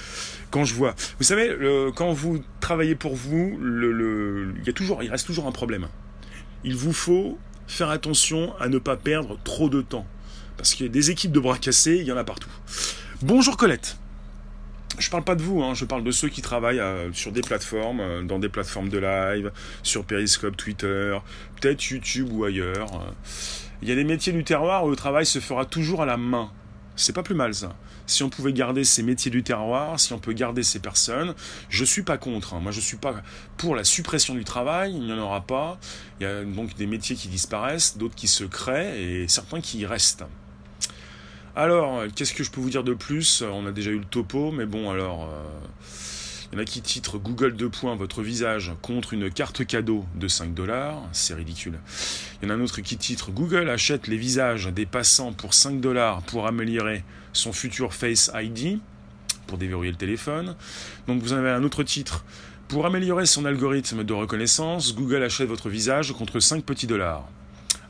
Quand 0.52 0.63
je 0.63 0.73
vois, 0.73 0.95
vous 1.17 1.25
savez, 1.25 1.54
quand 1.97 2.13
vous 2.13 2.41
travaillez 2.62 2.95
pour 2.95 3.13
vous, 3.13 3.60
il, 3.62 4.65
y 4.65 4.69
a 4.69 4.73
toujours, 4.73 5.04
il 5.04 5.12
reste 5.12 5.28
toujours 5.28 5.47
un 5.47 5.52
problème. 5.52 5.89
Il 6.63 6.78
vous 6.78 6.93
faut 6.93 7.38
faire 7.67 7.89
attention 7.89 8.58
à 8.62 8.69
ne 8.69 8.80
pas 8.80 8.95
perdre 8.95 9.38
trop 9.43 9.67
de 9.67 9.82
temps. 9.82 10.08
Parce 10.60 10.74
qu'il 10.74 10.86
y 10.86 10.89
a 10.89 10.91
des 10.91 11.10
équipes 11.10 11.32
de 11.32 11.39
bras 11.39 11.58
cassés, 11.58 12.00
il 12.02 12.04
y 12.06 12.12
en 12.12 12.17
a 12.17 12.26
partout. 12.26 12.50
Bonjour 13.22 13.56
Colette. 13.56 13.95
Je 14.98 15.10
parle 15.10 15.24
pas 15.24 15.36
de 15.36 15.41
vous, 15.41 15.63
hein, 15.63 15.74
je 15.74 15.86
parle 15.86 16.04
de 16.04 16.12
ceux 16.12 16.28
qui 16.28 16.41
travaillent 16.41 16.82
euh, 16.82 17.13
sur 17.13 17.32
des 17.32 17.39
plateformes, 17.39 18.02
euh, 18.02 18.24
dans 18.24 18.39
des 18.39 18.50
plateformes 18.50 18.89
de 18.89 18.98
live, 18.98 19.54
sur 19.84 20.04
Periscope, 20.04 20.58
Twitter, 20.58 21.17
peut-être 21.56 21.82
YouTube 21.89 22.28
ou 22.34 22.43
ailleurs. 22.43 23.15
Il 23.82 23.88
y 23.88 23.93
a 23.93 23.95
des 23.95 24.04
métiers 24.04 24.34
du 24.34 24.43
terroir 24.43 24.84
où 24.84 24.89
le 24.89 24.98
travail 24.98 25.26
se 25.26 25.39
fera 25.39 25.63
toujours 25.63 26.02
à 26.02 26.06
la 26.06 26.17
main. 26.17 26.52
C'est 26.98 27.13
pas 27.13 27.24
plus 27.24 27.36
mal 27.36 27.56
ça. 27.56 27.78
Si 28.06 28.24
on 28.24 28.30
pouvait 28.30 28.52
garder 28.52 28.84
ces 28.84 29.02
métiers 29.02 29.32
du 29.32 29.43
terroir, 29.43 29.98
si 29.98 30.12
on 30.12 30.19
peut 30.19 30.34
garder 30.34 30.63
ces 30.63 30.80
personnes, 30.80 31.36
je 31.69 31.86
suis 31.86 32.02
pas 32.02 32.17
contre. 32.17 32.56
Hein. 32.56 32.60
Moi, 32.60 32.74
je 32.74 32.82
suis 32.82 32.98
pas 32.98 33.15
pour 33.56 33.78
la 33.78 33.86
suppression 33.86 34.36
du 34.36 34.43
travail. 34.43 34.91
Il 34.93 35.06
n'y 35.06 35.13
en 35.13 35.19
aura 35.19 35.39
pas. 35.39 35.80
Il 36.19 36.24
y 36.24 36.26
a 36.26 36.43
donc 36.43 36.76
des 36.76 36.86
métiers 36.86 37.15
qui 37.15 37.30
disparaissent, 37.30 37.98
d'autres 37.98 38.15
qui 38.15 38.28
se 38.28 38.43
créent 38.43 39.02
et 39.02 39.30
certains 39.30 39.62
qui 39.62 39.86
restent. 39.86 40.26
Alors, 41.56 42.04
qu'est-ce 42.16 42.34
que 42.34 42.44
je 42.44 42.52
peux 42.52 42.62
vous 42.62 42.70
dire 42.70 42.84
de 42.84 42.94
plus? 42.94 43.42
On 43.42 43.66
a 43.66 43.72
déjà 43.72 43.92
eu 43.92 44.00
le 44.00 44.06
topo, 44.06 44.52
mais 44.52 44.66
bon, 44.66 44.90
alors, 44.92 45.24
euh, 45.26 45.44
Il 46.52 46.56
y 46.56 46.58
en 46.58 46.62
a 46.62 46.66
qui 46.66 46.82
titrent 46.82 47.20
Google 47.20 47.56
2 47.56 47.70
points 47.70 47.96
votre 47.96 48.24
visage 48.24 48.72
contre 48.82 49.14
une 49.14 49.30
carte 49.30 49.66
cadeau 49.68 50.06
de 50.16 50.28
5 50.28 50.56
dollars. 50.56 50.98
C'est 51.12 51.36
ridicule. 51.36 51.80
Il 52.42 52.48
y 52.48 52.52
en 52.52 52.56
a 52.56 52.58
un 52.58 52.62
autre 52.62 52.82
qui 52.82 52.98
titre 52.98 53.30
Google 53.30 53.70
achète 53.70 54.08
les 54.08 54.18
visages 54.18 54.66
des 54.66 54.88
passants 54.88 55.32
pour 55.32 55.54
5 55.54 55.80
dollars 55.80 56.24
pour 56.24 56.48
améliorer 56.48 57.04
son 57.34 57.54
futur 57.54 57.94
Face 57.94 58.32
ID, 58.34 58.80
pour 59.46 59.60
déverrouiller 59.60 59.92
le 59.92 59.98
téléphone. 59.98 60.56
Donc 61.08 61.22
vous 61.22 61.34
avez 61.34 61.52
un 61.52 61.64
autre 61.64 61.84
titre. 61.84 62.26
Pour 62.68 62.88
améliorer 62.88 63.28
son 63.28 63.46
algorithme 63.46 64.04
de 64.04 64.14
reconnaissance, 64.14 64.96
Google 64.96 65.24
achète 65.24 65.48
votre 65.48 65.70
visage 65.70 66.14
contre 66.14 66.40
5 66.40 66.64
petits 66.64 66.88
dollars. 66.88 67.28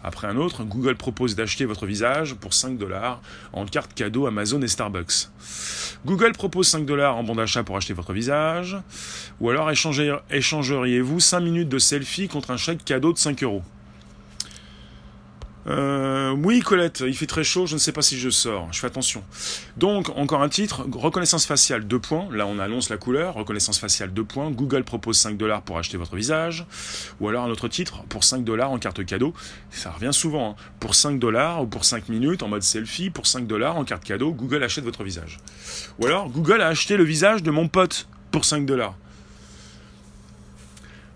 Après 0.03 0.27
un 0.27 0.37
autre, 0.37 0.63
Google 0.63 0.95
propose 0.95 1.35
d'acheter 1.35 1.65
votre 1.65 1.85
visage 1.85 2.35
pour 2.35 2.53
5 2.53 2.77
dollars 2.77 3.21
en 3.53 3.65
carte 3.65 3.93
cadeau 3.93 4.27
Amazon 4.27 4.61
et 4.61 4.67
Starbucks. 4.67 5.29
Google 6.05 6.31
propose 6.31 6.67
5 6.67 6.85
dollars 6.85 7.17
en 7.17 7.23
bon 7.23 7.35
d'achat 7.35 7.63
pour 7.63 7.75
acheter 7.75 7.93
votre 7.93 8.13
visage. 8.13 8.77
Ou 9.41 9.49
alors 9.49 9.69
échangeriez-vous 9.71 11.19
5 11.19 11.39
minutes 11.41 11.69
de 11.69 11.79
selfie 11.79 12.27
contre 12.27 12.51
un 12.51 12.57
chèque 12.57 12.85
cadeau 12.85 13.11
de 13.13 13.17
5 13.17 13.43
euros? 13.43 13.63
Euh, 15.69 16.31
oui, 16.31 16.61
Colette, 16.61 17.03
il 17.05 17.15
fait 17.15 17.27
très 17.27 17.43
chaud, 17.43 17.67
je 17.67 17.75
ne 17.75 17.79
sais 17.79 17.91
pas 17.91 18.01
si 18.01 18.17
je 18.17 18.29
sors, 18.29 18.71
je 18.73 18.79
fais 18.79 18.87
attention. 18.87 19.23
Donc, 19.77 20.09
encore 20.17 20.41
un 20.41 20.49
titre, 20.49 20.87
reconnaissance 20.91 21.45
faciale 21.45 21.85
2 21.85 21.99
points, 21.99 22.27
là 22.31 22.47
on 22.47 22.57
annonce 22.57 22.89
la 22.89 22.97
couleur, 22.97 23.35
reconnaissance 23.35 23.77
faciale 23.77 24.11
2 24.11 24.23
points, 24.23 24.49
Google 24.49 24.83
propose 24.83 25.17
5 25.17 25.37
dollars 25.37 25.61
pour 25.61 25.77
acheter 25.77 25.97
votre 25.97 26.15
visage, 26.15 26.65
ou 27.19 27.27
alors 27.27 27.43
un 27.43 27.49
autre 27.49 27.67
titre, 27.67 28.03
pour 28.09 28.23
5 28.23 28.43
dollars 28.43 28.71
en 28.71 28.79
carte 28.79 29.05
cadeau, 29.05 29.33
ça 29.69 29.91
revient 29.91 30.13
souvent, 30.13 30.51
hein. 30.51 30.55
pour 30.79 30.95
5 30.95 31.19
dollars 31.19 31.61
ou 31.61 31.67
pour 31.67 31.85
5 31.85 32.09
minutes 32.09 32.41
en 32.41 32.47
mode 32.47 32.63
selfie, 32.63 33.11
pour 33.11 33.27
5 33.27 33.45
dollars 33.45 33.77
en 33.77 33.83
carte 33.83 34.03
cadeau, 34.03 34.31
Google 34.31 34.63
achète 34.63 34.83
votre 34.83 35.03
visage. 35.03 35.37
Ou 35.99 36.07
alors, 36.07 36.29
Google 36.29 36.61
a 36.61 36.67
acheté 36.67 36.97
le 36.97 37.03
visage 37.03 37.43
de 37.43 37.51
mon 37.51 37.67
pote 37.67 38.07
pour 38.31 38.43
5 38.43 38.65
dollars. 38.65 38.95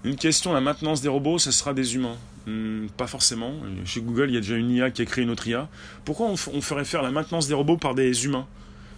Une 0.04 0.18
question, 0.18 0.54
la 0.54 0.62
maintenance 0.62 1.02
des 1.02 1.08
robots, 1.08 1.40
ce 1.40 1.50
sera 1.50 1.74
des 1.74 1.96
humains. 1.96 2.18
Hmm, 2.46 2.88
pas 2.98 3.08
forcément. 3.08 3.54
Chez 3.86 4.02
Google, 4.02 4.30
il 4.30 4.34
y 4.34 4.38
a 4.38 4.42
déjà 4.42 4.56
une 4.56 4.70
IA 4.70 4.92
qui 4.92 5.02
a 5.02 5.06
créé 5.06 5.24
une 5.24 5.30
autre 5.30 5.48
IA. 5.48 5.70
Pourquoi 6.04 6.28
on, 6.28 6.36
ferait 6.36 6.86
faire 6.86 7.02
la 7.02 7.12
maintenance 7.12 7.48
des 7.48 7.54
robots 7.54 7.78
par 7.78 7.96
des 7.96 8.26
humains? 8.26 8.48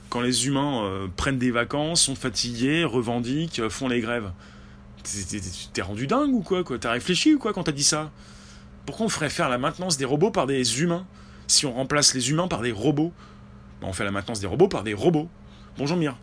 Quand 0.09 0.21
les 0.21 0.47
humains 0.47 0.83
euh, 0.83 1.07
prennent 1.15 1.37
des 1.37 1.51
vacances, 1.51 2.01
sont 2.01 2.15
fatigués, 2.15 2.83
revendiquent, 2.83 3.59
euh, 3.59 3.69
font 3.69 3.87
les 3.87 4.01
grèves. 4.01 4.31
T'es 5.73 5.81
rendu 5.81 6.07
dingue 6.07 6.33
ou 6.33 6.41
quoi, 6.41 6.63
quoi? 6.63 6.79
T'as 6.79 6.91
réfléchi 6.91 7.35
ou 7.35 7.39
quoi 7.39 7.53
quand 7.53 7.63
t'as 7.63 7.71
dit 7.71 7.83
ça? 7.83 8.11
Pourquoi 8.85 9.05
on 9.05 9.09
ferait 9.09 9.29
faire 9.29 9.49
la 9.49 9.57
maintenance 9.57 9.97
des 9.97 10.05
robots 10.05 10.31
par 10.31 10.47
des 10.47 10.81
humains? 10.81 11.05
Si 11.47 11.67
on 11.67 11.73
remplace 11.73 12.15
les 12.15 12.31
humains 12.31 12.47
par 12.47 12.61
des 12.61 12.71
robots, 12.71 13.13
ben, 13.81 13.87
on 13.87 13.93
fait 13.93 14.03
la 14.03 14.11
maintenance 14.11 14.39
des 14.39 14.47
robots 14.47 14.67
par 14.67 14.83
des 14.83 14.95
robots. 14.95 15.29
Bonjour 15.77 15.97
Mire 15.97 16.15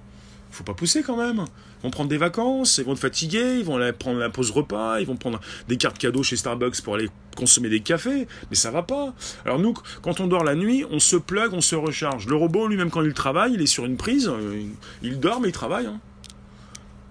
faut 0.52 0.64
pas 0.64 0.74
pousser 0.74 1.02
quand 1.02 1.16
même. 1.16 1.44
Ils 1.80 1.82
vont 1.84 1.90
prendre 1.90 2.10
des 2.10 2.18
vacances, 2.18 2.78
ils 2.78 2.84
vont 2.84 2.92
être 2.92 2.98
fatigués, 2.98 3.58
ils 3.58 3.64
vont 3.64 3.76
aller 3.76 3.92
prendre 3.92 4.18
la 4.18 4.30
pause 4.30 4.50
repas, 4.50 5.00
ils 5.00 5.06
vont 5.06 5.16
prendre 5.16 5.40
des 5.68 5.76
cartes 5.76 5.98
cadeaux 5.98 6.22
chez 6.22 6.36
Starbucks 6.36 6.80
pour 6.82 6.94
aller 6.94 7.08
consommer 7.36 7.68
des 7.68 7.80
cafés, 7.80 8.28
mais 8.50 8.56
ça 8.56 8.70
va 8.70 8.82
pas. 8.82 9.14
Alors 9.44 9.58
nous, 9.58 9.74
quand 10.02 10.20
on 10.20 10.26
dort 10.26 10.44
la 10.44 10.54
nuit, 10.54 10.84
on 10.90 10.98
se 10.98 11.16
plug, 11.16 11.52
on 11.52 11.60
se 11.60 11.74
recharge. 11.74 12.26
Le 12.26 12.36
robot, 12.36 12.68
lui, 12.68 12.76
même 12.76 12.90
quand 12.90 13.02
il 13.02 13.14
travaille, 13.14 13.54
il 13.54 13.62
est 13.62 13.66
sur 13.66 13.84
une 13.84 13.96
prise, 13.96 14.28
euh, 14.28 14.62
il 15.02 15.20
dort 15.20 15.40
mais 15.40 15.48
il 15.48 15.52
travaille. 15.52 15.86
Hein. 15.86 16.00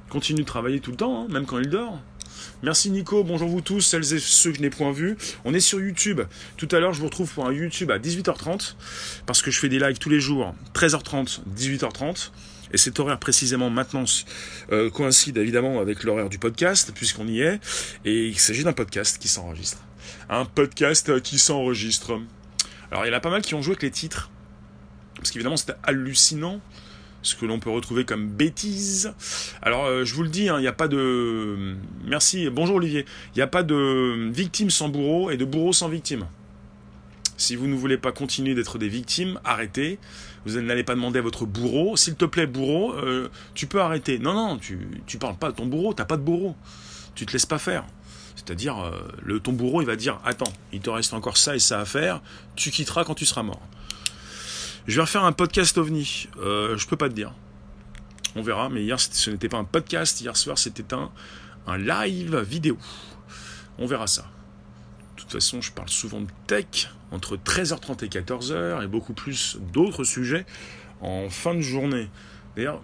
Il 0.07 0.11
continue 0.11 0.41
de 0.41 0.45
travailler 0.45 0.79
tout 0.79 0.91
le 0.91 0.97
temps, 0.97 1.23
hein, 1.23 1.27
même 1.29 1.45
quand 1.45 1.59
il 1.59 1.69
dort. 1.69 1.99
Merci 2.63 2.91
Nico, 2.91 3.23
bonjour 3.23 3.49
vous 3.49 3.61
tous, 3.61 3.81
celles 3.81 4.13
et 4.13 4.19
ceux 4.19 4.51
que 4.51 4.57
je 4.57 4.61
n'ai 4.61 4.69
point 4.69 4.91
vus. 4.91 5.17
On 5.45 5.53
est 5.53 5.59
sur 5.59 5.79
YouTube. 5.79 6.21
Tout 6.57 6.67
à 6.71 6.79
l'heure, 6.79 6.93
je 6.93 6.99
vous 6.99 7.05
retrouve 7.05 7.31
pour 7.31 7.47
un 7.47 7.53
YouTube 7.53 7.89
à 7.91 7.97
18h30, 7.97 8.75
parce 9.25 9.41
que 9.41 9.49
je 9.49 9.59
fais 9.59 9.69
des 9.69 9.79
lives 9.79 9.97
tous 9.97 10.09
les 10.09 10.19
jours, 10.19 10.53
13h30, 10.75 11.39
18h30. 11.55 12.29
Et 12.73 12.77
cet 12.77 12.99
horaire 12.99 13.19
précisément 13.19 13.69
maintenant 13.69 14.05
euh, 14.71 14.89
coïncide 14.89 15.37
évidemment 15.37 15.79
avec 15.79 16.03
l'horaire 16.03 16.29
du 16.29 16.39
podcast, 16.39 16.91
puisqu'on 16.93 17.27
y 17.27 17.41
est. 17.41 17.59
Et 18.05 18.27
il 18.27 18.39
s'agit 18.39 18.63
d'un 18.63 18.73
podcast 18.73 19.17
qui 19.17 19.27
s'enregistre. 19.27 19.79
Un 20.29 20.45
podcast 20.45 21.21
qui 21.21 21.39
s'enregistre. 21.39 22.19
Alors 22.91 23.05
il 23.05 23.09
y 23.09 23.13
en 23.13 23.17
a 23.17 23.21
pas 23.21 23.29
mal 23.29 23.41
qui 23.41 23.55
ont 23.55 23.61
joué 23.61 23.73
avec 23.73 23.83
les 23.83 23.91
titres. 23.91 24.29
Parce 25.15 25.31
qu'évidemment 25.31 25.57
c'était 25.57 25.77
hallucinant 25.83 26.61
ce 27.21 27.35
que 27.35 27.45
l'on 27.45 27.59
peut 27.59 27.69
retrouver 27.69 28.05
comme 28.05 28.27
bêtises. 28.27 29.13
Alors, 29.61 29.85
euh, 29.85 30.05
je 30.05 30.15
vous 30.15 30.23
le 30.23 30.29
dis, 30.29 30.49
hein, 30.49 30.57
il 30.57 30.61
n'y 30.61 30.67
a 30.67 30.73
pas 30.73 30.87
de... 30.87 31.75
Merci, 32.03 32.49
bonjour 32.49 32.77
Olivier. 32.77 33.05
Il 33.35 33.37
n'y 33.37 33.43
a 33.43 33.47
pas 33.47 33.63
de 33.63 34.29
victime 34.31 34.69
sans 34.69 34.89
bourreau 34.89 35.29
et 35.29 35.37
de 35.37 35.45
bourreau 35.45 35.73
sans 35.73 35.89
victime. 35.89 36.25
Si 37.37 37.55
vous 37.55 37.67
ne 37.67 37.75
voulez 37.75 37.97
pas 37.97 38.11
continuer 38.11 38.53
d'être 38.53 38.77
des 38.77 38.89
victimes, 38.89 39.39
arrêtez. 39.43 39.97
Vous 40.45 40.59
n'allez 40.59 40.83
pas 40.83 40.95
demander 40.95 41.19
à 41.19 41.21
votre 41.21 41.45
bourreau, 41.45 41.95
s'il 41.97 42.15
te 42.15 42.25
plaît 42.25 42.47
bourreau, 42.47 42.93
euh, 42.93 43.29
tu 43.53 43.67
peux 43.67 43.81
arrêter. 43.81 44.17
Non, 44.17 44.33
non, 44.33 44.57
tu, 44.57 45.01
tu 45.05 45.17
parles 45.17 45.37
pas 45.37 45.51
de 45.51 45.55
ton 45.55 45.65
bourreau, 45.67 45.93
t'as 45.93 46.05
pas 46.05 46.17
de 46.17 46.23
bourreau. 46.23 46.55
Tu 47.13 47.25
te 47.25 47.33
laisses 47.33 47.45
pas 47.45 47.59
faire. 47.59 47.85
C'est-à-dire, 48.35 48.79
euh, 48.79 49.39
ton 49.39 49.53
bourreau, 49.53 49.81
il 49.81 49.85
va 49.85 49.95
dire, 49.95 50.19
attends, 50.25 50.51
il 50.73 50.79
te 50.79 50.89
reste 50.89 51.13
encore 51.13 51.37
ça 51.37 51.55
et 51.55 51.59
ça 51.59 51.79
à 51.79 51.85
faire, 51.85 52.21
tu 52.55 52.71
quitteras 52.71 53.03
quand 53.03 53.13
tu 53.13 53.25
seras 53.25 53.43
mort. 53.43 53.61
Je 54.87 54.95
vais 54.95 55.01
refaire 55.01 55.23
un 55.25 55.31
podcast 55.31 55.77
ovni. 55.77 56.27
Euh, 56.39 56.75
je 56.75 56.87
peux 56.87 56.97
pas 56.97 57.09
te 57.09 57.13
dire. 57.13 57.33
On 58.35 58.41
verra, 58.41 58.69
mais 58.69 58.83
hier, 58.83 58.99
ce 58.99 59.29
n'était 59.29 59.49
pas 59.49 59.57
un 59.57 59.63
podcast, 59.63 60.21
hier 60.21 60.35
soir, 60.35 60.57
c'était 60.57 60.85
un 61.67 61.77
live 61.77 62.39
vidéo. 62.39 62.77
On 63.77 63.85
verra 63.85 64.07
ça. 64.07 64.25
Toute 65.31 65.39
façon, 65.39 65.61
je 65.61 65.71
parle 65.71 65.87
souvent 65.87 66.19
de 66.19 66.27
tech, 66.45 66.89
entre 67.13 67.37
13h30 67.37 68.03
et 68.03 68.09
14h 68.09 68.83
et 68.83 68.87
beaucoup 68.87 69.13
plus 69.13 69.57
d'autres 69.71 70.03
sujets 70.03 70.45
en 70.99 71.29
fin 71.29 71.55
de 71.55 71.61
journée. 71.61 72.09
D'ailleurs, 72.57 72.81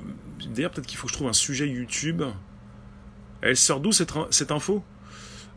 peut-être 0.56 0.86
qu'il 0.86 0.98
faut 0.98 1.08
que 1.08 1.12
je 1.12 1.18
trouve 1.18 1.28
un 1.28 1.34
sujet 1.34 1.68
YouTube. 1.68 2.24
Elle 3.42 3.58
sort 3.58 3.82
d'où 3.82 3.92
cette, 3.92 4.14
cette 4.30 4.52
info? 4.52 4.82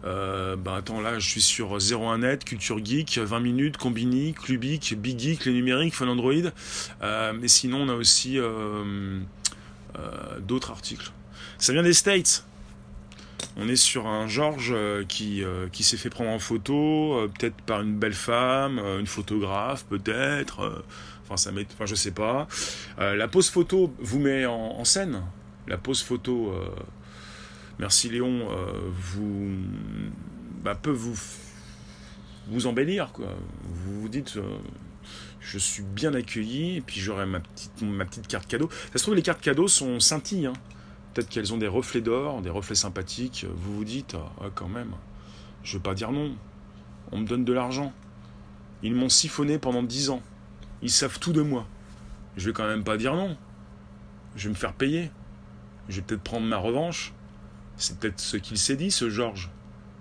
Euh, 0.05 0.57
bah 0.57 0.74
attends, 0.74 1.00
là 1.00 1.20
je 1.20 1.29
suis 1.29 1.42
sur 1.42 1.79
01net, 1.79 2.42
Culture 2.42 2.85
Geek, 2.85 3.18
20 3.18 3.38
minutes, 3.38 3.76
Combini, 3.76 4.35
Clubic, 4.35 4.98
Big 4.98 5.16
Geek, 5.16 5.44
les 5.44 5.53
numériques, 5.53 5.94
Fun 5.94 6.09
Android. 6.09 6.33
Euh, 7.03 7.33
mais 7.40 7.46
sinon, 7.46 7.83
on 7.83 7.88
a 7.88 7.94
aussi 7.94 8.37
euh, 8.37 9.20
d'autres 10.40 10.72
articles. 10.72 11.12
Ça 11.59 11.72
vient 11.72 11.85
des 11.85 11.92
States. 11.92 12.44
On 13.56 13.68
est 13.68 13.76
sur 13.76 14.06
un 14.06 14.28
Georges 14.28 14.72
euh, 14.72 15.04
qui, 15.04 15.42
euh, 15.42 15.68
qui 15.70 15.82
s'est 15.82 15.96
fait 15.96 16.10
prendre 16.10 16.30
en 16.30 16.38
photo, 16.38 17.14
euh, 17.14 17.28
peut-être 17.28 17.56
par 17.62 17.82
une 17.82 17.98
belle 17.98 18.14
femme, 18.14 18.78
une 18.98 19.06
photographe, 19.06 19.84
peut-être. 19.86 20.84
enfin, 21.24 21.36
ça 21.36 21.52
met, 21.52 21.66
enfin, 21.72 21.86
je 21.86 21.94
sais 21.94 22.12
pas. 22.12 22.46
la 22.98 23.28
pose 23.28 23.50
photo 23.50 23.92
vous 23.98 24.18
met 24.18 24.46
en, 24.46 24.84
scène? 24.84 25.22
La 25.66 25.76
pose 25.76 26.02
photo, 26.02 26.54
merci 27.78 28.08
Léon, 28.08 28.48
vous 28.92 29.50
bah, 30.62 30.74
peut 30.74 30.96
vous 32.48 32.66
embellir. 32.66 33.12
Vous 33.18 34.00
vous 34.02 34.08
dites 34.08 34.38
je 35.40 35.58
suis 35.58 35.82
bien 35.82 36.12
accueilli 36.12 36.76
et 36.76 36.80
puis 36.82 37.00
j'aurai 37.00 37.24
ma 37.24 37.40
petite 37.40 37.82
ma 37.82 38.04
petite 38.04 38.26
carte 38.26 38.46
cadeau. 38.46 38.68
Ça 38.92 38.98
se 38.98 39.02
trouve 39.02 39.14
les 39.14 39.22
cartes 39.22 39.40
cadeaux 39.40 39.68
sont 39.68 39.98
scintilles 39.98 40.46
hein. 40.46 40.52
Qu'elles 41.28 41.52
ont 41.52 41.59
des 41.59 41.68
reflets 41.68 42.00
d'or, 42.00 42.40
des 42.42 42.50
reflets 42.50 42.74
sympathiques. 42.74 43.46
Vous 43.54 43.76
vous 43.76 43.85
dites, 43.85 44.16
ah, 44.40 44.46
quand 44.54 44.68
même, 44.68 44.92
je 45.62 45.76
vais 45.76 45.83
pas 45.83 45.94
dire 45.94 46.12
non. 46.12 46.35
On 47.12 47.18
me 47.18 47.26
donne 47.26 47.44
de 47.44 47.52
l'argent. 47.52 47.92
Ils 48.83 48.94
m'ont 48.94 49.09
siphonné 49.09 49.59
pendant 49.59 49.83
dix 49.83 50.11
ans. 50.11 50.22
Ils 50.83 50.90
savent 50.90 51.18
tout 51.18 51.33
de 51.33 51.42
moi. 51.42 51.66
Je 52.37 52.46
vais 52.46 52.52
quand 52.52 52.66
même 52.66 52.85
pas 52.85 52.96
dire 52.96 53.14
non. 53.14 53.37
Je 54.37 54.44
vais 54.44 54.50
me 54.50 54.59
faire 54.59 54.72
payer. 54.72 55.11
Je 55.88 55.96
vais 55.96 56.02
peut-être 56.02 56.22
prendre 56.22 56.46
ma 56.46 56.56
revanche. 56.56 57.12
C'est 57.76 57.98
peut-être 57.98 58.20
ce 58.20 58.37
qu'il 58.37 58.59
s'est 58.59 58.76
dit, 58.76 58.90
ce 58.90 59.11
Georges. 59.11 59.50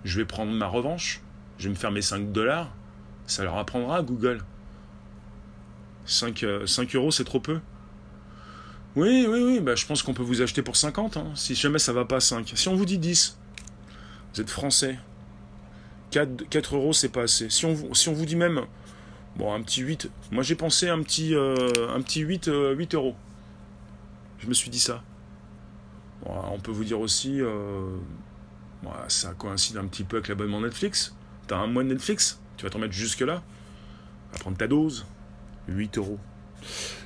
Je 0.04 0.18
vais 0.18 0.24
prendre 0.24 0.52
ma 0.52 0.66
revanche. 0.66 1.20
Je 1.58 1.64
vais 1.64 1.70
me 1.70 1.74
faire 1.74 1.90
mes 1.90 2.02
5 2.02 2.32
dollars. 2.32 2.70
Ça 3.26 3.44
leur 3.44 3.56
apprendra 3.58 4.02
Google. 4.02 4.42
5, 6.06 6.44
5 6.66 6.94
euh, 6.94 6.98
euros, 6.98 7.10
c'est 7.10 7.24
trop 7.24 7.40
peu. 7.40 7.60
Oui, 8.96 9.24
oui, 9.28 9.40
oui, 9.40 9.60
bah, 9.60 9.76
je 9.76 9.86
pense 9.86 10.02
qu'on 10.02 10.14
peut 10.14 10.22
vous 10.22 10.42
acheter 10.42 10.62
pour 10.62 10.74
50, 10.74 11.16
hein, 11.16 11.26
si 11.36 11.54
jamais 11.54 11.78
ça 11.78 11.92
va 11.92 12.04
pas 12.04 12.16
à 12.16 12.20
5. 12.20 12.52
Si 12.56 12.68
on 12.68 12.74
vous 12.74 12.84
dit 12.84 12.98
10, 12.98 13.38
vous 14.34 14.40
êtes 14.40 14.50
français, 14.50 14.98
4, 16.10 16.48
4 16.48 16.74
euros, 16.74 16.92
c'est 16.92 17.08
pas 17.08 17.22
assez. 17.22 17.50
Si 17.50 17.64
on, 17.66 17.94
si 17.94 18.08
on 18.08 18.12
vous 18.12 18.26
dit 18.26 18.34
même, 18.34 18.62
bon, 19.36 19.54
un 19.54 19.62
petit 19.62 19.82
8, 19.82 20.10
moi 20.32 20.42
j'ai 20.42 20.56
pensé 20.56 20.88
un 20.88 21.00
petit, 21.02 21.36
euh, 21.36 21.54
un 21.94 22.00
petit 22.02 22.20
8, 22.20 22.46
8 22.46 22.50
euh, 22.50 22.96
euros. 22.96 23.14
Je 24.40 24.48
me 24.48 24.54
suis 24.54 24.70
dit 24.70 24.80
ça. 24.80 25.04
on 26.26 26.58
peut 26.58 26.72
vous 26.72 26.84
dire 26.84 26.98
aussi, 26.98 27.40
euh, 27.40 27.96
ça 29.06 29.34
coïncide 29.34 29.76
un 29.76 29.86
petit 29.86 30.02
peu 30.02 30.16
avec 30.16 30.28
l'abonnement 30.28 30.60
Netflix. 30.60 31.14
T'as 31.46 31.58
un 31.58 31.68
mois 31.68 31.84
de 31.84 31.88
Netflix, 31.90 32.40
tu 32.56 32.64
vas 32.64 32.70
t'en 32.70 32.80
mettre 32.80 32.94
jusque 32.94 33.20
là. 33.20 33.42
Tu 34.32 34.38
vas 34.38 34.40
prendre 34.40 34.56
ta 34.56 34.66
dose, 34.66 35.06
8 35.68 35.98
euros. 35.98 36.18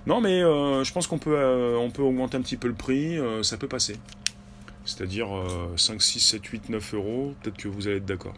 Non, 0.06 0.20
mais 0.20 0.42
euh, 0.42 0.84
je 0.84 0.92
pense 0.92 1.06
qu'on 1.06 1.18
peut, 1.18 1.36
euh, 1.36 1.88
peut 1.90 2.02
augmenter 2.02 2.36
un 2.36 2.42
petit 2.42 2.56
peu 2.56 2.68
le 2.68 2.74
prix, 2.74 3.18
euh, 3.18 3.42
ça 3.42 3.56
peut 3.56 3.68
passer. 3.68 3.96
C'est-à-dire 4.84 5.28
5, 5.76 6.02
6, 6.02 6.20
7, 6.20 6.44
8, 6.44 6.68
9 6.68 6.94
euros, 6.94 7.34
peut-être 7.42 7.56
que 7.56 7.68
vous 7.68 7.86
allez 7.86 7.96
être 7.96 8.04
d'accord. 8.04 8.34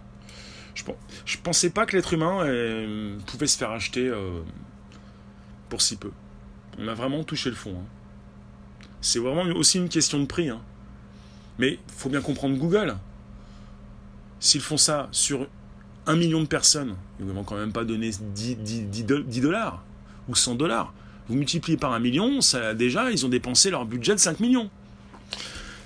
Je, 0.77 0.85
je 1.25 1.39
pensais 1.39 1.71
pas 1.71 1.87
que 1.87 1.97
l'être 1.97 2.13
humain 2.13 2.47
pouvait 3.27 3.49
se 3.49 3.59
faire 3.59 3.73
acheter 3.73 4.13
pour 5.69 5.83
si 5.83 5.97
peu. 5.97 6.13
On 6.79 6.87
a 6.87 6.95
vraiment 6.95 7.25
touché 7.25 7.51
le 7.51 7.57
fond. 7.57 7.75
Hein. 7.77 7.85
C'est 9.01 9.19
vraiment 9.19 9.43
aussi 9.57 9.79
une 9.79 9.89
question 9.89 10.21
de 10.21 10.27
prix. 10.27 10.49
Hein. 10.49 10.61
Mais 11.59 11.73
il 11.73 11.95
faut 11.97 12.11
bien 12.11 12.21
comprendre 12.21 12.57
Google. 12.57 12.97
S'ils 14.39 14.61
font 14.61 14.77
ça 14.77 15.09
sur 15.11 15.49
un 16.07 16.17
million 16.17 16.41
de 16.41 16.47
personnes, 16.47 16.95
ils 17.19 17.27
ne 17.27 17.33
vont 17.33 17.43
quand 17.43 17.57
même 17.57 17.73
pas 17.73 17.85
donner 17.85 18.11
10, 18.11 18.57
10 18.59 19.41
dollars 19.41 19.83
ou 20.29 20.35
100 20.35 20.55
dollars. 20.55 20.93
Vous 21.29 21.35
multipliez 21.35 21.77
par 21.77 21.93
un 21.93 21.99
million, 21.99 22.41
ça, 22.41 22.75
déjà, 22.75 23.11
ils 23.11 23.27
ont 23.27 23.29
dépensé 23.29 23.71
leur 23.71 23.85
budget 23.85 24.15
de 24.15 24.21
5 24.21 24.41
millions 24.41 24.71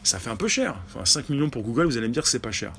ça 0.02 0.18
fait 0.18 0.30
un 0.30 0.36
peu 0.36 0.48
cher. 0.48 0.76
Enfin, 0.86 1.04
5 1.04 1.28
millions 1.28 1.50
pour 1.50 1.62
Google, 1.62 1.84
vous 1.84 1.98
allez 1.98 2.08
me 2.08 2.12
dire 2.12 2.22
que 2.22 2.28
c'est 2.28 2.38
pas 2.38 2.52
cher. 2.52 2.72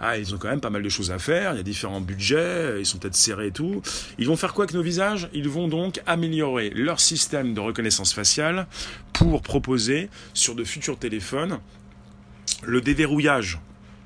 Ah, 0.00 0.18
ils 0.18 0.34
ont 0.34 0.38
quand 0.38 0.48
même 0.48 0.60
pas 0.60 0.70
mal 0.70 0.82
de 0.82 0.88
choses 0.88 1.10
à 1.10 1.18
faire, 1.18 1.52
il 1.52 1.56
y 1.56 1.60
a 1.60 1.64
différents 1.64 2.00
budgets, 2.00 2.76
ils 2.78 2.86
sont 2.86 2.98
peut-être 2.98 3.16
serrés 3.16 3.48
et 3.48 3.52
tout. 3.52 3.82
Ils 4.18 4.26
vont 4.26 4.36
faire 4.36 4.54
quoi 4.54 4.64
avec 4.64 4.74
nos 4.74 4.82
visages? 4.82 5.28
Ils 5.32 5.48
vont 5.48 5.68
donc 5.68 6.00
améliorer 6.06 6.70
leur 6.70 7.00
système 7.00 7.54
de 7.54 7.60
reconnaissance 7.60 8.12
faciale 8.12 8.66
pour 9.12 9.42
proposer 9.42 10.08
sur 10.34 10.54
de 10.54 10.64
futurs 10.64 10.98
téléphones 10.98 11.58
le 12.62 12.80
déverrouillage. 12.80 13.60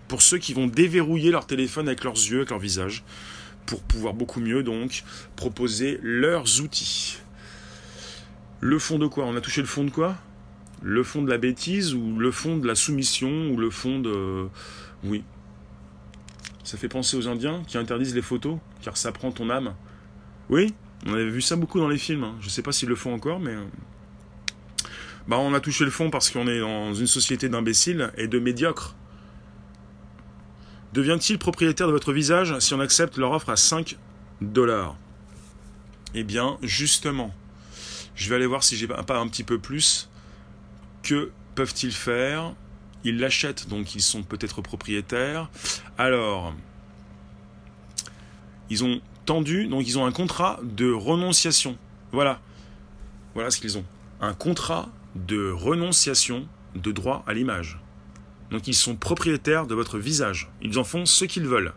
Pour 0.09 0.23
ceux 0.23 0.39
qui 0.39 0.53
vont 0.53 0.67
déverrouiller 0.67 1.31
leur 1.31 1.47
téléphone 1.47 1.89
avec 1.89 2.05
leurs 2.05 2.15
yeux, 2.15 2.39
avec 2.39 2.51
leur 2.51 2.59
visage, 2.59 3.05
pour 3.67 3.83
pouvoir 3.83 4.15
beaucoup 4.15 4.41
mieux 4.41 4.63
donc 4.63 5.05
proposer 5.37 5.99
leurs 6.03 6.61
outils. 6.61 7.22
Le 8.63 8.79
fond 8.79 8.97
de 9.01 9.09
quoi? 9.09 9.25
On 9.25 9.35
a 9.37 9.41
touché 9.41 9.61
le 9.61 9.67
fond 9.67 9.83
de 9.83 9.91
quoi? 9.91 10.17
Le 10.83 11.03
fond 11.03 11.21
de 11.21 11.29
la 11.29 11.37
bêtise 11.37 11.95
ou 11.95 12.17
le 12.17 12.31
fond 12.31 12.57
de 12.57 12.67
la 12.69 12.77
soumission 12.77 13.49
ou 13.51 13.57
le 13.57 13.71
fond 13.71 13.99
de... 13.99 14.47
Oui. 15.03 15.25
Ça 16.63 16.79
fait 16.79 16.89
penser 16.89 17.17
aux 17.17 17.27
Indiens 17.27 17.65
qui 17.67 17.77
interdisent 17.77 18.15
les 18.15 18.23
photos 18.23 18.59
car 18.81 18.97
ça 18.97 19.11
prend 19.11 19.33
ton 19.33 19.51
âme. 19.51 19.75
Oui, 20.49 20.73
on 21.07 21.15
avait 21.15 21.29
vu 21.29 21.43
ça 21.43 21.57
beaucoup 21.57 21.81
dans 21.81 21.89
les 21.89 21.99
films. 21.99 22.23
Hein. 22.23 22.37
Je 22.39 22.47
ne 22.47 22.51
sais 22.51 22.63
pas 22.63 22.71
s'ils 22.71 22.89
le 22.89 22.95
font 22.95 23.13
encore, 23.13 23.41
mais... 23.41 23.51
Euh, 23.51 23.65
bah, 25.27 25.39
on 25.39 25.55
a 25.55 25.61
touché 25.61 25.85
le 25.85 25.91
fond 25.91 26.09
parce 26.11 26.31
qu'on 26.31 26.47
est 26.47 26.61
dans 26.61 26.95
une 26.95 27.09
société 27.09 27.49
d'imbéciles 27.49 28.13
et 28.17 28.29
de 28.29 28.39
médiocres. 28.39 28.95
Devient-il 30.93 31.37
propriétaire 31.41 31.89
de 31.89 31.93
votre 31.93 32.13
visage 32.13 32.57
si 32.61 32.75
on 32.75 32.81
accepte 32.81 33.19
leur 33.19 33.33
offre 33.33 33.51
à 33.51 33.57
5 33.57 33.99
dollars? 34.41 34.95
Eh 36.15 36.23
bien, 36.23 36.59
justement, 36.63 37.35
je 38.15 38.29
vais 38.29 38.37
aller 38.37 38.47
voir 38.47 38.63
si 38.63 38.77
j'ai 38.77 38.87
pas 38.87 39.19
un 39.19 39.29
petit 39.29 39.45
peu 39.45 39.59
plus 39.59 40.09
que 41.03 41.31
peuvent-ils 41.55 41.93
faire? 41.93 42.55
Ils 43.05 43.19
l'achètent, 43.19 43.69
donc 43.69 43.95
ils 43.95 44.03
sont 44.03 44.23
peut-être 44.23 44.63
propriétaires. 44.63 45.51
Alors, 45.99 46.55
ils 48.71 48.85
ont 48.85 49.01
tendu, 49.25 49.67
donc 49.67 49.87
ils 49.87 49.99
ont 49.99 50.07
un 50.07 50.13
contrat 50.13 50.61
de 50.63 50.91
renonciation. 50.93 51.77
Voilà. 52.13 52.41
Voilà 53.35 53.51
ce 53.51 53.61
qu'ils 53.61 53.77
ont. 53.77 53.85
Un 54.21 54.35
contrat 54.35 54.89
de 55.17 55.51
renonciation 55.51 56.47
de 56.75 56.93
droit 56.93 57.25
à 57.27 57.35
l'image. 57.35 57.81
Donc 58.51 58.69
ils 58.69 58.75
sont 58.75 58.97
propriétaires 58.97 59.67
de 59.67 59.75
votre 59.75 59.99
visage. 59.99 60.51
Ils 60.61 60.79
en 60.79 60.85
font 60.85 61.07
ce 61.07 61.25
qu'ils 61.25 61.47
veulent. 61.47 61.73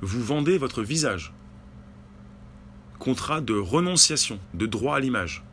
Vous 0.00 0.22
vendez 0.22 0.58
votre 0.58 0.82
visage. 0.82 1.32
Contrat 2.98 3.40
de 3.40 3.54
renonciation 3.54 4.40
de 4.54 4.66
droit 4.66 4.96
à 4.96 5.00
l'image. 5.00 5.44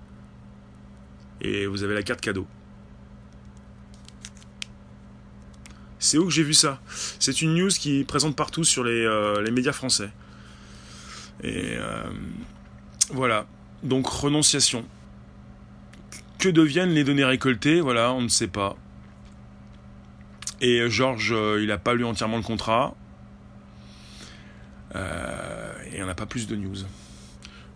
Et 1.41 1.65
vous 1.65 1.83
avez 1.83 1.93
la 1.93 2.03
carte 2.03 2.21
cadeau. 2.21 2.47
C'est 6.05 6.19
où 6.19 6.25
que 6.25 6.31
j'ai 6.31 6.43
vu 6.43 6.53
ça? 6.53 6.79
C'est 7.19 7.41
une 7.41 7.55
news 7.55 7.69
qui 7.69 8.03
présente 8.03 8.35
partout 8.35 8.63
sur 8.63 8.83
les, 8.83 9.05
euh, 9.05 9.51
médias 9.51 9.71
français. 9.71 10.11
Et 11.43 11.75
euh, 11.77 12.03
voilà. 13.09 13.47
Donc 13.81 14.07
renonciation. 14.07 14.85
Que 16.37 16.49
deviennent 16.49 16.91
les 16.91 17.03
données 17.03 17.25
récoltées? 17.25 17.81
Voilà, 17.81 18.13
on 18.13 18.21
ne 18.21 18.27
sait 18.27 18.47
pas. 18.47 18.75
Et 20.61 20.87
Georges, 20.89 21.33
euh, 21.33 21.59
il 21.59 21.67
n'a 21.67 21.79
pas 21.79 21.95
lu 21.95 22.05
entièrement 22.05 22.37
le 22.37 22.43
contrat. 22.43 22.95
et 24.93 26.03
on 26.03 26.05
n'a 26.05 26.15
pas 26.15 26.27
plus 26.27 26.47
de 26.47 26.55
news. 26.55 26.85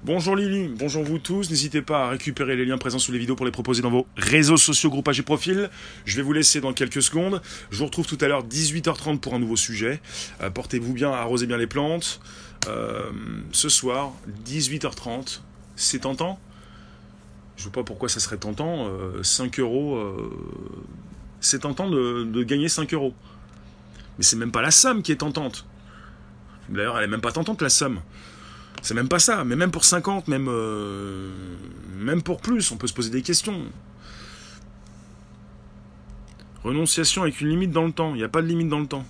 Bonjour 0.06 0.38
Lily, 0.38 0.70
bonjour 0.70 1.04
vous 1.04 1.20
tous. 1.20 1.50
N'hésitez 1.50 1.82
pas 1.82 2.06
à 2.06 2.10
récupérer 2.12 2.56
les 2.56 2.64
liens 2.64 2.78
présents 2.78 3.00
sous 3.00 3.12
les 3.12 3.20
vidéos 3.20 3.36
pour 3.36 3.46
les 3.46 3.52
proposer 3.52 3.82
dans 3.82 3.90
vos 3.90 4.08
réseaux 4.16 4.56
sociaux, 4.56 4.90
groupages 4.90 5.20
et 5.20 5.24
profils. 5.24 5.70
Je 6.06 6.16
vais 6.16 6.22
vous 6.22 6.32
laisser 6.32 6.62
dans 6.62 6.72
quelques 6.72 7.02
secondes. 7.02 7.42
Je 7.70 7.80
vous 7.80 7.86
retrouve 7.86 8.08
tout 8.08 8.18
à 8.22 8.30
l'heure 8.30 8.48
18h30 8.48 9.20
pour 9.20 9.34
un 9.34 9.40
nouveau 9.40 9.58
sujet. 9.58 10.00
Euh, 10.40 10.50
portez-vous 10.50 10.94
bien, 10.94 11.12
arrosez 11.12 11.48
bien 11.48 11.58
les 11.58 11.68
plantes. 11.68 12.22
Euh, 12.70 13.12
ce 13.52 13.68
soir, 13.68 14.14
18h30, 14.46 15.42
c'est 15.76 16.00
tentant? 16.00 16.40
Je 17.58 17.64
ne 17.64 17.66
vois 17.66 17.84
pas 17.84 17.84
pourquoi 17.84 18.08
ça 18.08 18.22
serait 18.22 18.38
tentant. 18.38 18.90
5 19.22 19.60
euh, 19.60 19.64
euros, 19.64 20.32
c'est 21.42 21.60
tentant 21.60 21.90
de, 21.90 22.24
de, 22.24 22.44
gagner 22.44 22.70
5 22.70 22.94
euros. 22.94 23.14
Mais 24.18 24.24
c'est 24.24 24.38
même 24.38 24.54
pas 24.54 24.62
la 24.62 24.72
somme 24.72 25.04
qui 25.04 25.12
est 25.12 25.18
tentante. 25.18 25.66
D'ailleurs, 26.70 26.98
elle 26.98 27.04
est 27.04 27.08
même 27.12 27.20
pas 27.20 27.34
tentante 27.34 27.62
la 27.62 27.70
somme. 27.70 28.00
C'est 28.82 28.94
même 28.94 29.10
pas 29.10 29.20
ça, 29.20 29.44
mais 29.44 29.56
même 29.56 29.72
pour 29.72 29.84
50, 29.84 30.28
même, 30.28 30.48
euh, 30.50 31.32
même 31.98 32.22
pour 32.22 32.40
plus, 32.40 32.72
on 32.72 32.78
peut 32.78 32.88
se 32.88 32.94
poser 32.94 33.10
des 33.10 33.22
questions. 33.22 33.66
Renonciation 36.64 37.24
avec 37.24 37.42
une 37.42 37.50
limite 37.50 37.72
dans 37.72 37.86
le 37.86 37.92
temps. 37.92 38.14
Il 38.14 38.18
n'y 38.18 38.24
a 38.24 38.30
pas 38.30 38.42
de 38.42 38.48
limite 38.48 38.70
dans 38.70 38.80
le 38.80 38.88
temps. 38.88 39.06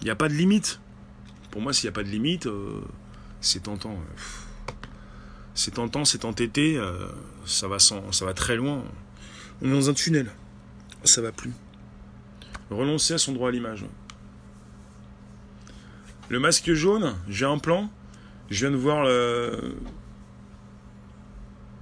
Il 0.00 0.04
n'y 0.04 0.10
a 0.10 0.16
pas 0.16 0.28
de 0.28 0.34
limite. 0.34 0.80
Pour 1.50 1.60
moi, 1.60 1.72
s'il 1.72 1.86
n'y 1.86 1.92
a 1.92 1.92
pas 1.92 2.02
de 2.02 2.08
limite, 2.08 2.46
euh, 2.46 2.80
c'est 3.40 3.64
tentant. 3.64 3.98
C'est 5.54 5.72
tentant, 5.72 6.04
c'est 6.04 6.24
entêté, 6.24 6.76
euh, 6.76 7.06
ça, 7.44 7.68
va 7.68 7.78
ça 7.78 8.00
va 8.24 8.32
très 8.34 8.56
loin. 8.56 8.82
On 9.60 9.68
est 9.68 9.72
dans 9.72 9.90
un 9.90 9.94
tunnel. 9.94 10.30
Ça 11.04 11.20
va 11.20 11.32
plus. 11.32 11.52
Renoncer 12.70 13.14
à 13.14 13.18
son 13.18 13.32
droit 13.32 13.48
à 13.48 13.52
l'image. 13.52 13.84
Le 16.30 16.38
masque 16.38 16.72
jaune, 16.72 17.16
j'ai 17.28 17.44
un 17.44 17.58
plan. 17.58 17.90
Je 18.50 18.60
viens 18.60 18.70
de 18.70 18.76
voir 18.76 19.02
le... 19.02 19.74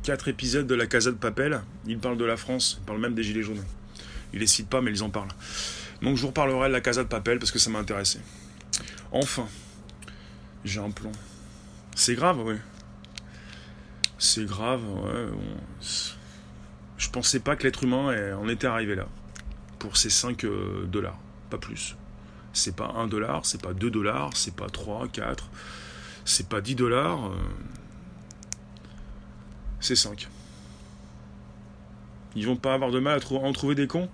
4 0.05 0.29
épisodes 0.29 0.67
de 0.67 0.75
la 0.75 0.87
Casa 0.87 1.11
de 1.11 1.19
Papel. 1.19 1.61
Il 1.87 1.99
parle 1.99 2.17
de 2.17 2.25
la 2.25 2.39
France, 2.39 2.79
il 2.81 2.87
parle 2.87 2.99
même 2.99 3.15
des 3.15 3.23
Gilets 3.23 3.43
jaunes. 3.43 3.63
Il 4.33 4.41
les 4.41 4.47
cite 4.47 4.71
pas, 4.71 4.81
mais 4.81 4.91
ils 4.91 5.03
en 5.03 5.11
parlent. 5.11 5.29
Donc 6.01 6.17
je 6.17 6.23
vous 6.23 6.29
reparlerai 6.29 6.69
de 6.69 6.73
la 6.73 6.81
Casa 6.81 7.05
de 7.05 7.09
Papel 7.09 7.39
parce 7.39 7.51
que 7.51 7.59
ça 7.59 7.69
m'a 7.69 7.79
intéressé. 7.79 8.21
Enfin, 9.13 9.47
j'ai 10.65 10.81
un 10.81 10.93
plan. 10.93 11.13
C'est 11.95 12.15
grave, 12.15 12.41
oui. 12.43 12.55
C'est 14.17 14.47
grave, 14.47 14.81
ouais. 15.05 15.27
Je 16.97 17.11
pensais 17.11 17.41
pas 17.41 17.55
que 17.55 17.65
l'être 17.65 17.85
humain 17.85 18.35
en 18.35 18.49
était 18.49 18.67
arrivé 18.67 18.95
là. 18.95 19.09
Pour 19.79 19.99
ces 19.99 20.09
5 20.09 20.43
euh, 20.45 20.87
dollars, 20.87 21.19
pas 21.51 21.59
plus. 21.59 21.98
C'est 22.59 22.75
pas 22.75 22.93
1 22.97 23.07
dollar, 23.07 23.47
c'est 23.47 23.63
pas 23.63 23.73
2 23.73 23.91
dollars, 23.91 24.31
c'est 24.35 24.55
pas 24.55 24.69
3, 24.69 25.09
4, 25.09 25.49
c'est 26.25 26.49
pas 26.49 26.61
10 26.61 26.75
dollars, 26.75 27.27
euh, 27.27 27.37
c'est 29.81 29.97
5. 29.97 30.29
Ils 32.35 32.47
vont 32.47 32.57
pas 32.57 32.75
avoir 32.75 32.91
de 32.91 32.99
mal 32.99 33.21
à, 33.21 33.35
en 33.35 33.53
trouver 33.53 33.75
des 33.75 33.87
cons? 33.87 34.09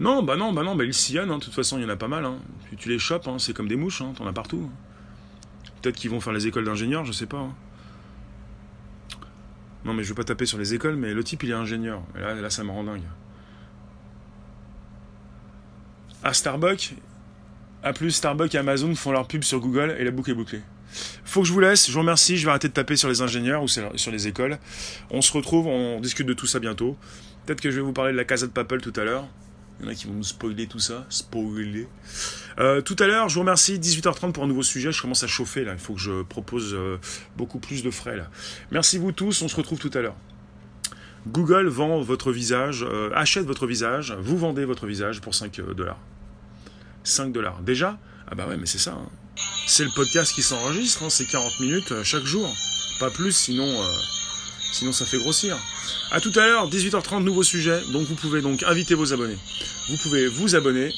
Non, 0.00 0.22
bah 0.22 0.36
non, 0.36 0.52
bah 0.52 0.62
non, 0.62 0.74
bah 0.74 0.84
ils 0.84 0.92
sillonnent, 0.92 1.30
hein. 1.30 1.38
de 1.38 1.44
toute 1.44 1.54
façon 1.54 1.78
il 1.78 1.82
y 1.82 1.86
en 1.86 1.88
a 1.88 1.96
pas 1.96 2.08
mal. 2.08 2.24
Hein. 2.24 2.38
Tu, 2.76 2.88
les 2.88 2.98
chopes, 2.98 3.28
hein. 3.28 3.38
c'est 3.38 3.54
comme 3.54 3.68
des 3.68 3.76
mouches, 3.76 4.02
t'en 4.16 4.26
as 4.26 4.32
partout. 4.32 4.70
Peut-être 5.80 5.96
qu'ils 5.96 6.10
vont 6.10 6.20
faire 6.20 6.32
les 6.32 6.46
écoles 6.46 6.64
d'ingénieurs, 6.64 7.04
je 7.04 7.12
sais 7.12 7.26
pas. 7.26 7.48
Non 9.84 9.94
mais 9.94 10.02
je 10.02 10.08
veux 10.08 10.14
pas 10.16 10.24
taper 10.24 10.46
sur 10.46 10.58
les 10.58 10.74
écoles, 10.74 10.96
mais 10.96 11.14
le 11.14 11.22
type 11.22 11.44
il 11.44 11.50
est 11.50 11.54
ingénieur. 11.54 12.02
Et 12.16 12.20
là, 12.20 12.34
là 12.34 12.50
ça 12.50 12.64
me 12.64 12.70
rend 12.70 12.82
dingue. 12.82 13.04
À 16.24 16.34
Starbucks, 16.34 16.94
plus, 17.92 18.10
Starbucks 18.10 18.54
et 18.54 18.58
Amazon 18.58 18.94
font 18.94 19.12
leur 19.12 19.26
pub 19.28 19.44
sur 19.44 19.60
Google 19.60 19.96
et 19.98 20.04
la 20.04 20.10
boucle 20.10 20.30
est 20.30 20.34
bouclée. 20.34 20.62
Faut 21.24 21.42
que 21.42 21.48
je 21.48 21.52
vous 21.52 21.60
laisse, 21.60 21.86
je 21.86 21.92
vous 21.92 22.00
remercie, 22.00 22.36
je 22.36 22.44
vais 22.44 22.50
arrêter 22.50 22.68
de 22.68 22.72
taper 22.72 22.96
sur 22.96 23.08
les 23.08 23.20
ingénieurs 23.20 23.62
ou 23.62 23.68
sur 23.68 24.10
les 24.10 24.28
écoles. 24.28 24.58
On 25.10 25.20
se 25.20 25.32
retrouve, 25.32 25.66
on 25.66 26.00
discute 26.00 26.26
de 26.26 26.32
tout 26.32 26.46
ça 26.46 26.58
bientôt. 26.58 26.96
Peut-être 27.44 27.60
que 27.60 27.70
je 27.70 27.76
vais 27.76 27.82
vous 27.82 27.92
parler 27.92 28.12
de 28.12 28.16
la 28.16 28.24
Casa 28.24 28.46
de 28.46 28.52
Papel 28.52 28.80
tout 28.80 28.92
à 28.96 29.04
l'heure. 29.04 29.26
Il 29.78 29.84
y 29.84 29.88
en 29.88 29.92
a 29.92 29.94
qui 29.94 30.06
vont 30.06 30.14
nous 30.14 30.24
spoiler 30.24 30.66
tout 30.66 30.78
ça. 30.78 31.04
Spoiler. 31.10 31.86
Euh, 32.58 32.80
tout 32.80 32.96
à 32.98 33.06
l'heure, 33.06 33.28
je 33.28 33.34
vous 33.34 33.40
remercie. 33.40 33.78
18h30 33.78 34.32
pour 34.32 34.44
un 34.44 34.46
nouveau 34.46 34.62
sujet. 34.62 34.90
Je 34.90 35.00
commence 35.02 35.22
à 35.22 35.26
chauffer 35.26 35.64
là. 35.64 35.72
Il 35.72 35.78
faut 35.78 35.94
que 35.94 36.00
je 36.00 36.22
propose 36.22 36.74
euh, 36.74 36.98
beaucoup 37.36 37.58
plus 37.58 37.82
de 37.82 37.90
frais 37.90 38.16
là. 38.16 38.30
Merci 38.70 38.96
vous 38.96 39.12
tous. 39.12 39.42
On 39.42 39.48
se 39.48 39.56
retrouve 39.56 39.78
tout 39.78 39.90
à 39.92 40.00
l'heure. 40.00 40.16
Google 41.28 41.66
vend 41.66 42.00
votre 42.00 42.30
visage, 42.30 42.86
euh, 42.88 43.10
achète 43.14 43.44
votre 43.46 43.66
visage. 43.66 44.16
Vous 44.20 44.38
vendez 44.38 44.64
votre 44.64 44.86
visage 44.86 45.20
pour 45.20 45.34
5 45.34 45.60
dollars. 45.74 45.98
5 47.06 47.32
dollars. 47.32 47.60
Déjà 47.62 47.98
Ah 48.30 48.34
bah 48.34 48.46
ouais, 48.46 48.56
mais 48.56 48.66
c'est 48.66 48.78
ça. 48.78 48.92
Hein. 48.92 49.08
C'est 49.66 49.84
le 49.84 49.90
podcast 49.90 50.34
qui 50.34 50.42
s'enregistre, 50.42 51.02
hein, 51.02 51.10
c'est 51.10 51.26
40 51.26 51.60
minutes 51.60 51.92
euh, 51.92 52.04
chaque 52.04 52.24
jour. 52.24 52.52
Pas 52.98 53.10
plus, 53.10 53.32
sinon, 53.32 53.68
euh, 53.68 53.86
sinon 54.72 54.92
ça 54.92 55.04
fait 55.04 55.18
grossir. 55.18 55.56
A 56.10 56.20
tout 56.20 56.32
à 56.36 56.46
l'heure, 56.46 56.68
18h30, 56.70 57.22
nouveau 57.22 57.42
sujet. 57.42 57.80
Donc 57.92 58.06
vous 58.06 58.14
pouvez 58.14 58.40
donc 58.40 58.62
inviter 58.62 58.94
vos 58.94 59.12
abonnés. 59.12 59.38
Vous 59.88 59.96
pouvez 59.98 60.26
vous 60.28 60.54
abonner. 60.54 60.92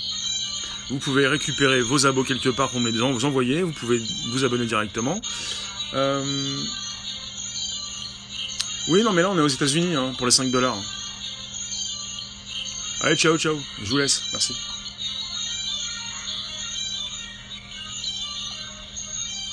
Vous 0.90 0.98
pouvez 0.98 1.26
récupérer 1.26 1.82
vos 1.82 2.06
abos 2.06 2.24
quelque 2.24 2.48
part 2.48 2.70
pour 2.70 2.80
me 2.80 2.90
les 2.90 2.98
vous 2.98 3.24
envoyer. 3.24 3.62
Vous 3.62 3.72
pouvez 3.72 4.00
vous 4.30 4.44
abonner 4.44 4.64
directement. 4.66 5.20
Euh, 5.94 6.22
oui, 8.88 9.02
non, 9.02 9.12
mais 9.12 9.22
là 9.22 9.30
on 9.30 9.38
est 9.38 9.42
aux 9.42 9.48
États-Unis 9.48 9.94
hein, 9.96 10.12
pour 10.16 10.26
les 10.26 10.32
5 10.32 10.50
dollars. 10.50 10.76
Allez, 13.02 13.16
ciao, 13.16 13.36
ciao. 13.36 13.58
Je 13.82 13.90
vous 13.90 13.98
laisse. 13.98 14.22
Merci. 14.32 14.54